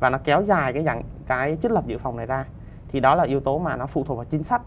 và 0.00 0.10
nó 0.10 0.18
kéo 0.24 0.42
dài 0.42 0.72
cái 0.72 0.82
dạng 0.84 1.02
cái 1.26 1.56
trích 1.62 1.70
lập 1.72 1.86
dự 1.86 1.98
phòng 1.98 2.16
này 2.16 2.26
ra. 2.26 2.44
Thì 2.88 3.00
đó 3.00 3.14
là 3.14 3.24
yếu 3.24 3.40
tố 3.40 3.58
mà 3.58 3.76
nó 3.76 3.86
phụ 3.86 4.04
thuộc 4.04 4.16
vào 4.16 4.24
chính 4.30 4.42
sách. 4.42 4.62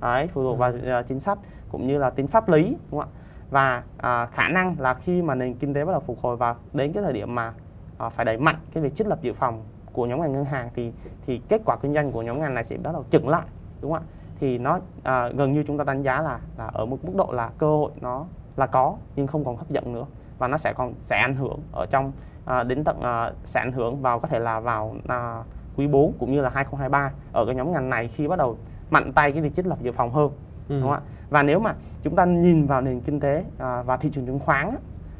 Đấy, 0.00 0.26
phụ 0.32 0.42
thuộc 0.42 0.58
vào 0.58 0.72
ờ, 0.84 1.02
chính 1.02 1.20
sách 1.20 1.38
cũng 1.70 1.86
như 1.86 1.98
là 1.98 2.10
tính 2.10 2.26
pháp 2.26 2.48
lý 2.48 2.76
đúng 2.90 3.00
không 3.00 3.10
ạ? 3.14 3.18
Và 3.50 3.82
à, 3.96 4.26
khả 4.26 4.48
năng 4.48 4.76
là 4.78 4.94
khi 4.94 5.22
mà 5.22 5.34
nền 5.34 5.54
kinh 5.54 5.74
tế 5.74 5.84
bắt 5.84 5.92
đầu 5.92 6.00
phục 6.00 6.18
hồi 6.22 6.36
và 6.36 6.54
đến 6.72 6.92
cái 6.92 7.02
thời 7.02 7.12
điểm 7.12 7.34
mà 7.34 7.52
à, 7.98 8.08
phải 8.08 8.24
đẩy 8.24 8.38
mạnh 8.38 8.56
cái 8.72 8.82
việc 8.82 8.94
trích 8.94 9.06
lập 9.06 9.18
dự 9.22 9.32
phòng 9.32 9.62
của 9.92 10.06
nhóm 10.06 10.20
ngành 10.20 10.32
ngân 10.32 10.44
hàng 10.44 10.70
thì 10.74 10.92
thì 11.26 11.40
kết 11.48 11.62
quả 11.64 11.76
kinh 11.82 11.94
doanh 11.94 12.12
của 12.12 12.22
nhóm 12.22 12.40
ngành 12.40 12.54
này 12.54 12.64
sẽ 12.64 12.76
bắt 12.76 12.92
đầu 12.92 13.04
chững 13.10 13.28
lại 13.28 13.46
đúng 13.80 13.92
không 13.92 14.02
ạ 14.02 14.06
thì 14.40 14.58
nó 14.58 14.78
à, 15.02 15.28
gần 15.28 15.52
như 15.52 15.62
chúng 15.66 15.78
ta 15.78 15.84
đánh 15.84 16.02
giá 16.02 16.22
là 16.22 16.40
là 16.58 16.66
ở 16.66 16.86
một 16.86 16.98
mức 17.04 17.12
độ 17.16 17.32
là 17.32 17.50
cơ 17.58 17.66
hội 17.66 17.90
nó 18.00 18.24
là 18.56 18.66
có 18.66 18.96
nhưng 19.16 19.26
không 19.26 19.44
còn 19.44 19.56
hấp 19.56 19.70
dẫn 19.70 19.92
nữa 19.92 20.04
và 20.38 20.48
nó 20.48 20.58
sẽ 20.58 20.72
còn 20.72 20.94
sẽ 21.00 21.16
ảnh 21.16 21.34
hưởng 21.36 21.58
ở 21.72 21.86
trong 21.90 22.12
à, 22.44 22.62
đến 22.62 22.84
tận 22.84 23.00
à, 23.00 23.32
sẽ 23.44 23.60
ảnh 23.60 23.72
hưởng 23.72 24.02
vào 24.02 24.18
có 24.20 24.28
thể 24.28 24.38
là 24.38 24.60
vào 24.60 24.94
à, 25.08 25.42
quý 25.76 25.86
4 25.86 26.12
cũng 26.18 26.32
như 26.32 26.40
là 26.40 26.48
2023 26.48 27.12
ở 27.32 27.46
cái 27.46 27.54
nhóm 27.54 27.72
ngành 27.72 27.90
này 27.90 28.08
khi 28.08 28.28
bắt 28.28 28.38
đầu 28.38 28.56
mạnh 28.90 29.12
tay 29.12 29.32
cái 29.32 29.42
việc 29.42 29.54
trích 29.54 29.66
lập 29.66 29.78
dự 29.82 29.92
phòng 29.92 30.10
hơn 30.10 30.30
Ừ. 30.68 30.74
đúng 30.80 30.82
không 30.82 30.92
ạ 30.92 31.00
và 31.30 31.42
nếu 31.42 31.58
mà 31.58 31.74
chúng 32.02 32.16
ta 32.16 32.24
nhìn 32.24 32.66
vào 32.66 32.80
nền 32.80 33.00
kinh 33.00 33.20
tế 33.20 33.44
à, 33.58 33.82
và 33.82 33.96
thị 33.96 34.10
trường 34.12 34.26
chứng 34.26 34.38
khoán 34.38 34.70
á, 34.70 34.76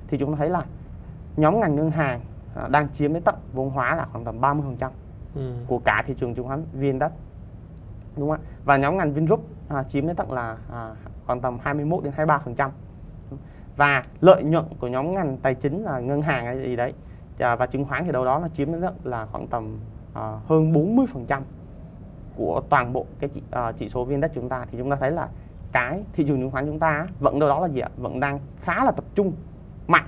thì 0.08 0.18
chúng 0.18 0.32
ta 0.32 0.36
thấy 0.38 0.50
là 0.50 0.64
nhóm 1.36 1.60
ngành 1.60 1.76
ngân 1.76 1.90
hàng 1.90 2.20
đang 2.70 2.88
chiếm 2.92 3.12
đến 3.12 3.22
tận 3.22 3.34
vốn 3.52 3.70
hóa 3.70 3.94
là 3.96 4.06
khoảng 4.12 4.24
tầm 4.24 4.40
30% 4.40 4.90
Ừ. 5.34 5.52
của 5.66 5.78
cả 5.78 6.02
thị 6.06 6.14
trường 6.14 6.34
chứng 6.34 6.46
khoán 6.46 6.64
VN-Index 6.80 7.10
đúng 8.16 8.30
không 8.30 8.40
ạ? 8.40 8.46
Và 8.64 8.76
nhóm 8.76 8.96
ngành 8.98 9.12
Vingroup 9.12 9.44
à, 9.68 9.82
chiếm 9.82 10.06
đến 10.06 10.16
tận 10.16 10.32
là 10.32 10.56
à, 10.72 10.90
khoảng 11.26 11.40
tầm 11.40 11.58
21 11.62 12.04
đến 12.04 12.12
23% 12.16 12.70
và 13.76 14.04
lợi 14.20 14.42
nhuận 14.44 14.64
của 14.80 14.86
nhóm 14.88 15.14
ngành 15.14 15.36
tài 15.38 15.54
chính 15.54 15.84
là 15.84 16.00
ngân 16.00 16.22
hàng 16.22 16.46
hay 16.46 16.58
gì 16.62 16.76
đấy 16.76 16.92
à, 17.38 17.56
và 17.56 17.66
chứng 17.66 17.84
khoán 17.84 18.04
thì 18.04 18.12
đâu 18.12 18.24
đó 18.24 18.38
là 18.38 18.48
chiếm 18.48 18.72
đến 18.72 18.80
tận 18.80 18.94
là 19.04 19.26
khoảng 19.26 19.46
tầm 19.46 19.78
à, 20.14 20.32
hơn 20.48 20.72
40% 20.72 21.40
của 22.36 22.62
toàn 22.68 22.92
bộ 22.92 23.06
cái 23.20 23.30
chỉ, 23.34 23.42
à, 23.50 23.72
chỉ 23.72 23.88
số 23.88 24.06
VN-Index 24.06 24.28
chúng 24.34 24.48
ta. 24.48 24.66
Thì 24.70 24.78
chúng 24.78 24.90
ta 24.90 24.96
thấy 24.96 25.10
là 25.10 25.28
cái 25.72 26.02
thị 26.12 26.24
trường 26.28 26.40
chứng 26.40 26.50
khoán 26.50 26.66
chúng 26.66 26.78
ta 26.78 27.06
vẫn 27.20 27.38
đâu 27.38 27.48
đó 27.48 27.60
là 27.60 27.68
gì 27.68 27.80
ạ? 27.80 27.88
Vẫn 27.96 28.20
đang 28.20 28.38
khá 28.60 28.84
là 28.84 28.90
tập 28.90 29.04
trung 29.14 29.32
mạnh 29.86 30.06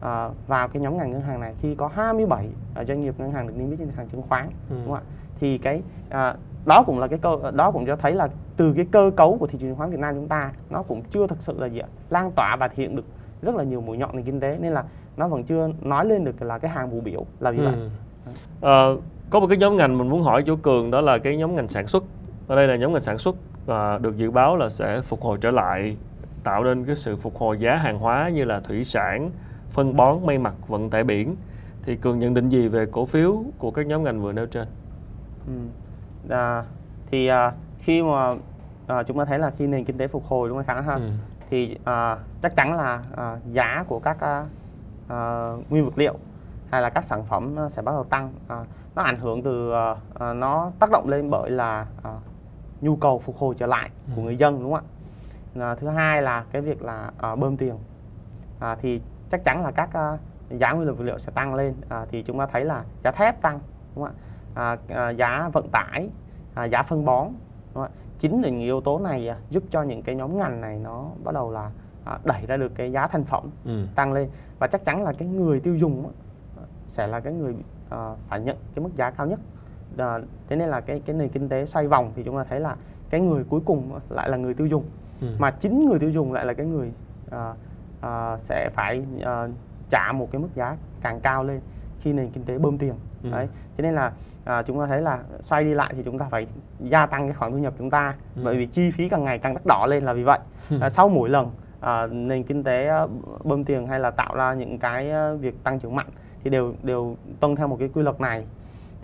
à, 0.00 0.28
vào 0.46 0.68
cái 0.68 0.82
nhóm 0.82 0.96
ngành 0.96 1.12
ngân 1.12 1.20
hàng 1.20 1.40
này 1.40 1.54
khi 1.62 1.74
có 1.74 1.88
27 1.94 2.48
à, 2.74 2.84
doanh 2.84 3.00
nghiệp 3.00 3.14
ngân 3.18 3.32
hàng 3.32 3.46
được 3.46 3.54
niêm 3.56 3.70
yết 3.70 3.78
trên 3.78 3.90
sàn 3.96 4.08
chứng 4.08 4.22
khoán 4.22 4.46
Ừ. 4.70 4.76
đúng 4.84 4.84
không 4.86 4.94
ạ 4.94 5.02
thì 5.40 5.58
cái 5.58 5.82
à, 6.10 6.34
đó 6.66 6.82
cũng 6.86 6.98
là 6.98 7.06
cái 7.06 7.18
cơ 7.18 7.36
đó 7.54 7.70
cũng 7.70 7.86
cho 7.86 7.96
thấy 7.96 8.12
là 8.14 8.28
từ 8.56 8.72
cái 8.72 8.86
cơ 8.92 9.10
cấu 9.16 9.36
của 9.38 9.46
thị 9.46 9.58
trường 9.58 9.68
chứng 9.70 9.76
khoán 9.78 9.90
Việt 9.90 10.00
Nam 10.00 10.14
chúng 10.14 10.28
ta 10.28 10.52
nó 10.70 10.82
cũng 10.82 11.02
chưa 11.10 11.26
thực 11.26 11.42
sự 11.42 11.58
là 11.60 11.66
gì 11.66 11.78
ạ 11.78 11.88
lan 12.10 12.30
tỏa 12.36 12.56
và 12.60 12.68
hiện 12.74 12.96
được 12.96 13.04
rất 13.42 13.54
là 13.54 13.64
nhiều 13.64 13.80
mũi 13.80 13.96
nhọn 13.96 14.16
nền 14.16 14.24
kinh 14.24 14.40
tế 14.40 14.58
nên 14.60 14.72
là 14.72 14.84
nó 15.16 15.28
vẫn 15.28 15.44
chưa 15.44 15.68
nói 15.82 16.04
lên 16.06 16.24
được 16.24 16.42
là 16.42 16.58
cái 16.58 16.70
hàng 16.70 16.90
bù 16.90 17.00
biểu 17.00 17.24
là 17.40 17.50
vậy 17.50 17.74
Ừ. 17.74 18.32
Ờ, 18.60 18.96
có 19.30 19.40
một 19.40 19.46
cái 19.46 19.58
nhóm 19.58 19.76
ngành 19.76 19.98
mình 19.98 20.08
muốn 20.08 20.22
hỏi 20.22 20.42
chỗ 20.46 20.56
Cường 20.56 20.90
đó 20.90 21.00
là 21.00 21.18
cái 21.18 21.36
nhóm 21.36 21.54
ngành 21.56 21.68
sản 21.68 21.86
xuất. 21.86 22.04
Ở 22.48 22.56
đây 22.56 22.66
là 22.66 22.76
nhóm 22.76 22.92
ngành 22.92 23.00
sản 23.00 23.18
xuất 23.18 23.36
à, 23.66 23.98
được 23.98 24.16
dự 24.16 24.30
báo 24.30 24.56
là 24.56 24.68
sẽ 24.68 25.00
phục 25.00 25.20
hồi 25.22 25.38
trở 25.40 25.50
lại, 25.50 25.96
tạo 26.44 26.64
nên 26.64 26.84
cái 26.84 26.96
sự 26.96 27.16
phục 27.16 27.36
hồi 27.36 27.58
giá 27.58 27.76
hàng 27.76 27.98
hóa 27.98 28.28
như 28.28 28.44
là 28.44 28.60
thủy 28.60 28.84
sản, 28.84 29.30
phân 29.76 29.96
bón, 29.96 30.26
may 30.26 30.38
mặc, 30.38 30.54
vận 30.68 30.90
tải 30.90 31.04
biển. 31.04 31.36
Thì 31.82 31.96
Cường 31.96 32.18
nhận 32.18 32.34
định 32.34 32.48
gì 32.48 32.68
về 32.68 32.86
cổ 32.86 33.04
phiếu 33.04 33.44
của 33.58 33.70
các 33.70 33.86
nhóm 33.86 34.04
ngành 34.04 34.22
vừa 34.22 34.32
nêu 34.32 34.46
trên? 34.46 34.68
Ừ. 35.46 35.52
À, 36.34 36.64
thì 37.10 37.26
à, 37.26 37.52
khi 37.78 38.02
mà 38.02 38.34
à, 38.86 39.02
chúng 39.02 39.18
ta 39.18 39.24
thấy 39.24 39.38
là 39.38 39.50
khi 39.50 39.66
nền 39.66 39.84
kinh 39.84 39.98
tế 39.98 40.08
phục 40.08 40.24
hồi 40.24 40.48
đúng 40.48 40.58
không 40.58 40.66
khả 40.66 40.80
ha 40.80 40.94
Ừ. 40.94 41.10
thì 41.50 41.78
à, 41.84 42.18
chắc 42.42 42.56
chắn 42.56 42.76
là 42.76 43.02
à, 43.16 43.36
giá 43.52 43.84
của 43.88 43.98
các 43.98 44.20
à, 44.20 44.44
à, 45.08 45.52
nguyên 45.70 45.84
vật 45.84 45.98
liệu 45.98 46.14
hay 46.70 46.82
là 46.82 46.90
các 46.90 47.04
sản 47.04 47.24
phẩm 47.24 47.56
sẽ 47.70 47.82
bắt 47.82 47.92
đầu 47.92 48.04
tăng 48.04 48.32
à, 48.48 48.64
nó 48.94 49.02
ảnh 49.02 49.16
hưởng 49.16 49.42
từ 49.42 49.72
à, 49.72 49.94
à, 50.14 50.34
nó 50.34 50.70
tác 50.78 50.90
động 50.90 51.08
lên 51.08 51.30
bởi 51.30 51.50
là 51.50 51.86
à, 52.02 52.10
nhu 52.80 52.96
cầu 52.96 53.18
phục 53.18 53.36
hồi 53.36 53.54
trở 53.58 53.66
lại 53.66 53.90
của 54.16 54.22
ừ. 54.22 54.24
người 54.24 54.36
dân 54.36 54.62
đúng 54.62 54.74
không 54.74 54.84
ạ 55.54 55.70
à, 55.70 55.74
thứ 55.74 55.88
hai 55.88 56.22
là 56.22 56.44
cái 56.52 56.62
việc 56.62 56.82
là 56.82 57.10
à, 57.18 57.36
bơm 57.36 57.56
tiền 57.56 57.74
à, 58.58 58.76
thì 58.82 59.00
chắc 59.30 59.44
chắn 59.44 59.64
là 59.64 59.70
các 59.70 59.92
à, 59.92 60.18
giá 60.50 60.72
nguyên 60.72 60.94
vật 60.94 61.04
liệu 61.04 61.18
sẽ 61.18 61.32
tăng 61.34 61.54
lên. 61.54 61.74
À, 61.88 62.06
thì 62.10 62.22
chúng 62.22 62.38
ta 62.38 62.46
thấy 62.46 62.64
là 62.64 62.84
giá 63.04 63.10
thép 63.10 63.42
tăng 63.42 63.60
đúng 63.94 64.04
không 64.04 64.14
ạ? 64.14 64.76
À, 64.88 64.96
à, 64.96 65.10
giá 65.10 65.50
vận 65.52 65.68
tải 65.72 66.08
à, 66.54 66.64
giá 66.64 66.82
phân 66.82 67.04
bón 67.04 67.26
đúng 67.26 67.74
không 67.74 67.82
ạ? 67.82 67.90
Chính 68.18 68.42
là 68.42 68.48
những 68.48 68.60
yếu 68.60 68.80
tố 68.80 68.98
này 68.98 69.28
à, 69.28 69.36
giúp 69.50 69.62
cho 69.70 69.82
những 69.82 70.02
cái 70.02 70.14
nhóm 70.14 70.38
ngành 70.38 70.60
này 70.60 70.78
nó 70.78 71.06
bắt 71.24 71.34
đầu 71.34 71.50
là 71.50 71.70
à, 72.04 72.18
đẩy 72.24 72.46
ra 72.46 72.56
được 72.56 72.72
cái 72.74 72.92
giá 72.92 73.06
thành 73.06 73.24
phẩm 73.24 73.50
ừ. 73.64 73.86
tăng 73.94 74.12
lên. 74.12 74.28
Và 74.58 74.66
chắc 74.66 74.84
chắn 74.84 75.02
là 75.02 75.12
cái 75.12 75.28
người 75.28 75.60
tiêu 75.60 75.76
dùng 75.76 76.12
sẽ 76.86 77.06
là 77.06 77.20
cái 77.20 77.32
người 77.32 77.54
à, 77.90 78.14
phải 78.28 78.40
nhận 78.40 78.56
cái 78.74 78.82
mức 78.82 78.90
giá 78.94 79.10
cao 79.10 79.26
nhất. 79.26 79.40
À, 79.98 80.18
thế 80.48 80.56
nên 80.56 80.68
là 80.68 80.80
cái 80.80 81.00
cái 81.06 81.16
nền 81.16 81.28
kinh 81.28 81.48
tế 81.48 81.66
xoay 81.66 81.88
vòng 81.88 82.12
thì 82.16 82.22
chúng 82.22 82.36
ta 82.36 82.44
thấy 82.44 82.60
là 82.60 82.76
cái 83.10 83.20
người 83.20 83.44
cuối 83.44 83.60
cùng 83.64 84.00
lại 84.08 84.28
là 84.28 84.36
người 84.36 84.54
tiêu 84.54 84.66
dùng. 84.66 84.84
Ừ. 85.20 85.26
mà 85.38 85.50
chính 85.50 85.88
người 85.88 85.98
tiêu 85.98 86.10
dùng 86.10 86.32
lại 86.32 86.46
là 86.46 86.52
cái 86.52 86.66
người 86.66 86.92
à, 87.30 87.54
à, 88.06 88.36
sẽ 88.42 88.70
phải 88.74 89.02
à, 89.24 89.48
trả 89.90 90.12
một 90.12 90.28
cái 90.32 90.40
mức 90.40 90.48
giá 90.54 90.76
càng 91.02 91.20
cao 91.20 91.44
lên 91.44 91.60
khi 92.00 92.12
nền 92.12 92.30
kinh 92.30 92.44
tế 92.44 92.58
bơm 92.58 92.78
tiền 92.78 92.94
ừ. 93.22 93.30
đấy 93.30 93.48
thế 93.76 93.82
nên 93.82 93.94
là 93.94 94.12
à, 94.44 94.62
chúng 94.62 94.80
ta 94.80 94.86
thấy 94.86 95.02
là 95.02 95.18
xoay 95.40 95.64
đi 95.64 95.74
lại 95.74 95.92
thì 95.96 96.02
chúng 96.04 96.18
ta 96.18 96.26
phải 96.30 96.46
gia 96.80 97.06
tăng 97.06 97.26
cái 97.26 97.34
khoản 97.34 97.52
thu 97.52 97.58
nhập 97.58 97.74
chúng 97.78 97.90
ta 97.90 98.14
ừ. 98.36 98.42
bởi 98.44 98.56
vì 98.56 98.66
chi 98.66 98.90
phí 98.90 99.08
càng 99.08 99.24
ngày 99.24 99.38
càng 99.38 99.54
đắt 99.54 99.66
đỏ 99.66 99.86
lên 99.86 100.04
là 100.04 100.12
vì 100.12 100.22
vậy 100.22 100.38
à, 100.80 100.90
sau 100.90 101.08
mỗi 101.08 101.28
lần 101.28 101.50
à, 101.80 102.06
nền 102.06 102.42
kinh 102.42 102.62
tế 102.62 102.90
bơm 103.44 103.64
tiền 103.64 103.86
hay 103.86 104.00
là 104.00 104.10
tạo 104.10 104.34
ra 104.34 104.54
những 104.54 104.78
cái 104.78 105.12
việc 105.40 105.64
tăng 105.64 105.78
trưởng 105.78 105.94
mạnh 105.94 106.08
thì 106.44 106.50
đều 106.50 106.74
đều 106.82 107.16
tuân 107.40 107.56
theo 107.56 107.68
một 107.68 107.76
cái 107.78 107.88
quy 107.94 108.02
luật 108.02 108.20
này 108.20 108.44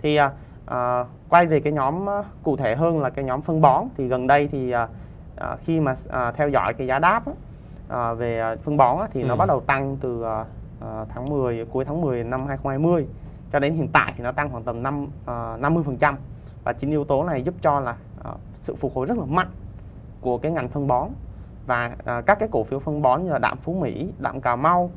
thì 0.01 0.15
à, 0.15 0.31
à, 0.65 1.05
quay 1.29 1.45
về 1.45 1.59
cái 1.59 1.73
nhóm 1.73 2.05
cụ 2.43 2.57
thể 2.57 2.75
hơn 2.75 3.01
là 3.01 3.09
cái 3.09 3.25
nhóm 3.25 3.41
phân 3.41 3.61
bón 3.61 3.83
thì 3.97 4.07
gần 4.07 4.27
đây 4.27 4.47
thì 4.51 4.71
à, 4.71 4.87
à, 5.35 5.55
khi 5.65 5.79
mà 5.79 5.95
à, 6.09 6.31
theo 6.31 6.49
dõi 6.49 6.73
cái 6.73 6.87
giá 6.87 6.99
đáp 6.99 7.23
à, 7.93 8.13
về 8.13 8.39
à, 8.39 8.55
phân 8.63 8.77
bón 8.77 8.99
á, 8.99 9.07
thì 9.13 9.21
ừ. 9.21 9.27
nó 9.27 9.35
bắt 9.35 9.45
đầu 9.45 9.59
tăng 9.59 9.97
từ 10.01 10.23
à, 10.23 10.45
à 10.81 11.05
tháng 11.09 11.29
10 11.29 11.65
cuối 11.65 11.85
tháng 11.85 12.01
10 12.01 12.23
năm 12.23 12.47
2020 12.47 13.07
cho 13.51 13.59
đến 13.59 13.73
hiện 13.73 13.87
tại 13.93 14.13
thì 14.17 14.23
nó 14.23 14.31
tăng 14.31 14.49
khoảng 14.49 14.63
tầm 14.63 14.83
5 14.83 15.03
uh, 15.03 15.07
50% 15.27 16.15
và 16.63 16.73
chính 16.73 16.89
yếu 16.89 17.03
tố 17.03 17.23
này 17.23 17.43
giúp 17.43 17.55
cho 17.61 17.79
là 17.79 17.95
uh, 18.29 18.37
sự 18.55 18.75
phục 18.75 18.95
hồi 18.95 19.05
rất 19.05 19.17
là 19.17 19.25
mạnh 19.25 19.49
của 20.21 20.37
cái 20.37 20.51
ngành 20.51 20.69
phân 20.69 20.87
bón 20.87 21.09
và 21.65 21.91
uh, 21.99 22.25
các 22.25 22.39
cái 22.39 22.49
cổ 22.51 22.63
phiếu 22.63 22.79
phân 22.79 23.01
bón 23.01 23.23
như 23.23 23.31
là 23.31 23.39
đạm 23.39 23.57
Phú 23.57 23.73
Mỹ, 23.73 24.11
đạm 24.19 24.41
Cà 24.41 24.55
Mau 24.55 24.91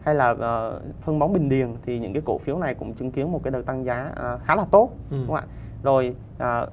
hay 0.00 0.14
là 0.14 0.30
uh, 0.30 0.82
phân 1.00 1.18
bón 1.18 1.32
Bình 1.32 1.48
Điền 1.48 1.74
thì 1.86 1.98
những 1.98 2.12
cái 2.12 2.22
cổ 2.26 2.38
phiếu 2.38 2.58
này 2.58 2.74
cũng 2.74 2.94
chứng 2.94 3.10
kiến 3.10 3.32
một 3.32 3.40
cái 3.42 3.50
đợt 3.50 3.62
tăng 3.66 3.84
giá 3.84 4.10
uh, 4.12 4.44
khá 4.44 4.54
là 4.54 4.64
tốt 4.70 4.90
ừ. 5.10 5.16
đúng 5.16 5.26
không 5.26 5.36
ạ? 5.36 5.44
Rồi 5.82 6.14
uh, 6.36 6.68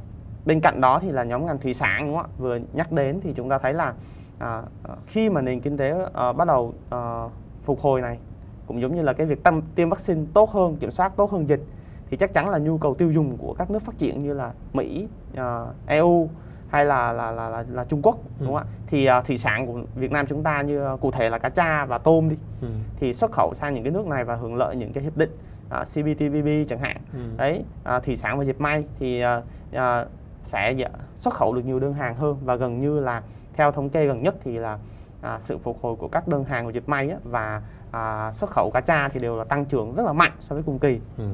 bên 0.45 0.61
cạnh 0.61 0.81
đó 0.81 0.99
thì 0.99 1.11
là 1.11 1.23
nhóm 1.23 1.45
ngành 1.45 1.57
thủy 1.57 1.73
sản 1.73 2.05
đúng 2.07 2.17
không 2.17 2.25
ạ? 2.25 2.35
Vừa 2.37 2.59
nhắc 2.73 2.91
đến 2.91 3.19
thì 3.23 3.33
chúng 3.33 3.49
ta 3.49 3.57
thấy 3.57 3.73
là 3.73 3.93
uh, 4.37 4.97
khi 5.07 5.29
mà 5.29 5.41
nền 5.41 5.61
kinh 5.61 5.77
tế 5.77 5.93
uh, 5.93 6.35
bắt 6.35 6.47
đầu 6.47 6.73
uh, 6.95 7.31
phục 7.63 7.79
hồi 7.81 8.01
này 8.01 8.19
cũng 8.67 8.81
giống 8.81 8.95
như 8.95 9.01
là 9.01 9.13
cái 9.13 9.27
việc 9.27 9.43
tâm 9.43 9.61
tiêm 9.75 9.89
vaccine 9.89 10.21
tốt 10.33 10.51
hơn 10.51 10.75
kiểm 10.75 10.91
soát 10.91 11.15
tốt 11.15 11.31
hơn 11.31 11.49
dịch 11.49 11.63
thì 12.09 12.17
chắc 12.17 12.33
chắn 12.33 12.49
là 12.49 12.57
nhu 12.57 12.77
cầu 12.77 12.95
tiêu 12.95 13.11
dùng 13.11 13.37
của 13.37 13.53
các 13.53 13.71
nước 13.71 13.81
phát 13.81 13.97
triển 13.97 14.19
như 14.19 14.33
là 14.33 14.51
Mỹ, 14.73 15.07
uh, 15.33 15.41
EU 15.87 16.29
hay 16.67 16.85
là 16.85 17.13
là 17.13 17.31
là 17.31 17.49
là, 17.49 17.65
là 17.71 17.83
Trung 17.83 18.01
Quốc 18.01 18.17
đúng 18.39 18.47
không 18.47 18.55
ạ? 18.55 18.63
Ừ. 18.63 18.83
Thì 18.87 19.09
uh, 19.09 19.25
thủy 19.25 19.37
sản 19.37 19.67
của 19.67 19.81
Việt 19.95 20.11
Nam 20.11 20.25
chúng 20.25 20.43
ta 20.43 20.61
như 20.61 20.93
uh, 20.93 21.01
cụ 21.01 21.11
thể 21.11 21.29
là 21.29 21.37
cá 21.37 21.49
tra 21.49 21.85
và 21.85 21.97
tôm 21.97 22.29
đi 22.29 22.35
ừ. 22.61 22.67
thì 22.99 23.13
xuất 23.13 23.31
khẩu 23.31 23.53
sang 23.53 23.73
những 23.73 23.83
cái 23.83 23.91
nước 23.91 24.07
này 24.07 24.23
và 24.23 24.35
hưởng 24.35 24.55
lợi 24.55 24.75
những 24.75 24.93
cái 24.93 25.03
hiệp 25.03 25.17
định 25.17 25.37
uh, 25.67 25.87
CPTPP 25.87 26.69
chẳng 26.69 26.79
hạn. 26.79 26.97
Ừ. 27.13 27.19
Đấy, 27.37 27.63
uh, 27.95 28.03
thủy 28.03 28.15
sản 28.15 28.37
và 28.37 28.43
dệt 28.43 28.61
may 28.61 28.85
thì 28.99 29.23
uh, 29.25 29.43
uh, 29.75 30.07
sẽ 30.43 30.75
xuất 31.17 31.33
khẩu 31.33 31.53
được 31.53 31.65
nhiều 31.65 31.79
đơn 31.79 31.93
hàng 31.93 32.15
hơn 32.15 32.37
và 32.45 32.55
gần 32.55 32.79
như 32.79 32.99
là 32.99 33.21
theo 33.55 33.71
thống 33.71 33.89
kê 33.89 34.05
gần 34.05 34.23
nhất 34.23 34.35
thì 34.43 34.57
là 34.57 34.77
à, 35.21 35.39
sự 35.41 35.57
phục 35.57 35.77
hồi 35.81 35.95
của 35.95 36.07
các 36.07 36.27
đơn 36.27 36.43
hàng 36.43 36.65
của 36.65 36.71
dệt 36.71 36.89
may 36.89 37.09
á, 37.09 37.17
và 37.23 37.61
à, 37.91 38.31
xuất 38.33 38.49
khẩu 38.49 38.71
cá 38.73 38.81
tra 38.81 39.09
thì 39.09 39.19
đều 39.19 39.37
là 39.37 39.43
tăng 39.43 39.65
trưởng 39.65 39.95
rất 39.95 40.05
là 40.05 40.13
mạnh 40.13 40.31
so 40.39 40.55
với 40.55 40.63
cùng 40.63 40.79
kỳ. 40.79 40.99
Ừ. 41.17 41.29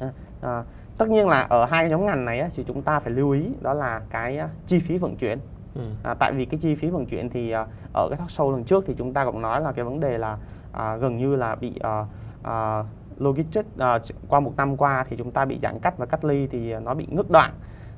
à, 0.00 0.12
à, 0.40 0.62
tất 0.98 1.08
nhiên 1.08 1.28
là 1.28 1.46
ở 1.50 1.64
hai 1.64 1.82
cái 1.82 1.90
nhóm 1.90 2.06
ngành 2.06 2.24
này 2.24 2.40
á, 2.40 2.48
thì 2.54 2.64
chúng 2.66 2.82
ta 2.82 3.00
phải 3.00 3.12
lưu 3.12 3.30
ý 3.30 3.48
đó 3.60 3.74
là 3.74 4.00
cái 4.10 4.40
chi 4.66 4.78
phí 4.78 4.98
vận 4.98 5.16
chuyển. 5.16 5.38
Ừ. 5.74 5.82
à, 6.02 6.14
tại 6.14 6.32
vì 6.32 6.44
cái 6.44 6.60
chi 6.60 6.74
phí 6.74 6.90
vận 6.90 7.06
chuyển 7.06 7.30
thì 7.30 7.50
à, 7.50 7.66
ở 7.92 8.08
cái 8.10 8.18
talk 8.18 8.28
show 8.28 8.50
lần 8.50 8.64
trước 8.64 8.84
thì 8.86 8.94
chúng 8.98 9.12
ta 9.12 9.24
cũng 9.24 9.42
nói 9.42 9.60
là 9.60 9.72
cái 9.72 9.84
vấn 9.84 10.00
đề 10.00 10.18
là 10.18 10.38
à, 10.72 10.96
gần 10.96 11.16
như 11.16 11.36
là 11.36 11.54
bị 11.54 11.74
à, 11.82 12.06
à, 12.42 12.84
logistics 13.18 13.78
à, 13.78 13.98
qua 14.28 14.40
một 14.40 14.52
năm 14.56 14.76
qua 14.76 15.04
thì 15.08 15.16
chúng 15.16 15.30
ta 15.30 15.44
bị 15.44 15.58
giãn 15.62 15.78
cách 15.78 15.98
và 15.98 16.06
cách 16.06 16.24
ly 16.24 16.46
thì 16.46 16.74
nó 16.74 16.94
bị 16.94 17.06
ngứt 17.10 17.30
đoạn. 17.30 17.52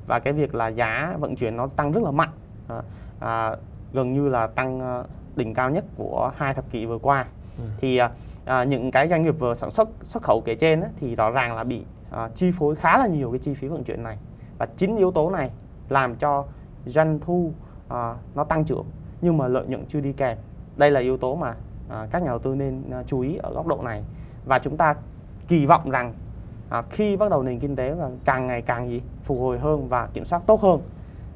Và 0.07 0.19
cái 0.19 0.33
việc 0.33 0.55
là 0.55 0.67
giá 0.67 1.15
vận 1.19 1.35
chuyển 1.35 1.57
nó 1.57 1.67
tăng 1.67 1.91
rất 1.91 2.03
là 2.03 2.11
mạnh. 2.11 2.31
À, 2.67 2.81
à, 3.19 3.55
gần 3.93 4.13
như 4.13 4.29
là 4.29 4.47
tăng 4.47 5.03
đỉnh 5.35 5.53
cao 5.53 5.69
nhất 5.69 5.85
của 5.97 6.31
hai 6.35 6.53
thập 6.53 6.71
kỷ 6.71 6.85
vừa 6.85 6.97
qua. 6.97 7.25
Ừ. 7.57 7.63
thì 7.81 7.97
à, 7.97 8.11
à, 8.45 8.63
những 8.63 8.91
cái 8.91 9.07
doanh 9.09 9.23
nghiệp 9.23 9.35
vừa 9.39 9.53
sản 9.53 9.71
xuất 9.71 9.89
xuất 10.03 10.23
khẩu 10.23 10.41
kể 10.41 10.55
trên 10.55 10.81
á, 10.81 10.89
thì 10.99 11.15
rõ 11.15 11.31
ràng 11.31 11.55
là 11.55 11.63
bị 11.63 11.83
à, 12.11 12.29
chi 12.35 12.51
phối 12.51 12.75
khá 12.75 12.97
là 12.97 13.07
nhiều 13.07 13.31
cái 13.31 13.39
chi 13.39 13.53
phí 13.53 13.67
vận 13.67 13.83
chuyển 13.83 14.03
này. 14.03 14.17
Và 14.57 14.67
chính 14.77 14.97
yếu 14.97 15.11
tố 15.11 15.29
này 15.29 15.51
làm 15.89 16.15
cho 16.15 16.45
doanh 16.85 17.19
thu 17.19 17.51
à, 17.87 18.15
nó 18.35 18.43
tăng 18.43 18.65
trưởng 18.65 18.85
nhưng 19.21 19.37
mà 19.37 19.47
lợi 19.47 19.65
nhuận 19.67 19.85
chưa 19.85 19.99
đi 19.99 20.13
kèm. 20.13 20.37
Đây 20.77 20.91
là 20.91 20.99
yếu 20.99 21.17
tố 21.17 21.35
mà 21.35 21.55
à, 21.89 22.07
các 22.11 22.21
nhà 22.21 22.27
đầu 22.27 22.39
tư 22.39 22.55
nên 22.55 22.81
à, 22.91 23.03
chú 23.03 23.19
ý 23.19 23.37
ở 23.37 23.53
góc 23.53 23.67
độ 23.67 23.81
này. 23.83 24.03
Và 24.45 24.59
chúng 24.59 24.77
ta 24.77 24.95
kỳ 25.47 25.65
vọng 25.65 25.89
rằng 25.89 26.13
à, 26.69 26.81
khi 26.89 27.17
bắt 27.17 27.31
đầu 27.31 27.43
nền 27.43 27.59
kinh 27.59 27.75
tế 27.75 27.93
và 27.93 28.09
càng 28.25 28.47
ngày 28.47 28.61
càng 28.61 28.89
gì 28.89 29.01
phục 29.23 29.39
hồi 29.39 29.59
hơn 29.59 29.87
và 29.87 30.07
kiểm 30.13 30.25
soát 30.25 30.41
tốt 30.47 30.61
hơn 30.61 30.81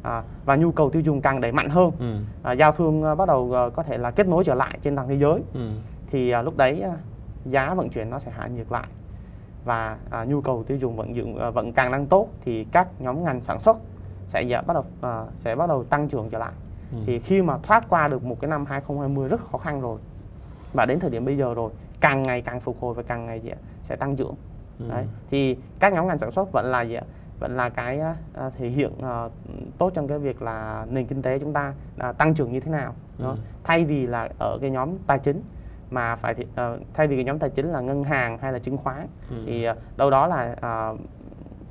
à, 0.03 0.23
và 0.45 0.55
nhu 0.55 0.71
cầu 0.71 0.89
tiêu 0.89 1.01
dùng 1.01 1.21
càng 1.21 1.41
đẩy 1.41 1.51
mạnh 1.51 1.69
hơn 1.69 1.91
ừ. 1.99 2.15
à, 2.43 2.51
giao 2.51 2.71
thương 2.71 3.03
à, 3.03 3.15
bắt 3.15 3.27
đầu 3.27 3.53
à, 3.55 3.69
có 3.75 3.83
thể 3.83 3.97
là 3.97 4.11
kết 4.11 4.27
nối 4.27 4.43
trở 4.43 4.53
lại 4.53 4.79
trên 4.81 4.95
toàn 4.95 5.07
thế 5.07 5.15
giới 5.15 5.41
ừ. 5.53 5.69
thì 6.11 6.31
à, 6.31 6.41
lúc 6.41 6.57
đấy 6.57 6.81
à, 6.81 6.93
giá 7.45 7.73
vận 7.73 7.89
chuyển 7.89 8.09
nó 8.09 8.19
sẽ 8.19 8.31
hạ 8.31 8.47
nhiệt 8.47 8.67
lại 8.69 8.87
và 9.65 9.97
à, 10.09 10.23
nhu 10.25 10.41
cầu 10.41 10.63
tiêu 10.63 10.77
dùng 10.77 10.95
vận 10.95 11.15
dụng 11.15 11.39
à, 11.39 11.49
vẫn 11.49 11.73
càng 11.73 11.91
đang 11.91 12.05
tốt 12.05 12.27
thì 12.45 12.63
các 12.71 12.87
nhóm 12.99 13.23
ngành 13.23 13.41
sản 13.41 13.59
xuất 13.59 13.77
sẽ 14.27 14.41
dạ, 14.41 14.61
bắt 14.61 14.73
đầu 14.73 14.85
à, 15.01 15.25
sẽ 15.35 15.55
bắt 15.55 15.69
đầu 15.69 15.83
tăng 15.83 16.07
trưởng 16.07 16.29
trở 16.29 16.37
lại 16.37 16.51
ừ. 16.91 16.97
thì 17.05 17.19
khi 17.19 17.41
mà 17.41 17.57
thoát 17.63 17.89
qua 17.89 18.07
được 18.07 18.23
một 18.23 18.37
cái 18.41 18.49
năm 18.49 18.65
2020 18.65 19.29
rất 19.29 19.41
khó 19.51 19.57
khăn 19.57 19.81
rồi 19.81 19.99
và 20.73 20.85
đến 20.85 20.99
thời 20.99 21.09
điểm 21.09 21.25
bây 21.25 21.37
giờ 21.37 21.53
rồi 21.53 21.71
càng 21.99 22.23
ngày 22.23 22.41
càng 22.41 22.59
phục 22.59 22.77
hồi 22.81 22.93
và 22.93 23.03
càng 23.03 23.25
ngày 23.25 23.39
gì 23.39 23.51
sẽ 23.83 23.95
tăng 23.95 24.15
trưởng 24.15 24.35
ừ. 24.79 24.85
đấy 24.89 25.05
thì 25.31 25.57
các 25.79 25.93
nhóm 25.93 26.07
ngành 26.07 26.19
sản 26.19 26.31
xuất 26.31 26.51
vẫn 26.51 26.65
là 26.65 26.81
gì 26.81 26.93
ạ 26.93 27.03
vẫn 27.41 27.57
là 27.57 27.69
cái 27.69 27.99
à, 27.99 28.15
thể 28.57 28.67
hiện 28.67 28.91
à, 29.01 29.29
tốt 29.77 29.91
trong 29.93 30.07
cái 30.07 30.19
việc 30.19 30.41
là 30.41 30.85
nền 30.89 31.05
kinh 31.05 31.21
tế 31.21 31.39
chúng 31.39 31.53
ta 31.53 31.73
à, 31.97 32.11
tăng 32.11 32.33
trưởng 32.33 32.51
như 32.51 32.59
thế 32.59 32.71
nào 32.71 32.93
ừ. 33.17 33.35
thay 33.63 33.85
vì 33.85 34.07
là 34.07 34.29
ở 34.39 34.57
cái 34.61 34.69
nhóm 34.69 34.89
tài 35.07 35.19
chính 35.19 35.41
mà 35.89 36.15
phải 36.15 36.33
thì, 36.33 36.43
uh, 36.43 36.81
thay 36.93 37.07
vì 37.07 37.15
cái 37.15 37.23
nhóm 37.25 37.39
tài 37.39 37.49
chính 37.49 37.71
là 37.71 37.79
ngân 37.79 38.03
hàng 38.03 38.37
hay 38.37 38.53
là 38.53 38.59
chứng 38.59 38.77
khoán 38.77 39.07
ừ. 39.29 39.35
thì 39.45 39.69
uh, 39.69 39.77
đâu 39.97 40.09
đó 40.09 40.27
là 40.27 40.55
uh, 40.91 40.99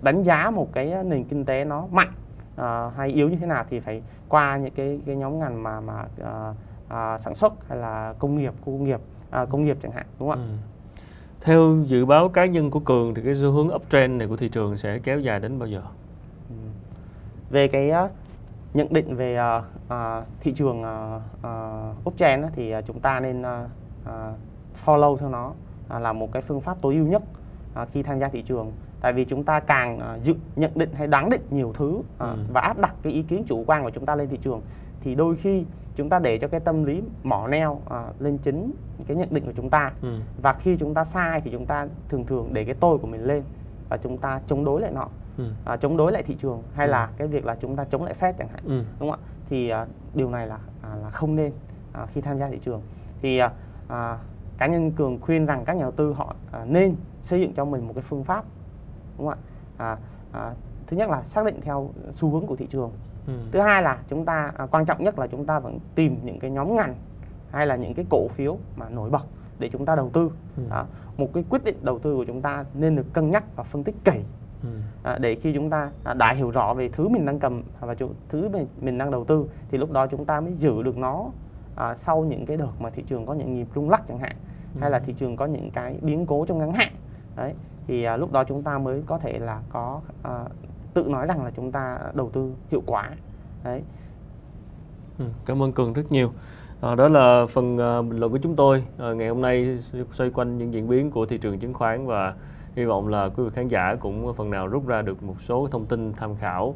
đánh 0.02 0.22
giá 0.22 0.50
một 0.50 0.68
cái 0.72 0.94
nền 1.04 1.24
kinh 1.24 1.44
tế 1.44 1.64
nó 1.64 1.86
mạnh 1.90 2.12
uh, 2.54 2.96
hay 2.96 3.08
yếu 3.08 3.28
như 3.28 3.36
thế 3.36 3.46
nào 3.46 3.64
thì 3.70 3.80
phải 3.80 4.02
qua 4.28 4.56
những 4.56 4.74
cái 4.74 5.00
cái 5.06 5.16
nhóm 5.16 5.38
ngành 5.38 5.62
mà 5.62 5.80
mà 5.80 6.04
uh, 6.20 6.56
uh, 6.86 7.20
sản 7.20 7.34
xuất 7.34 7.68
hay 7.68 7.78
là 7.78 8.14
công 8.18 8.36
nghiệp 8.36 8.52
khu 8.60 8.72
công 8.72 8.84
nghiệp 8.84 9.00
uh, 9.42 9.48
công 9.50 9.64
nghiệp 9.64 9.76
chẳng 9.82 9.92
hạn 9.92 10.06
đúng 10.18 10.30
không 10.30 10.40
ạ 10.40 10.44
ừ. 10.48 10.69
Theo 11.40 11.76
dự 11.86 12.04
báo 12.04 12.28
cá 12.28 12.46
nhân 12.46 12.70
của 12.70 12.80
Cường 12.80 13.14
thì 13.14 13.22
cái 13.22 13.34
xu 13.34 13.50
hướng 13.50 13.74
uptrend 13.74 14.18
này 14.18 14.28
của 14.28 14.36
thị 14.36 14.48
trường 14.48 14.76
sẽ 14.76 14.98
kéo 14.98 15.20
dài 15.20 15.40
đến 15.40 15.58
bao 15.58 15.68
giờ? 15.68 15.82
Ừ. 16.48 16.54
Về 17.50 17.68
cái 17.68 17.90
uh, 18.04 18.10
nhận 18.74 18.92
định 18.92 19.16
về 19.16 19.38
uh, 19.58 19.64
uh, 19.86 20.24
thị 20.40 20.52
trường 20.52 20.82
uh, 20.82 21.22
uh, 21.40 22.08
uptrend 22.08 22.44
uh, 22.44 22.50
thì 22.54 22.76
uh, 22.76 22.84
chúng 22.86 23.00
ta 23.00 23.20
nên 23.20 23.42
uh, 23.42 23.46
uh, 24.04 24.10
follow 24.84 25.16
theo 25.16 25.28
nó 25.28 25.52
uh, 25.96 26.02
là 26.02 26.12
một 26.12 26.32
cái 26.32 26.42
phương 26.42 26.60
pháp 26.60 26.76
tối 26.80 26.94
ưu 26.94 27.06
nhất 27.06 27.22
uh, 27.82 27.88
khi 27.92 28.02
tham 28.02 28.18
gia 28.18 28.28
thị 28.28 28.42
trường. 28.42 28.72
Tại 29.00 29.12
vì 29.12 29.24
chúng 29.24 29.44
ta 29.44 29.60
càng 29.60 29.98
uh, 29.98 30.22
dự 30.22 30.34
nhận 30.56 30.70
định 30.74 30.90
hay 30.94 31.06
đoán 31.06 31.30
định 31.30 31.42
nhiều 31.50 31.72
thứ 31.76 31.88
uh, 31.88 32.04
ừ. 32.18 32.36
và 32.52 32.60
áp 32.60 32.78
đặt 32.78 32.94
cái 33.02 33.12
ý 33.12 33.22
kiến 33.22 33.44
chủ 33.46 33.64
quan 33.66 33.82
của 33.82 33.90
chúng 33.90 34.06
ta 34.06 34.14
lên 34.14 34.28
thị 34.28 34.38
trường 34.42 34.60
thì 35.00 35.14
đôi 35.14 35.36
khi 35.36 35.64
chúng 36.00 36.08
ta 36.08 36.18
để 36.18 36.38
cho 36.38 36.48
cái 36.48 36.60
tâm 36.60 36.84
lý 36.84 37.02
mỏ 37.22 37.48
neo 37.48 37.80
à, 37.90 38.04
lên 38.18 38.38
chính 38.38 38.72
cái 39.06 39.16
nhận 39.16 39.28
định 39.30 39.46
của 39.46 39.52
chúng 39.56 39.70
ta 39.70 39.92
ừ. 40.02 40.08
và 40.42 40.52
khi 40.52 40.76
chúng 40.76 40.94
ta 40.94 41.04
sai 41.04 41.40
thì 41.40 41.50
chúng 41.50 41.66
ta 41.66 41.86
thường 42.08 42.26
thường 42.26 42.48
để 42.52 42.64
cái 42.64 42.74
tôi 42.80 42.98
của 42.98 43.06
mình 43.06 43.24
lên 43.24 43.42
và 43.88 43.96
chúng 43.96 44.18
ta 44.18 44.40
chống 44.46 44.64
đối 44.64 44.80
lại 44.80 44.90
nó 44.94 45.08
ừ. 45.38 45.44
à, 45.64 45.76
chống 45.76 45.96
đối 45.96 46.12
lại 46.12 46.22
thị 46.22 46.36
trường 46.38 46.62
hay 46.74 46.86
ừ. 46.86 46.90
là 46.90 47.10
cái 47.16 47.28
việc 47.28 47.46
là 47.46 47.56
chúng 47.60 47.76
ta 47.76 47.84
chống 47.84 48.04
lại 48.04 48.14
phép 48.14 48.34
chẳng 48.38 48.48
hạn 48.48 48.64
ừ. 48.64 48.84
đúng 49.00 49.10
không 49.10 49.20
ạ 49.20 49.26
thì 49.48 49.68
à, 49.68 49.86
điều 50.14 50.30
này 50.30 50.46
là 50.46 50.58
à, 50.82 50.96
là 51.02 51.10
không 51.10 51.36
nên 51.36 51.52
à, 51.92 52.06
khi 52.06 52.20
tham 52.20 52.38
gia 52.38 52.48
thị 52.48 52.58
trường 52.64 52.82
thì 53.22 53.38
à, 53.38 53.52
à, 53.88 54.18
cá 54.58 54.66
nhân 54.66 54.92
cường 54.92 55.20
khuyên 55.20 55.46
rằng 55.46 55.64
các 55.64 55.76
nhà 55.76 55.82
đầu 55.82 55.92
tư 55.92 56.12
họ 56.12 56.34
à, 56.52 56.64
nên 56.64 56.94
xây 57.22 57.40
dựng 57.40 57.52
cho 57.54 57.64
mình 57.64 57.86
một 57.86 57.92
cái 57.94 58.02
phương 58.02 58.24
pháp 58.24 58.44
đúng 59.18 59.28
không 59.28 59.38
ạ 59.78 59.86
à, 59.86 59.96
à, 60.32 60.54
thứ 60.86 60.96
nhất 60.96 61.10
là 61.10 61.22
xác 61.22 61.44
định 61.44 61.60
theo 61.60 61.90
xu 62.12 62.30
hướng 62.30 62.46
của 62.46 62.56
thị 62.56 62.66
trường 62.70 62.90
ừ. 63.30 63.42
thứ 63.52 63.60
hai 63.60 63.82
là 63.82 63.98
chúng 64.08 64.24
ta 64.24 64.52
à, 64.56 64.66
quan 64.66 64.84
trọng 64.84 65.04
nhất 65.04 65.18
là 65.18 65.26
chúng 65.26 65.46
ta 65.46 65.58
vẫn 65.58 65.78
tìm 65.94 66.16
những 66.22 66.38
cái 66.38 66.50
nhóm 66.50 66.76
ngành 66.76 66.94
hay 67.50 67.66
là 67.66 67.76
những 67.76 67.94
cái 67.94 68.06
cổ 68.10 68.28
phiếu 68.28 68.58
mà 68.76 68.88
nổi 68.88 69.10
bật 69.10 69.24
để 69.58 69.68
chúng 69.72 69.86
ta 69.86 69.94
đầu 69.94 70.10
tư 70.12 70.30
ừ. 70.56 70.62
à, 70.70 70.84
một 71.16 71.28
cái 71.34 71.44
quyết 71.50 71.64
định 71.64 71.76
đầu 71.82 71.98
tư 71.98 72.14
của 72.16 72.24
chúng 72.24 72.42
ta 72.42 72.64
nên 72.74 72.96
được 72.96 73.12
cân 73.12 73.30
nhắc 73.30 73.44
và 73.56 73.62
phân 73.62 73.84
tích 73.84 73.94
kỹ 74.04 74.20
ừ. 74.62 74.68
à, 75.02 75.18
để 75.18 75.34
khi 75.34 75.52
chúng 75.54 75.70
ta 75.70 75.90
à, 76.04 76.14
đã 76.14 76.32
hiểu 76.32 76.50
rõ 76.50 76.74
về 76.74 76.88
thứ 76.88 77.08
mình 77.08 77.26
đang 77.26 77.38
cầm 77.38 77.62
và 77.80 77.94
thứ 78.28 78.48
mình, 78.48 78.66
mình 78.80 78.98
đang 78.98 79.10
đầu 79.10 79.24
tư 79.24 79.46
thì 79.70 79.78
lúc 79.78 79.92
đó 79.92 80.06
chúng 80.06 80.24
ta 80.24 80.40
mới 80.40 80.52
giữ 80.52 80.82
được 80.82 80.96
nó 80.96 81.26
à, 81.76 81.94
sau 81.94 82.24
những 82.24 82.46
cái 82.46 82.56
đợt 82.56 82.80
mà 82.80 82.90
thị 82.90 83.02
trường 83.06 83.26
có 83.26 83.34
những 83.34 83.54
nhịp 83.54 83.66
rung 83.74 83.90
lắc 83.90 84.02
chẳng 84.08 84.18
hạn 84.18 84.36
ừ. 84.74 84.80
hay 84.80 84.90
là 84.90 84.98
thị 84.98 85.12
trường 85.12 85.36
có 85.36 85.46
những 85.46 85.70
cái 85.70 85.98
biến 86.02 86.26
cố 86.26 86.44
trong 86.48 86.58
ngắn 86.58 86.72
hạn 86.72 86.92
đấy 87.36 87.54
thì 87.86 88.04
à, 88.04 88.16
lúc 88.16 88.32
đó 88.32 88.44
chúng 88.44 88.62
ta 88.62 88.78
mới 88.78 89.02
có 89.06 89.18
thể 89.18 89.38
là 89.38 89.60
có 89.72 90.00
à, 90.22 90.44
tự 90.94 91.04
nói 91.08 91.26
rằng 91.26 91.44
là 91.44 91.50
chúng 91.56 91.72
ta 91.72 91.98
đầu 92.14 92.30
tư 92.32 92.52
hiệu 92.70 92.82
quả. 92.86 93.10
Đấy. 93.64 93.82
Ừ, 95.18 95.24
cảm 95.46 95.62
ơn 95.62 95.72
cường 95.72 95.92
rất 95.92 96.12
nhiều. 96.12 96.32
À, 96.80 96.94
đó 96.94 97.08
là 97.08 97.46
phần 97.50 97.78
à, 97.78 98.02
bình 98.02 98.18
luận 98.18 98.32
của 98.32 98.38
chúng 98.38 98.56
tôi. 98.56 98.84
À, 98.98 99.12
ngày 99.12 99.28
hôm 99.28 99.40
nay 99.40 99.78
xoay 100.12 100.30
quanh 100.30 100.58
những 100.58 100.72
diễn 100.72 100.88
biến 100.88 101.10
của 101.10 101.26
thị 101.26 101.38
trường 101.38 101.58
chứng 101.58 101.74
khoán 101.74 102.06
và 102.06 102.34
hy 102.76 102.84
vọng 102.84 103.08
là 103.08 103.28
quý 103.28 103.44
vị 103.44 103.50
khán 103.54 103.68
giả 103.68 103.96
cũng 104.00 104.34
phần 104.34 104.50
nào 104.50 104.68
rút 104.68 104.86
ra 104.86 105.02
được 105.02 105.22
một 105.22 105.40
số 105.40 105.68
thông 105.70 105.86
tin 105.86 106.12
tham 106.12 106.36
khảo. 106.36 106.74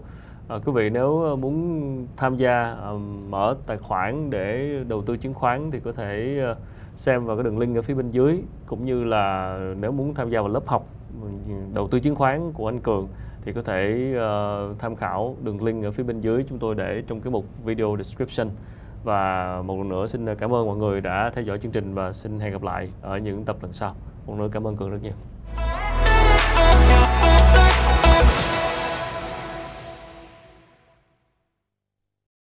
À, 0.48 0.56
quý 0.64 0.72
vị 0.72 0.90
nếu 0.90 1.36
muốn 1.36 2.06
tham 2.16 2.36
gia 2.36 2.62
à, 2.62 2.92
mở 3.28 3.56
tài 3.66 3.76
khoản 3.76 4.30
để 4.30 4.76
đầu 4.88 5.02
tư 5.02 5.16
chứng 5.16 5.34
khoán 5.34 5.70
thì 5.70 5.80
có 5.80 5.92
thể 5.92 6.40
à, 6.44 6.54
xem 6.96 7.24
vào 7.24 7.36
cái 7.36 7.44
đường 7.44 7.58
link 7.58 7.76
ở 7.76 7.82
phía 7.82 7.94
bên 7.94 8.10
dưới 8.10 8.42
cũng 8.66 8.84
như 8.84 9.04
là 9.04 9.58
nếu 9.80 9.92
muốn 9.92 10.14
tham 10.14 10.30
gia 10.30 10.40
vào 10.40 10.48
lớp 10.48 10.66
học 10.66 10.86
ừ, 11.22 11.28
đầu 11.74 11.88
tư 11.88 12.00
chứng 12.00 12.14
khoán 12.14 12.52
của 12.52 12.68
anh 12.68 12.80
Cường 12.80 13.08
thì 13.44 13.52
có 13.52 13.62
thể 13.62 14.12
uh, 14.16 14.78
tham 14.78 14.96
khảo 14.96 15.36
đường 15.42 15.64
link 15.64 15.84
ở 15.84 15.90
phía 15.90 16.02
bên 16.02 16.20
dưới 16.20 16.44
chúng 16.48 16.58
tôi 16.58 16.74
để 16.74 17.02
trong 17.06 17.20
cái 17.20 17.30
mục 17.30 17.44
video 17.64 17.96
description. 17.96 18.48
Và 19.04 19.62
một 19.62 19.78
lần 19.78 19.88
nữa 19.88 20.06
xin 20.06 20.34
cảm 20.34 20.54
ơn 20.54 20.66
mọi 20.66 20.76
người 20.76 21.00
đã 21.00 21.30
theo 21.34 21.44
dõi 21.44 21.58
chương 21.58 21.72
trình 21.72 21.94
và 21.94 22.12
xin 22.12 22.40
hẹn 22.40 22.52
gặp 22.52 22.62
lại 22.62 22.88
ở 23.02 23.18
những 23.18 23.44
tập 23.44 23.56
lần 23.62 23.72
sau. 23.72 23.94
Một 24.26 24.32
lần 24.32 24.38
nữa 24.38 24.48
cảm 24.52 24.66
ơn 24.66 24.76
cường 24.76 24.90
rất 24.90 24.98
nhiều. 25.02 25.14